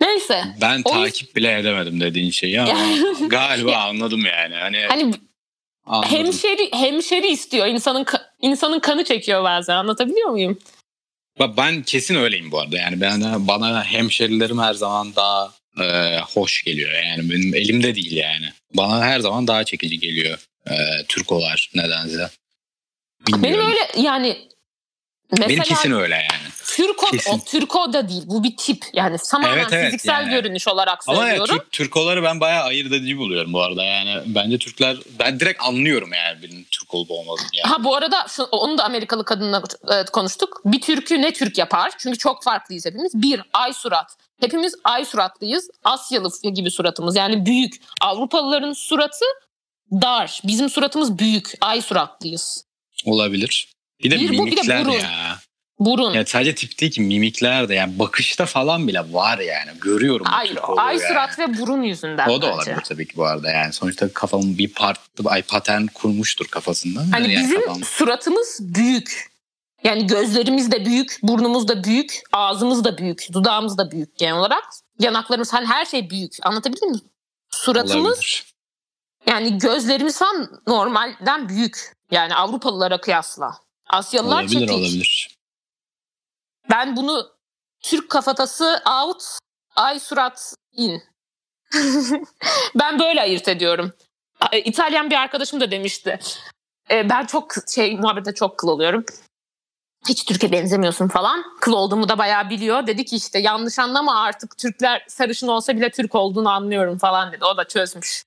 Neyse. 0.00 0.44
Ben 0.60 0.82
Onu- 0.84 0.94
takip 0.94 1.36
bile 1.36 1.58
edemedim 1.58 2.00
dediğin 2.00 2.30
şeyi 2.30 2.60
ama 2.60 2.72
galiba 3.26 3.76
anladım 3.88 4.24
yani. 4.24 4.54
Hani, 4.54 4.86
Hani 4.88 5.14
anladım. 5.88 6.10
hemşeri 6.10 6.72
hemşeri 6.72 7.26
istiyor. 7.26 7.66
İnsanın 7.66 8.06
insanın 8.40 8.80
kanı 8.80 9.04
çekiyor 9.04 9.44
bazen. 9.44 9.74
Anlatabiliyor 9.76 10.28
muyum? 10.28 10.58
Ben 11.56 11.82
kesin 11.82 12.14
öyleyim 12.14 12.52
bu 12.52 12.60
arada. 12.60 12.76
Yani 12.76 13.00
ben 13.00 13.48
bana 13.48 13.84
hemşerilerim 13.84 14.58
her 14.58 14.74
zaman 14.74 15.16
daha 15.16 15.52
e, 15.80 16.18
hoş 16.18 16.62
geliyor. 16.64 16.90
Yani 16.92 17.30
benim 17.30 17.54
elimde 17.54 17.94
değil 17.94 18.16
yani. 18.16 18.52
Bana 18.74 19.04
her 19.04 19.20
zaman 19.20 19.46
daha 19.46 19.64
çekici 19.64 19.98
geliyor. 19.98 20.38
E, 20.70 20.74
Türkolar 21.08 21.70
nedense. 21.74 22.30
Bilmiyorum. 23.26 23.42
Benim 23.42 23.66
öyle 23.66 24.08
yani 24.08 24.47
mesela 25.30 25.48
Benim 25.48 25.62
kesin 25.62 25.92
öyle 25.92 26.14
yani. 26.14 26.48
Türko, 26.66 27.06
kesin. 27.06 27.30
o, 27.30 27.44
Türko 27.44 27.92
da 27.92 28.08
değil. 28.08 28.22
Bu 28.26 28.44
bir 28.44 28.56
tip. 28.56 28.84
Yani 28.92 29.16
tamamen 29.30 29.56
Evet, 29.56 29.66
evet, 29.72 29.84
fiziksel 29.84 30.22
yani. 30.22 30.30
görünüş 30.30 30.68
olarak 30.68 30.98
Ama 31.06 31.22
ya, 31.22 31.28
söylüyorum. 31.28 31.56
Türk, 31.56 31.72
Türkoları 31.72 32.22
ben 32.22 32.40
bayağı 32.40 32.64
ayırt 32.64 32.92
edici 32.92 33.18
buluyorum 33.18 33.52
bu 33.52 33.62
arada. 33.62 33.84
Yani 33.84 34.22
bence 34.26 34.58
Türkler 34.58 34.96
ben 35.18 35.40
direkt 35.40 35.62
anlıyorum 35.62 36.10
yani 36.12 36.42
birinin 36.42 36.66
Türk 36.70 36.94
olup 36.94 37.10
olmadığını. 37.10 37.46
Yani. 37.52 37.72
Ha 37.72 37.84
bu 37.84 37.96
arada 37.96 38.26
şu, 38.28 38.42
onu 38.42 38.78
da 38.78 38.84
Amerikalı 38.84 39.24
kadınla 39.24 39.62
e, 39.90 40.04
konuştuk. 40.04 40.60
Bir 40.64 40.80
Türk'ü 40.80 41.22
ne 41.22 41.32
Türk 41.32 41.58
yapar? 41.58 41.92
Çünkü 41.98 42.18
çok 42.18 42.44
farklıyız 42.44 42.86
hepimiz. 42.86 43.12
Bir, 43.14 43.42
ay 43.52 43.72
surat. 43.72 44.16
Hepimiz 44.40 44.74
ay 44.84 45.04
suratlıyız. 45.04 45.70
Asyalı 45.84 46.30
gibi 46.54 46.70
suratımız. 46.70 47.16
Yani 47.16 47.46
büyük. 47.46 47.74
Avrupalıların 48.00 48.72
suratı 48.72 49.24
dar. 49.92 50.40
Bizim 50.44 50.70
suratımız 50.70 51.18
büyük. 51.18 51.52
Ay 51.60 51.82
suratlıyız. 51.82 52.64
Olabilir. 53.04 53.68
Bir 54.04 54.10
de 54.10 54.16
Bir 54.20 54.28
bu, 54.28 54.32
bir 54.32 54.36
de 54.38 54.42
mimikler 54.42 54.84
burun. 54.84 54.92
ya. 54.92 55.38
Burun. 55.78 56.12
Yani 56.12 56.26
sadece 56.26 56.54
tip 56.54 56.80
değil 56.80 56.92
ki 56.92 57.00
mimikler 57.00 57.68
de 57.68 57.74
yani 57.74 57.98
bakışta 57.98 58.46
falan 58.46 58.88
bile 58.88 59.12
var 59.12 59.38
yani. 59.38 59.70
Görüyorum. 59.80 60.26
ay, 60.30 60.50
ay 60.76 60.96
yani. 60.96 61.08
surat 61.08 61.38
ve 61.38 61.58
burun 61.58 61.82
yüzünden 61.82 62.28
O 62.28 62.42
da 62.42 62.46
bence. 62.46 62.54
olabilir 62.54 62.84
tabii 62.88 63.08
ki 63.08 63.16
bu 63.16 63.24
arada 63.26 63.50
yani. 63.50 63.72
Sonuçta 63.72 64.12
kafamın 64.12 64.58
bir 64.58 64.72
part, 64.72 65.00
ay 65.24 65.42
patern 65.42 65.86
kurmuştur 65.86 66.46
kafasında. 66.46 67.00
Hani 67.00 67.32
yani 67.32 67.44
bizim 67.44 67.60
kafam- 67.60 67.84
suratımız 67.84 68.58
büyük. 68.60 69.28
Yani 69.84 70.06
gözlerimiz 70.06 70.72
de 70.72 70.84
büyük, 70.86 71.18
burnumuz 71.22 71.68
da 71.68 71.84
büyük, 71.84 72.20
ağzımız 72.32 72.84
da 72.84 72.98
büyük, 72.98 73.26
dudağımız 73.32 73.78
da 73.78 73.90
büyük 73.90 74.18
genel 74.18 74.34
olarak. 74.34 74.64
Yanaklarımız 75.00 75.52
hani 75.52 75.66
her 75.66 75.84
şey 75.84 76.10
büyük. 76.10 76.32
Anlatabildim 76.42 76.90
mi? 76.90 76.98
Suratımız 77.50 78.06
olabilir. 78.06 78.44
yani 79.26 79.58
gözlerimiz 79.58 80.18
falan 80.18 80.60
normalden 80.66 81.48
büyük. 81.48 81.92
Yani 82.10 82.34
Avrupalılara 82.34 83.00
kıyasla. 83.00 83.58
Asyalılar 83.90 84.42
olabilir 84.42 84.60
çekik. 84.60 84.70
olabilir. 84.70 85.36
Ben 86.70 86.96
bunu 86.96 87.30
Türk 87.80 88.10
kafatası 88.10 88.82
out, 89.04 89.22
ay 89.76 90.00
surat 90.00 90.54
in. 90.72 91.02
ben 92.74 92.98
böyle 92.98 93.20
ayırt 93.20 93.48
ediyorum. 93.48 93.92
İtalyan 94.64 95.10
bir 95.10 95.16
arkadaşım 95.16 95.60
da 95.60 95.70
demişti. 95.70 96.18
E, 96.90 97.08
ben 97.08 97.26
çok 97.26 97.54
şey 97.74 97.96
muhabbete 97.96 98.34
çok 98.34 98.58
kıl 98.58 98.68
oluyorum. 98.68 99.04
Hiç 100.08 100.24
Türkiye 100.24 100.52
benzemiyorsun 100.52 101.08
falan. 101.08 101.44
Kıl 101.60 101.72
olduğumu 101.72 102.08
da 102.08 102.18
bayağı 102.18 102.50
biliyor. 102.50 102.86
Dedi 102.86 103.04
ki 103.04 103.16
işte 103.16 103.38
yanlış 103.38 103.78
anlama 103.78 104.20
artık 104.20 104.58
Türkler 104.58 105.04
sarışın 105.08 105.48
olsa 105.48 105.76
bile 105.76 105.90
Türk 105.90 106.14
olduğunu 106.14 106.50
anlıyorum 106.50 106.98
falan 106.98 107.32
dedi. 107.32 107.44
O 107.44 107.56
da 107.56 107.64
çözmüş. 107.64 108.24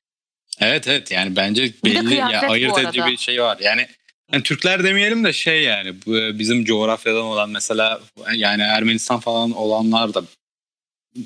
Evet 0.60 0.88
evet 0.88 1.12
yani 1.12 1.36
bence 1.36 1.74
belli 1.86 2.16
ya 2.16 2.42
ayırt 2.50 2.78
edici 2.78 3.06
bir 3.06 3.18
şey 3.18 3.42
var. 3.42 3.58
Yani, 3.62 3.88
yani 4.34 4.44
Türkler 4.44 4.84
demeyelim 4.84 5.24
de 5.24 5.34
şey 5.34 5.64
yani 5.64 5.96
bu, 6.06 6.40
bizim 6.40 6.66
coğrafyadan 6.66 7.24
olan 7.24 7.50
mesela 7.50 8.00
yani 8.36 8.62
Ermenistan 8.62 9.20
falan 9.20 9.52
olanlar 9.52 10.14
da 10.14 10.24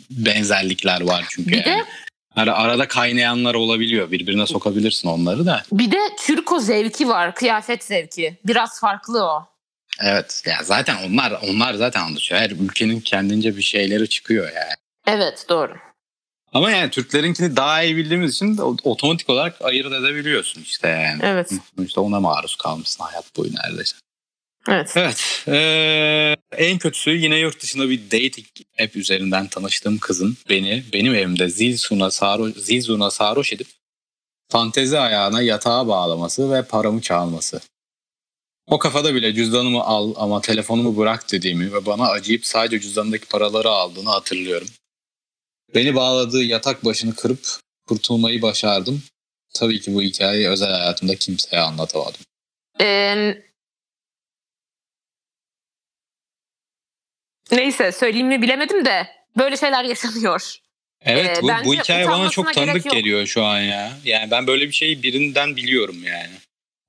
benzerlikler 0.09 1.01
var 1.01 1.25
çünkü. 1.29 1.51
Bir 1.51 1.63
de 1.65 1.69
yani. 1.69 1.83
Ara- 2.35 2.55
arada 2.55 2.87
kaynayanlar 2.87 3.55
olabiliyor. 3.55 4.11
Birbirine 4.11 4.47
sokabilirsin 4.47 5.07
onları 5.07 5.45
da. 5.45 5.63
bir 5.71 5.91
de 5.91 5.99
Türko 6.19 6.59
zevki 6.59 7.07
var. 7.07 7.35
Kıyafet 7.35 7.83
zevki. 7.83 8.37
Biraz 8.45 8.79
farklı 8.79 9.23
o. 9.23 9.47
Evet. 10.01 10.43
Ya 10.45 10.57
zaten 10.63 10.97
onlar 11.09 11.31
onlar 11.49 11.73
zaten 11.73 12.01
anlaşıyor. 12.01 12.41
Her 12.41 12.49
ülkenin 12.49 12.99
kendince 12.99 13.57
bir 13.57 13.61
şeyleri 13.61 14.09
çıkıyor 14.09 14.45
yani. 14.45 14.73
Evet 15.07 15.45
doğru. 15.49 15.73
Ama 16.55 16.71
yani 16.71 16.89
Türklerinkini 16.89 17.55
daha 17.55 17.83
iyi 17.83 17.97
bildiğimiz 17.97 18.35
için 18.35 18.57
otomatik 18.83 19.29
olarak 19.29 19.61
ayırt 19.61 19.93
edebiliyorsun 19.93 20.61
işte 20.61 20.87
yani. 20.87 21.19
Evet. 21.23 21.51
İşte 21.85 21.99
ona 21.99 22.19
maruz 22.19 22.55
kalmışsın 22.55 23.03
hayat 23.03 23.37
boyu 23.37 23.51
neredeyse. 23.55 23.95
Evet. 24.69 24.93
Evet. 24.95 25.43
eee, 25.47 26.35
en 26.57 26.77
kötüsü 26.77 27.11
yine 27.11 27.37
yurt 27.37 27.63
dışında 27.63 27.89
bir 27.89 28.05
dating 28.05 28.47
app 28.79 28.95
üzerinden 28.95 29.47
tanıştığım 29.47 29.97
kızın 29.97 30.37
beni 30.49 30.83
benim 30.93 31.15
evimde 31.15 31.49
zil 31.49 31.77
suna 31.77 32.11
sarhoş, 32.11 32.53
zil 32.55 32.81
zurna 32.81 33.11
sarhoş 33.11 33.53
edip 33.53 33.67
fantezi 34.51 34.99
ayağına 34.99 35.41
yatağa 35.41 35.87
bağlaması 35.87 36.51
ve 36.51 36.63
paramı 36.63 37.01
çalması. 37.01 37.61
O 38.67 38.79
kafada 38.79 39.15
bile 39.15 39.33
cüzdanımı 39.33 39.83
al 39.83 40.13
ama 40.17 40.41
telefonumu 40.41 40.97
bırak 40.97 41.31
dediğimi 41.31 41.73
ve 41.73 41.85
bana 41.85 42.07
acıyıp 42.09 42.45
sadece 42.45 42.79
cüzdanındaki 42.79 43.25
paraları 43.25 43.69
aldığını 43.69 44.09
hatırlıyorum. 44.09 44.67
Beni 45.75 45.95
bağladığı 45.95 46.43
yatak 46.43 46.85
başını 46.85 47.15
kırıp 47.15 47.47
kurtulmayı 47.87 48.41
başardım. 48.41 49.03
Tabii 49.53 49.81
ki 49.81 49.93
bu 49.93 50.01
hikayeyi 50.01 50.49
özel 50.49 50.71
hayatımda 50.71 51.15
kimseye 51.15 51.61
anlatamadım. 51.61 52.21
Ee, 52.81 53.43
neyse 57.51 57.91
söyleyeyim 57.91 58.27
mi 58.27 58.41
bilemedim 58.41 58.85
de 58.85 59.07
böyle 59.37 59.57
şeyler 59.57 59.83
yaşanıyor. 59.83 60.55
Evet 61.01 61.37
Ee, 61.37 61.41
bu, 61.41 61.47
bu 61.65 61.73
hikaye 61.73 62.09
bana 62.09 62.29
çok 62.29 62.53
tanıdık 62.53 62.91
geliyor 62.91 63.25
şu 63.25 63.43
an 63.43 63.59
ya. 63.59 63.91
Yani 64.03 64.31
ben 64.31 64.47
böyle 64.47 64.67
bir 64.67 64.73
şeyi 64.73 65.03
birinden 65.03 65.55
biliyorum 65.55 66.03
yani. 66.03 66.33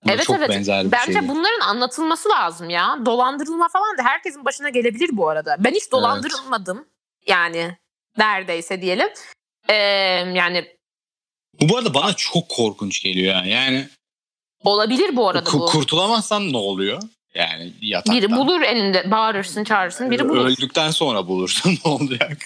Bu 0.05 0.11
Evet, 0.11 0.24
çok 0.24 0.37
evet. 0.37 0.49
benzer 0.49 0.84
bir 0.84 0.93
Bence 0.93 1.12
şey. 1.12 1.28
bunların 1.28 1.61
anlatılması 1.61 2.28
lazım 2.28 2.70
ya. 2.70 2.99
Dolandırılma 3.07 3.68
falan 3.68 3.99
da 3.99 4.03
herkesin 4.03 4.45
başına 4.45 4.68
gelebilir 4.68 5.11
bu 5.12 5.28
arada. 5.28 5.57
Ben 5.59 5.74
hiç 5.74 5.93
dolandırılmadım. 5.93 6.89
Yani 7.26 7.76
neredeyse 8.19 8.83
diyelim. 8.83 9.09
Ee, 9.69 9.75
yani 10.35 10.67
Bu 11.61 11.69
bu 11.69 11.77
arada 11.77 11.95
bana 11.95 12.12
çok 12.12 12.49
korkunç 12.49 13.03
geliyor 13.03 13.35
yani. 13.35 13.51
Yani 13.51 13.89
olabilir 14.64 15.17
bu 15.17 15.29
arada 15.29 15.53
bu. 15.53 15.67
kurtulamazsan 15.67 16.53
ne 16.53 16.57
oluyor? 16.57 17.03
Yani 17.35 17.73
yataktan. 17.83 18.17
Biri 18.17 18.31
bulur 18.31 18.62
eninde 18.62 19.11
bağırırsın 19.11 19.64
çağırırsın 19.64 20.11
biri 20.11 20.29
bulur. 20.29 20.45
Öldükten 20.47 20.91
sonra 20.91 21.27
bulursun 21.29 21.79
ne 21.85 21.91
olacak? 21.91 22.39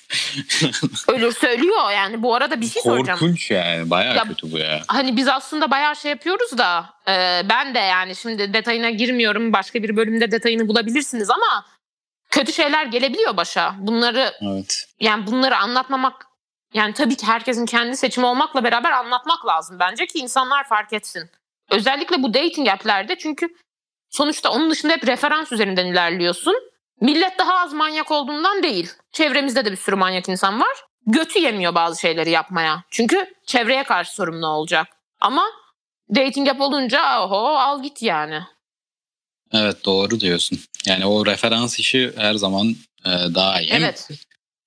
Ölür 1.09 1.33
söylüyor 1.33 1.91
yani 1.91 2.23
bu 2.23 2.35
arada 2.35 2.61
bir 2.61 2.67
şey 2.67 2.83
soracağım. 2.83 3.19
Korkunç 3.19 3.51
yani. 3.51 3.91
Bayağı 3.91 4.17
Ya- 4.17 4.25
kötü 4.25 4.53
bu 4.53 4.59
ya. 4.59 4.83
Hani 4.89 5.17
biz 5.17 5.29
aslında 5.29 5.71
bayağı 5.71 5.97
şey 5.97 6.11
yapıyoruz 6.11 6.59
da 6.59 6.95
e, 7.09 7.43
ben 7.49 7.75
de 7.75 7.79
yani 7.79 8.17
şimdi 8.17 8.53
detayına 8.53 8.91
girmiyorum. 8.91 9.53
Başka 9.53 9.83
bir 9.83 9.97
bölümde 9.97 10.31
detayını 10.31 10.69
bulabilirsiniz 10.69 11.31
ama 11.31 11.67
kötü 12.31 12.53
şeyler 12.53 12.87
gelebiliyor 12.87 13.37
başa. 13.37 13.75
Bunları 13.79 14.33
Evet. 14.41 14.89
yani 15.01 15.27
bunları 15.27 15.57
anlatmamak 15.57 16.27
yani 16.75 16.95
tabii 16.95 17.17
ki 17.17 17.27
herkesin 17.27 17.67
kendi 17.67 17.97
seçimi 17.97 18.27
olmakla 18.27 18.65
beraber 18.65 18.91
anlatmak 18.91 19.47
lazım 19.47 19.77
bence 19.81 20.07
ki 20.07 20.19
insanlar 20.19 20.69
fark 20.69 20.93
etsin. 20.93 21.31
Özellikle 21.71 22.23
bu 22.23 22.35
dating 22.35 22.69
app'lerde 22.69 23.19
çünkü 23.19 23.49
sonuçta 24.11 24.51
onun 24.51 24.71
dışında 24.71 24.93
hep 24.93 25.07
referans 25.07 25.53
üzerinden 25.53 25.87
ilerliyorsun. 25.87 26.55
Millet 27.01 27.39
daha 27.39 27.59
az 27.59 27.73
manyak 27.73 28.11
olduğundan 28.11 28.63
değil. 28.63 28.91
Çevremizde 29.13 29.65
de 29.65 29.73
bir 29.73 29.77
sürü 29.77 29.97
manyak 29.97 30.29
insan 30.29 30.61
var. 30.61 30.85
Götü 31.07 31.39
yemiyor 31.39 31.75
bazı 31.75 32.01
şeyleri 32.01 32.31
yapmaya. 32.31 32.85
Çünkü 32.91 33.35
çevreye 33.47 33.85
karşı 33.85 34.15
sorumlu 34.15 34.47
olacak. 34.47 34.87
Ama 35.21 35.45
dating 36.15 36.49
app 36.49 36.61
olunca 36.61 37.23
oho 37.23 37.37
al 37.37 37.83
git 37.83 38.03
yani. 38.03 38.41
Evet 39.53 39.85
doğru 39.85 40.21
diyorsun. 40.21 40.59
Yani 40.87 41.07
o 41.07 41.27
referans 41.27 41.79
işi 41.79 42.13
her 42.17 42.35
zaman 42.35 42.77
e, 43.05 43.11
daha 43.11 43.61
iyi. 43.61 43.73
Evet. 43.73 44.09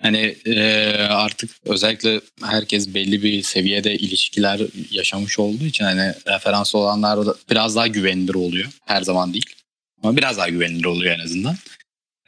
Hani 0.02 0.36
e, 0.46 0.92
artık 1.10 1.52
özellikle 1.66 2.22
herkes 2.44 2.94
belli 2.94 3.24
bir 3.24 3.44
seviyede 3.44 3.96
ilişkiler 3.96 4.62
yaşamış 4.92 5.40
olduğu 5.40 5.66
için 5.66 5.86
hani 5.86 6.14
referans 6.28 6.76
olanlar 6.76 7.26
da 7.26 7.36
biraz 7.50 7.76
daha 7.76 7.88
güvenilir 7.88 8.36
oluyor. 8.36 8.70
Her 8.86 9.02
zaman 9.02 9.34
değil. 9.34 9.56
Ama 10.04 10.18
biraz 10.18 10.38
daha 10.38 10.50
güvenilir 10.50 10.86
oluyor 10.86 11.16
en 11.16 11.24
azından. 11.24 11.56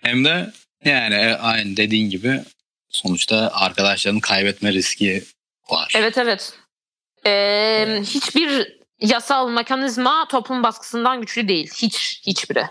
Hem 0.01 0.25
de 0.25 0.51
yani 0.85 1.15
e, 1.15 1.33
aynı 1.33 1.77
dediğin 1.77 2.09
gibi 2.09 2.41
sonuçta 2.89 3.51
arkadaşlarını 3.53 4.21
kaybetme 4.21 4.73
riski 4.73 5.23
var. 5.69 5.93
Evet 5.95 6.17
evet. 6.17 6.53
Ee, 7.25 8.01
hiçbir 8.03 8.79
yasal 9.01 9.49
mekanizma 9.49 10.27
toplum 10.27 10.63
baskısından 10.63 11.21
güçlü 11.21 11.47
değil. 11.47 11.71
Hiç 11.77 12.21
hiçbiri. 12.27 12.65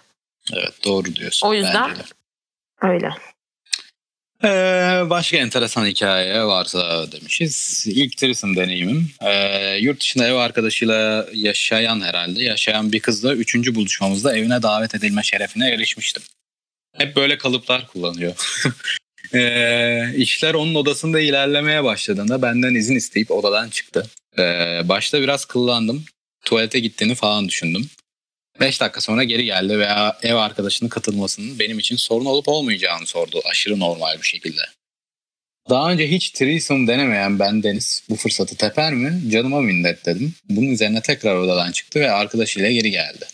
Evet 0.52 0.84
doğru 0.84 1.16
diyorsun. 1.16 1.48
O 1.48 1.54
yüzden- 1.54 1.90
bence 1.90 2.00
de. 2.00 2.04
Öyle. 2.82 3.10
Ee, 4.44 5.10
başka 5.10 5.36
enteresan 5.36 5.86
hikaye 5.86 6.44
varsa 6.44 7.12
demişiz. 7.12 7.84
İlk 7.86 8.16
turizm 8.18 8.56
deneyimim. 8.56 9.10
Ee, 9.22 9.76
yurt 9.80 10.00
dışında 10.00 10.26
ev 10.26 10.34
arkadaşıyla 10.34 11.26
yaşayan 11.34 12.00
herhalde 12.00 12.42
yaşayan 12.42 12.92
bir 12.92 13.00
kızla 13.00 13.34
üçüncü 13.34 13.74
buluşmamızda 13.74 14.36
evine 14.36 14.62
davet 14.62 14.94
edilme 14.94 15.22
şerefine 15.22 15.70
erişmiştim. 15.70 16.22
Hep 16.96 17.16
böyle 17.16 17.38
kalıplar 17.38 17.86
kullanıyor. 17.86 18.34
ee, 19.34 20.14
işler 20.16 20.54
onun 20.54 20.74
odasında 20.74 21.20
ilerlemeye 21.20 21.84
başladığında 21.84 22.42
benden 22.42 22.74
izin 22.74 22.96
isteyip 22.96 23.30
odadan 23.30 23.68
çıktı. 23.68 24.06
Ee, 24.38 24.80
başta 24.84 25.20
biraz 25.22 25.44
kıllandım. 25.44 26.04
Tuvalete 26.44 26.80
gittiğini 26.80 27.14
falan 27.14 27.48
düşündüm. 27.48 27.90
5 28.60 28.80
dakika 28.80 29.00
sonra 29.00 29.24
geri 29.24 29.44
geldi 29.44 29.78
veya 29.78 30.18
ev 30.22 30.34
arkadaşının 30.34 30.88
katılmasının 30.88 31.58
benim 31.58 31.78
için 31.78 31.96
sorun 31.96 32.24
olup 32.24 32.48
olmayacağını 32.48 33.06
sordu 33.06 33.42
aşırı 33.50 33.80
normal 33.80 34.18
bir 34.22 34.26
şekilde. 34.26 34.62
Daha 35.70 35.92
önce 35.92 36.10
hiç 36.10 36.30
threesome 36.30 36.86
denemeyen 36.86 37.38
ben 37.38 37.62
Deniz 37.62 38.02
bu 38.08 38.16
fırsatı 38.16 38.56
teper 38.56 38.92
mi? 38.92 39.30
Canıma 39.30 39.60
minnet 39.60 40.06
dedim. 40.06 40.34
Bunun 40.48 40.68
üzerine 40.68 41.02
tekrar 41.02 41.36
odadan 41.36 41.72
çıktı 41.72 42.00
ve 42.00 42.10
arkadaşıyla 42.10 42.70
geri 42.70 42.90
geldi. 42.90 43.26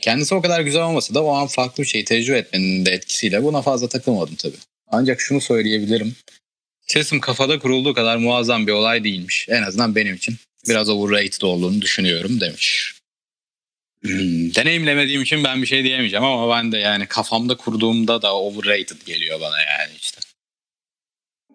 Kendisi 0.00 0.34
o 0.34 0.42
kadar 0.42 0.60
güzel 0.60 0.82
olmasa 0.82 1.14
da 1.14 1.24
o 1.24 1.32
an 1.34 1.46
farklı 1.46 1.82
bir 1.82 1.88
şey 1.88 2.04
tecrübe 2.04 2.38
etmenin 2.38 2.86
de 2.86 2.90
etkisiyle 2.90 3.42
buna 3.42 3.62
fazla 3.62 3.88
takılmadım 3.88 4.34
tabii. 4.34 4.56
Ancak 4.88 5.20
şunu 5.20 5.40
söyleyebilirim. 5.40 6.16
Threesome 6.86 7.20
kafada 7.20 7.58
kurulduğu 7.58 7.94
kadar 7.94 8.16
muazzam 8.16 8.66
bir 8.66 8.72
olay 8.72 9.04
değilmiş. 9.04 9.46
En 9.50 9.62
azından 9.62 9.94
benim 9.94 10.14
için. 10.14 10.36
Biraz 10.68 10.88
overrated 10.88 11.42
olduğunu 11.42 11.82
düşünüyorum 11.82 12.40
demiş. 12.40 12.95
Hmm, 14.08 14.54
deneyimlemediğim 14.54 15.22
için 15.22 15.44
ben 15.44 15.62
bir 15.62 15.66
şey 15.66 15.84
diyemeyeceğim 15.84 16.24
ama 16.24 16.56
ben 16.56 16.72
de 16.72 16.78
yani 16.78 17.06
kafamda 17.06 17.56
kurduğumda 17.56 18.22
da 18.22 18.36
overrated 18.36 19.02
geliyor 19.06 19.40
bana 19.40 19.60
yani 19.60 19.92
işte. 20.00 20.20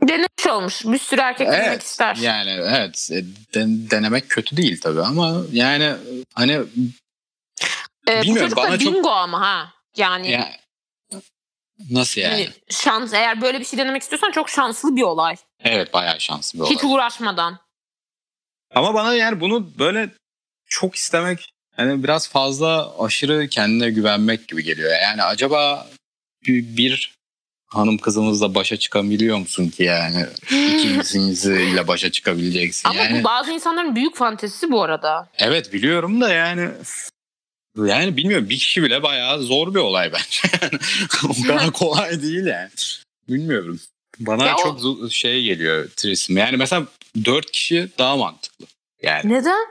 Denemiş 0.02 0.48
olmuş. 0.50 0.86
Bir 0.86 0.98
sürü 0.98 1.22
erkek 1.22 1.48
denemek 1.48 1.82
ister. 1.82 2.16
Yani 2.16 2.50
evet 2.50 3.10
e, 3.12 3.24
den- 3.54 3.90
denemek 3.92 4.30
kötü 4.30 4.58
değil 4.58 4.82
tabii 4.82 5.02
ama 5.02 5.42
yani 5.52 5.94
hani 6.34 6.52
Ee, 8.08 8.18
bu 8.18 8.22
bilmiyorum, 8.22 8.42
çocuk 8.42 8.58
da 8.58 8.62
bana 8.64 8.80
çok- 8.80 8.94
bingo 8.94 9.10
ama 9.10 9.42
ha. 9.42 9.74
Yani, 9.98 10.32
ya, 10.32 10.52
nasıl 11.92 12.22
yani? 12.22 12.34
hani 12.34 12.50
şans 12.70 13.14
eğer 13.14 13.42
böyle 13.42 13.60
bir 13.60 13.66
şey 13.66 13.80
denemek 13.80 14.02
istiyorsan 14.02 14.32
çok 14.32 14.50
şanslı 14.50 14.96
bir 14.96 15.02
olay. 15.02 15.36
Evet 15.60 15.94
bayağı 15.94 16.20
şanslı 16.22 16.60
bir 16.60 16.64
olay. 16.64 16.76
Hiç 16.76 16.84
uğraşmadan. 16.84 17.60
Ama 18.76 18.94
bana 18.94 19.14
yani 19.14 19.40
bunu 19.42 19.80
böyle 19.80 20.10
çok 20.66 20.96
istemek 20.96 21.54
hani 21.76 22.04
biraz 22.04 22.30
fazla 22.30 23.00
aşırı 23.04 23.48
kendine 23.48 23.90
güvenmek 23.90 24.48
gibi 24.48 24.64
geliyor. 24.64 24.92
Yani 25.04 25.24
acaba 25.24 25.90
bir, 26.48 26.78
bir 26.78 27.16
hanım 27.68 27.98
kızımızla 27.98 28.56
başa 28.56 28.78
çıkabiliyor 28.78 29.38
musun 29.38 29.70
ki 29.70 29.84
yani 29.84 30.26
ikincisiyle 30.52 31.88
başa 31.88 32.12
çıkabileceksin 32.12 32.90
Ama 32.90 33.00
yani. 33.04 33.20
bu 33.20 33.24
bazı 33.24 33.52
insanların 33.52 33.96
büyük 33.96 34.16
fantezisi 34.16 34.72
bu 34.72 34.84
arada. 34.84 35.30
Evet 35.38 35.74
biliyorum 35.74 36.22
da 36.22 36.34
yani 36.34 36.70
yani 37.78 38.18
bilmiyorum 38.18 38.50
bir 38.50 38.58
kişi 38.60 38.84
bile 38.84 39.04
bayağı 39.04 39.42
zor 39.42 39.74
bir 39.74 39.80
olay 39.80 40.12
bence. 40.14 40.68
o 41.30 41.48
kadar 41.48 41.72
kolay 41.74 42.22
değil 42.22 42.46
yani. 42.46 42.70
Bilmiyorum. 43.30 43.80
Bana 44.20 44.46
Ya 44.46 44.56
o- 44.56 44.64
çok 44.64 44.80
zo- 44.80 45.12
şey 45.12 45.44
geliyor 45.44 45.90
trisim. 45.96 46.38
Yani 46.38 46.58
mesela 46.58 46.86
dört 47.26 47.52
kişi 47.52 47.90
daha 47.98 48.16
mantıklı. 48.18 48.66
Yani, 49.04 49.34
Neden? 49.34 49.68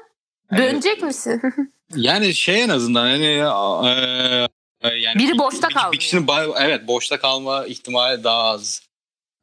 Yani- 0.52 0.62
Dönecek 0.62 1.02
misin? 1.02 1.42
yani 1.96 2.34
şey 2.34 2.62
en 2.62 2.68
azından 2.68 3.06
hani 3.06 3.26
e, 3.26 4.48
e, 4.82 4.88
yani 4.88 5.18
Biri 5.18 5.32
bir- 5.32 5.38
boşta 5.38 5.68
bir, 5.68 5.74
kalmıyor. 5.74 5.92
Bir 5.92 5.98
kişinin 5.98 6.28
evet 6.60 6.86
boşta 6.86 7.20
kalma 7.20 7.66
ihtimali 7.66 8.24
daha 8.24 8.42
az. 8.42 8.82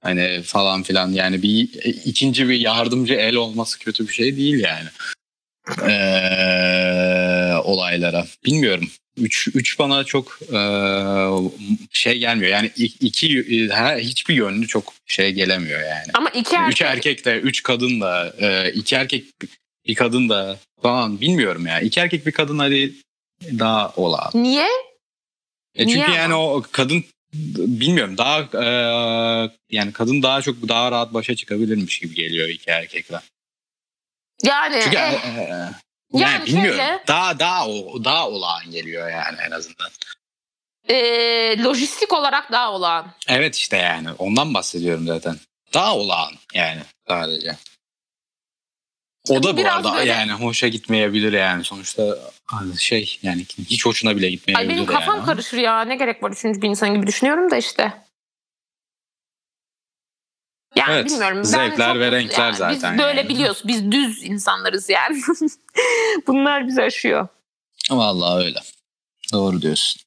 Hani 0.03 0.41
falan 0.43 0.83
filan 0.83 1.09
yani 1.11 1.41
bir 1.41 1.69
ikinci 2.05 2.49
bir 2.49 2.59
yardımcı 2.59 3.13
el 3.13 3.35
olması 3.35 3.79
kötü 3.79 4.07
bir 4.07 4.13
şey 4.13 4.37
değil 4.37 4.59
yani. 4.59 4.89
Ee, 5.91 7.55
olaylara. 7.63 8.25
Bilmiyorum. 8.45 8.89
Üç, 9.17 9.47
üç 9.53 9.79
bana 9.79 10.03
çok 10.03 10.39
e, 10.53 10.59
şey 11.91 12.17
gelmiyor. 12.17 12.51
Yani 12.51 12.71
iki 12.99 13.69
her, 13.71 13.97
hiçbir 13.99 14.35
yönlü 14.35 14.67
çok 14.67 14.93
şey 15.05 15.31
gelemiyor 15.31 15.79
yani. 15.81 16.07
Ama 16.13 16.29
iki 16.29 16.55
erkek. 16.55 16.71
Üç 16.71 16.81
erkek 16.81 17.25
de, 17.25 17.39
üç 17.39 17.63
kadın 17.63 18.01
da, 18.01 18.33
e, 18.39 18.71
iki 18.71 18.95
erkek 18.95 19.25
bir 19.87 19.95
kadın 19.95 20.29
da 20.29 20.57
falan 20.81 21.21
bilmiyorum 21.21 21.67
ya. 21.67 21.79
İki 21.79 21.99
erkek 21.99 22.25
bir 22.25 22.31
kadın 22.31 22.59
hadi 22.59 22.93
daha 23.41 23.89
ola. 23.95 24.29
Niye? 24.33 24.67
E 25.75 25.79
çünkü 25.87 25.95
Niye 25.95 26.07
yani 26.17 26.33
ama? 26.33 26.53
o 26.53 26.63
kadın 26.71 27.03
bilmiyorum 27.57 28.17
daha 28.17 28.39
e, 28.39 28.65
yani 29.71 29.93
kadın 29.93 30.23
daha 30.23 30.41
çok 30.41 30.55
daha 30.69 30.91
rahat 30.91 31.13
başa 31.13 31.35
çıkabilirmiş 31.35 31.99
gibi 31.99 32.15
geliyor 32.15 32.49
iki 32.49 32.69
erkekle. 32.69 33.19
Yani 34.43 34.79
Çünkü 34.83 34.97
eh, 34.97 35.13
e, 35.37 35.41
e, 35.41 35.47
yani, 35.47 35.73
Yani 36.13 36.45
bilmiyorum. 36.45 36.77
şöyle- 36.79 37.03
Daha 37.07 37.39
daha 37.39 37.67
o 37.67 38.03
daha 38.03 38.29
olağan 38.29 38.71
geliyor 38.71 39.09
yani 39.11 39.37
en 39.47 39.51
azından. 39.51 39.89
eh, 40.89 41.63
lojistik 41.65 42.13
olarak 42.13 42.51
daha 42.51 42.71
olağan. 42.73 43.11
Evet 43.27 43.55
işte 43.55 43.77
yani 43.77 44.11
ondan 44.11 44.53
bahsediyorum 44.53 45.07
zaten. 45.07 45.35
Daha 45.73 45.95
olağan 45.97 46.31
yani 46.53 46.81
sadece. 47.07 47.55
O 49.29 49.43
da 49.43 49.53
bu 49.53 49.57
Biraz 49.57 49.85
arada 49.85 49.97
böyle- 49.97 50.11
yani 50.11 50.31
hoşa 50.31 50.67
gitmeyebilir 50.67 51.33
yani 51.33 51.63
sonuçta 51.63 52.17
şey 52.79 53.19
yani 53.21 53.45
hiç 53.69 53.85
hoşuna 53.85 54.15
bile 54.15 54.25
Ay 54.25 54.31
gitmeyebilir 54.31 54.69
benim 54.69 54.85
kafam 54.85 55.15
yani. 55.15 55.25
karışır 55.25 55.57
ya. 55.57 55.81
Ne 55.81 55.95
gerek 55.95 56.23
var 56.23 56.31
üçüncü 56.31 56.61
bir 56.61 56.67
insan 56.69 56.93
gibi 56.95 57.07
düşünüyorum 57.07 57.51
da 57.51 57.57
işte. 57.57 57.93
Yani 60.75 60.93
Evet, 60.93 61.05
bilmiyorum. 61.05 61.43
Zevkler 61.43 61.93
çok- 61.93 62.01
ve 62.01 62.11
renkler 62.11 62.43
yani 62.45 62.55
zaten 62.55 62.93
Biz 62.97 63.03
böyle 63.03 63.19
yani. 63.19 63.29
biliyoruz. 63.29 63.61
Biz 63.65 63.91
düz 63.91 64.23
insanlarız 64.23 64.89
yani. 64.89 65.21
Bunlar 66.27 66.67
bizi 66.67 66.81
aşıyor. 66.81 67.27
Vallahi 67.91 68.45
öyle. 68.45 68.59
Doğru 69.33 69.61
diyorsun. 69.61 70.01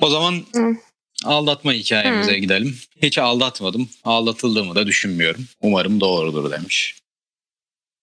O 0.00 0.10
zaman 0.10 0.44
Hı. 0.54 0.76
aldatma 1.24 1.72
hikayemize 1.72 2.32
Hı. 2.32 2.36
gidelim. 2.36 2.78
Hiç 3.02 3.18
aldatmadım. 3.18 3.88
Aldatıldığımı 4.04 4.74
da 4.74 4.86
düşünmüyorum. 4.86 5.44
Umarım 5.60 6.00
doğrudur 6.00 6.50
demiş. 6.50 6.94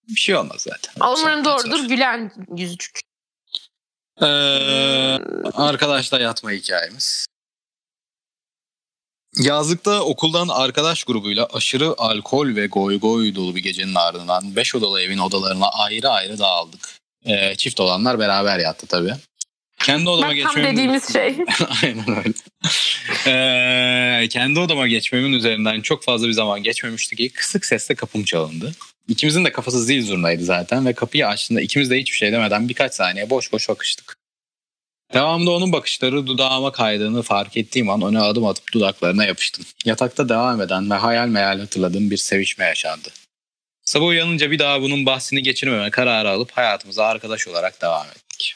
Bir 0.08 0.20
şey 0.20 0.36
olmaz 0.36 0.62
zaten. 0.62 0.94
Umarım 1.20 1.46
doğrudur. 1.46 1.78
sonra. 1.78 1.88
Gülen 1.88 2.32
yüzücük. 2.58 3.00
Ee, 4.22 4.26
arkadaşla 5.54 6.20
yatma 6.20 6.52
hikayemiz. 6.52 7.26
Yazlıkta 9.38 10.02
okuldan 10.02 10.48
arkadaş 10.48 11.04
grubuyla 11.04 11.48
aşırı 11.54 11.94
alkol 11.98 12.56
ve 12.56 12.68
goy 12.68 13.00
goy 13.00 13.36
dolu 13.36 13.56
bir 13.56 13.64
gecenin 13.64 13.96
ardından 13.96 14.56
5 14.56 14.76
odalı 14.76 15.02
evin 15.02 15.18
odalarına 15.18 15.68
ayrı 15.68 16.10
ayrı 16.10 16.40
dağıldık. 16.40 16.90
Ee, 17.26 17.56
çift 17.56 17.80
olanlar 17.80 18.20
beraber 18.20 18.60
yattı 18.60 18.88
tabii. 18.88 19.14
Kendi 19.80 20.10
odama 20.10 20.28
tam 20.28 20.36
geçmemin... 20.36 20.72
dediğimiz 20.72 21.14
şey. 21.14 21.38
Aynen 21.84 22.18
öyle. 22.18 22.34
Ee, 23.28 24.28
kendi 24.30 24.60
odama 24.60 24.88
geçmemin 24.88 25.34
üzerinden 25.34 25.82
çok 25.82 26.04
fazla 26.04 26.28
bir 26.28 26.34
zaman 26.34 26.64
geçmemişti 26.64 27.16
ki 27.16 27.30
kısık 27.30 27.66
sesle 27.66 27.96
kapım 27.96 28.24
çalındı. 28.24 28.72
İkimizin 29.08 29.46
de 29.46 29.52
kafası 29.52 29.84
zil 29.84 30.06
zurnaydı 30.06 30.44
zaten 30.44 30.86
ve 30.86 30.94
kapıyı 30.94 31.28
açtığında 31.28 31.62
ikimiz 31.62 31.90
de 31.90 32.00
hiçbir 32.00 32.18
şey 32.18 32.32
demeden 32.32 32.70
birkaç 32.70 32.94
saniye 32.94 33.30
boş 33.30 33.54
boş 33.54 33.70
bakıştık. 33.70 34.18
Devamında 35.14 35.52
onun 35.52 35.72
bakışları 35.72 36.28
dudağıma 36.28 36.72
kaydığını 36.72 37.22
fark 37.22 37.58
ettiğim 37.58 37.90
an 37.90 38.02
ona 38.02 38.26
adım 38.26 38.46
atıp 38.46 38.74
dudaklarına 38.74 39.26
yapıştım. 39.26 39.66
Yatakta 39.86 40.30
devam 40.30 40.62
eden 40.62 40.90
ve 40.90 40.94
hayal 40.94 41.28
meyal 41.28 41.60
hatırladığım 41.60 42.12
bir 42.12 42.18
sevişme 42.18 42.66
yaşandı. 42.66 43.10
Sabah 43.86 44.08
uyanınca 44.08 44.52
bir 44.52 44.60
daha 44.60 44.82
bunun 44.82 45.06
bahsini 45.06 45.44
geçirmeme 45.44 45.92
kararı 45.92 46.30
alıp 46.30 46.52
hayatımıza 46.52 47.06
arkadaş 47.06 47.48
olarak 47.48 47.82
devam 47.82 48.08
ettik. 48.08 48.56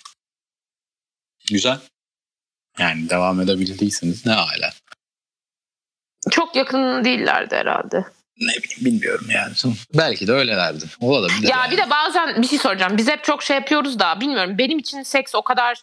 Güzel. 1.51 1.79
Yani 2.79 3.09
devam 3.09 3.41
edebildiyseniz 3.41 4.25
ne 4.25 4.31
hala. 4.31 4.73
Çok 6.31 6.55
yakın 6.55 7.05
değillerdi 7.05 7.55
herhalde. 7.55 8.05
Ne 8.41 8.53
bileyim 8.63 8.85
bilmiyorum 8.85 9.27
yani. 9.35 9.53
Belki 9.97 10.27
de 10.27 10.31
öylelerdi. 10.31 10.85
Olabilir. 10.99 11.49
Ya 11.49 11.57
yani. 11.57 11.71
bir 11.71 11.77
de 11.77 11.89
bazen 11.89 12.41
bir 12.41 12.47
şey 12.47 12.59
soracağım. 12.59 12.97
Biz 12.97 13.07
hep 13.07 13.23
çok 13.23 13.43
şey 13.43 13.55
yapıyoruz 13.55 13.99
da 13.99 14.19
bilmiyorum. 14.21 14.57
Benim 14.57 14.79
için 14.79 15.03
seks 15.03 15.35
o 15.35 15.41
kadar 15.41 15.77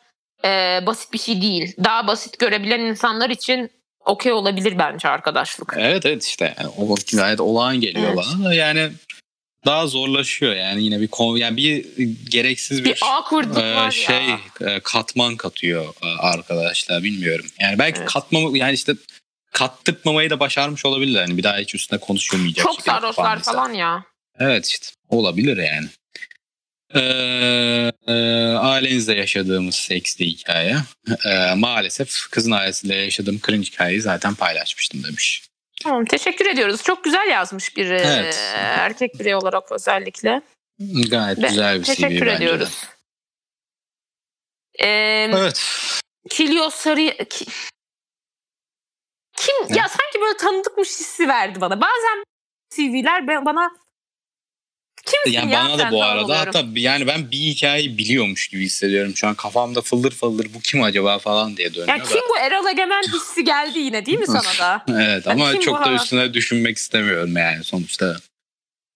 e, 0.45 0.81
basit 0.87 1.13
bir 1.13 1.19
şey 1.19 1.43
değil. 1.43 1.77
Daha 1.85 2.07
basit 2.07 2.39
görebilen 2.39 2.81
insanlar 2.81 3.31
için 3.31 3.71
okey 4.05 4.33
olabilir 4.33 4.79
bence 4.79 5.09
arkadaşlık. 5.09 5.75
Evet 5.79 6.07
evet 6.07 6.25
işte 6.25 6.55
yani 6.59 6.69
o 6.79 6.91
vakit 6.91 7.13
gayet 7.13 7.41
olağan 7.41 7.81
geliyor 7.81 8.07
Evet. 8.07 8.17
bana 8.17 8.45
da 8.45 8.55
yani 8.55 8.91
daha 9.67 9.87
zorlaşıyor 9.87 10.55
yani 10.55 10.85
yine 10.85 11.01
bir 11.01 11.09
kon- 11.09 11.37
yani 11.37 11.57
bir 11.57 11.87
gereksiz 12.31 12.85
bir, 12.85 12.85
Bir 12.85 13.87
e, 13.87 13.91
şey 13.91 14.17
ya. 14.27 14.41
e, 14.61 14.81
katman 14.81 15.37
katıyor 15.37 15.85
e, 16.03 16.07
arkadaşlar 16.21 17.03
bilmiyorum. 17.03 17.47
Yani 17.61 17.79
belki 17.79 17.99
Evet. 17.99 18.09
katmamı 18.13 18.59
yani 18.59 18.73
işte 18.73 18.93
kattırtmamayı 19.55 20.31
da 20.31 20.41
başarmış 20.41 20.85
olabilirler. 20.85 21.21
Yani 21.21 21.37
bir 21.37 21.43
daha 21.43 21.57
hiç 21.59 21.75
üstüne 21.75 22.01
konuşulmayacak. 22.01 22.67
Çok 22.67 22.83
sarhoşlar 22.83 23.43
falan 23.43 23.73
ya. 23.73 24.05
Evet 24.39 24.67
işte 24.67 24.87
olabilir 25.09 25.57
yani. 25.57 25.89
Ee, 26.95 27.93
e, 28.07 28.13
ailenizle 28.57 29.15
yaşadığımız 29.15 29.75
seksli 29.75 30.27
hikaye. 30.27 30.77
Ee, 31.27 31.55
maalesef 31.55 32.31
kızın 32.31 32.51
ailesiyle 32.51 32.95
yaşadığım 32.95 33.41
cringe 33.47 33.67
hikayeyi 33.67 34.01
zaten 34.01 34.35
paylaşmıştım 34.35 35.05
demiş. 35.05 35.49
Tamam, 35.83 36.05
teşekkür 36.05 36.47
ediyoruz. 36.47 36.83
Çok 36.83 37.05
güzel 37.05 37.29
yazmış 37.31 37.77
bir 37.77 37.91
e, 37.91 38.01
Evet. 38.01 38.53
erkek 38.55 39.21
birey 39.21 39.35
olarak 39.35 39.73
özellikle. 39.73 40.43
Gayet 41.11 41.43
Ve 41.43 41.49
güzel 41.49 41.79
bir 41.79 41.85
CV 41.85 41.87
Teşekkür 41.87 42.09
bence 42.27 42.27
de. 42.27 42.35
ediyoruz. 42.35 42.85
Ee, 44.79 44.87
Evet. 45.35 45.65
Kilio 46.31 46.71
Sarı... 46.71 47.29
Ki- 47.31 47.47
Kim? 49.47 49.77
Ya 49.77 49.89
sanki 49.89 50.21
böyle 50.21 50.37
tanıdıkmış 50.37 50.89
hissi 50.89 51.29
verdi 51.29 51.61
bana. 51.61 51.81
Bazen 51.81 52.25
CV'ler 52.71 53.45
bana 53.45 53.71
kimsin 55.07 55.39
Yani 55.39 55.53
ya 55.53 55.65
bana 55.65 55.79
da 55.79 55.91
bu 55.91 56.05
arada 56.05 56.25
oluyorum. 56.25 56.47
hatta 56.47 56.65
yani 56.75 57.07
ben 57.07 57.31
bir 57.31 57.37
hikayeyi 57.39 57.99
biliyormuş 57.99 58.49
gibi 58.49 58.65
hissediyorum. 58.65 59.17
Şu 59.17 59.29
an 59.29 59.35
kafamda 59.35 59.81
fıldır 59.81 60.11
fıldır 60.13 60.55
bu 60.55 60.61
kim 60.61 60.83
acaba 60.83 61.19
falan 61.19 61.57
diye 61.57 61.75
dönüyor 61.75 61.89
Ya 61.89 62.05
da. 62.05 62.09
kim 62.09 62.21
bu 62.35 62.39
Erol 62.39 62.67
Egemen 62.67 63.03
hissi 63.03 63.45
geldi 63.45 63.79
yine 63.79 64.07
değil 64.07 64.19
mi 64.19 64.27
sana 64.27 64.59
da? 64.61 64.85
Evet 65.05 65.27
Yani 65.27 65.43
ama 65.43 65.61
çok 65.61 65.85
da 65.85 65.93
üstüne 65.93 66.35
düşünmek 66.35 66.77
istemiyorum 66.77 67.37
yani 67.37 67.65
sonuçta. 67.65 68.17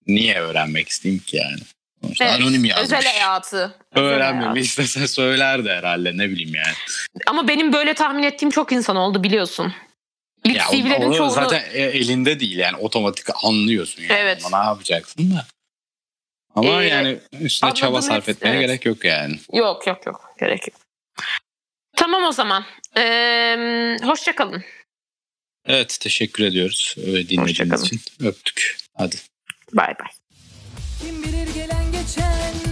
Niye 0.06 0.40
öğrenmek 0.40 0.88
isteyeyim 0.88 1.22
ki 1.22 1.36
yani? 1.36 1.58
Sonuçta 2.02 2.24
Evet, 2.24 2.40
anonim 2.40 2.64
yazmış. 2.64 2.84
Özel 2.84 3.04
hayatı. 3.04 3.74
Öğrenmemi 3.94 4.60
istese 4.60 5.08
söylerdi 5.08 5.68
herhalde 5.68 6.16
ne 6.16 6.30
bileyim 6.30 6.54
yani. 6.54 6.74
Ama 7.26 7.48
benim 7.48 7.72
böyle 7.72 7.94
tahmin 7.94 8.22
ettiğim 8.22 8.50
çok 8.50 8.72
insan 8.72 8.96
oldu 8.96 9.22
biliyorsun. 9.22 9.72
İlk 10.44 10.56
Ya 10.56 10.68
o- 10.68 10.72
CV'lerin 10.72 11.12
çoğunu... 11.12 11.30
zaten 11.30 11.64
e- 11.72 11.80
elinde 11.82 12.40
değil 12.40 12.56
yani 12.58 12.76
otomatik 12.76 13.26
anlıyorsun 13.44 14.02
yani. 14.02 14.12
Evet. 14.12 14.42
Ama 14.46 14.60
ne 14.60 14.66
yapacaksın 14.66 15.30
da. 15.36 15.46
Ama 16.54 16.82
Ee, 16.84 16.86
yani 16.88 17.18
üstüne 17.40 17.74
çaba 17.74 18.02
sarf 18.02 18.16
hepsi, 18.28 18.30
etmeye 18.30 18.50
evet. 18.50 18.60
gerek 18.66 18.86
yok 18.86 19.04
yani. 19.04 19.38
Yok 19.52 19.86
yok 19.86 20.06
yok. 20.06 20.34
Gerek 20.40 20.68
yok. 20.68 20.76
Tamam 21.96 22.22
o 22.24 22.32
zaman. 22.32 22.64
Ee, 22.96 23.96
hoşça 24.02 24.34
kalın. 24.34 24.64
Evet 25.66 25.98
teşekkür 26.00 26.44
ediyoruz 26.44 26.94
e, 26.98 27.02
dinlediğiniz 27.06 27.48
Hoşçakalın. 27.50 27.84
için. 27.84 28.00
Öptük. 28.20 28.76
Hadi. 28.96 29.16
Bay 29.72 29.86
bay. 30.00 30.08
Kim 31.02 31.22
bilir 31.22 31.54
gelen 31.54 31.92
geçen 31.92 32.67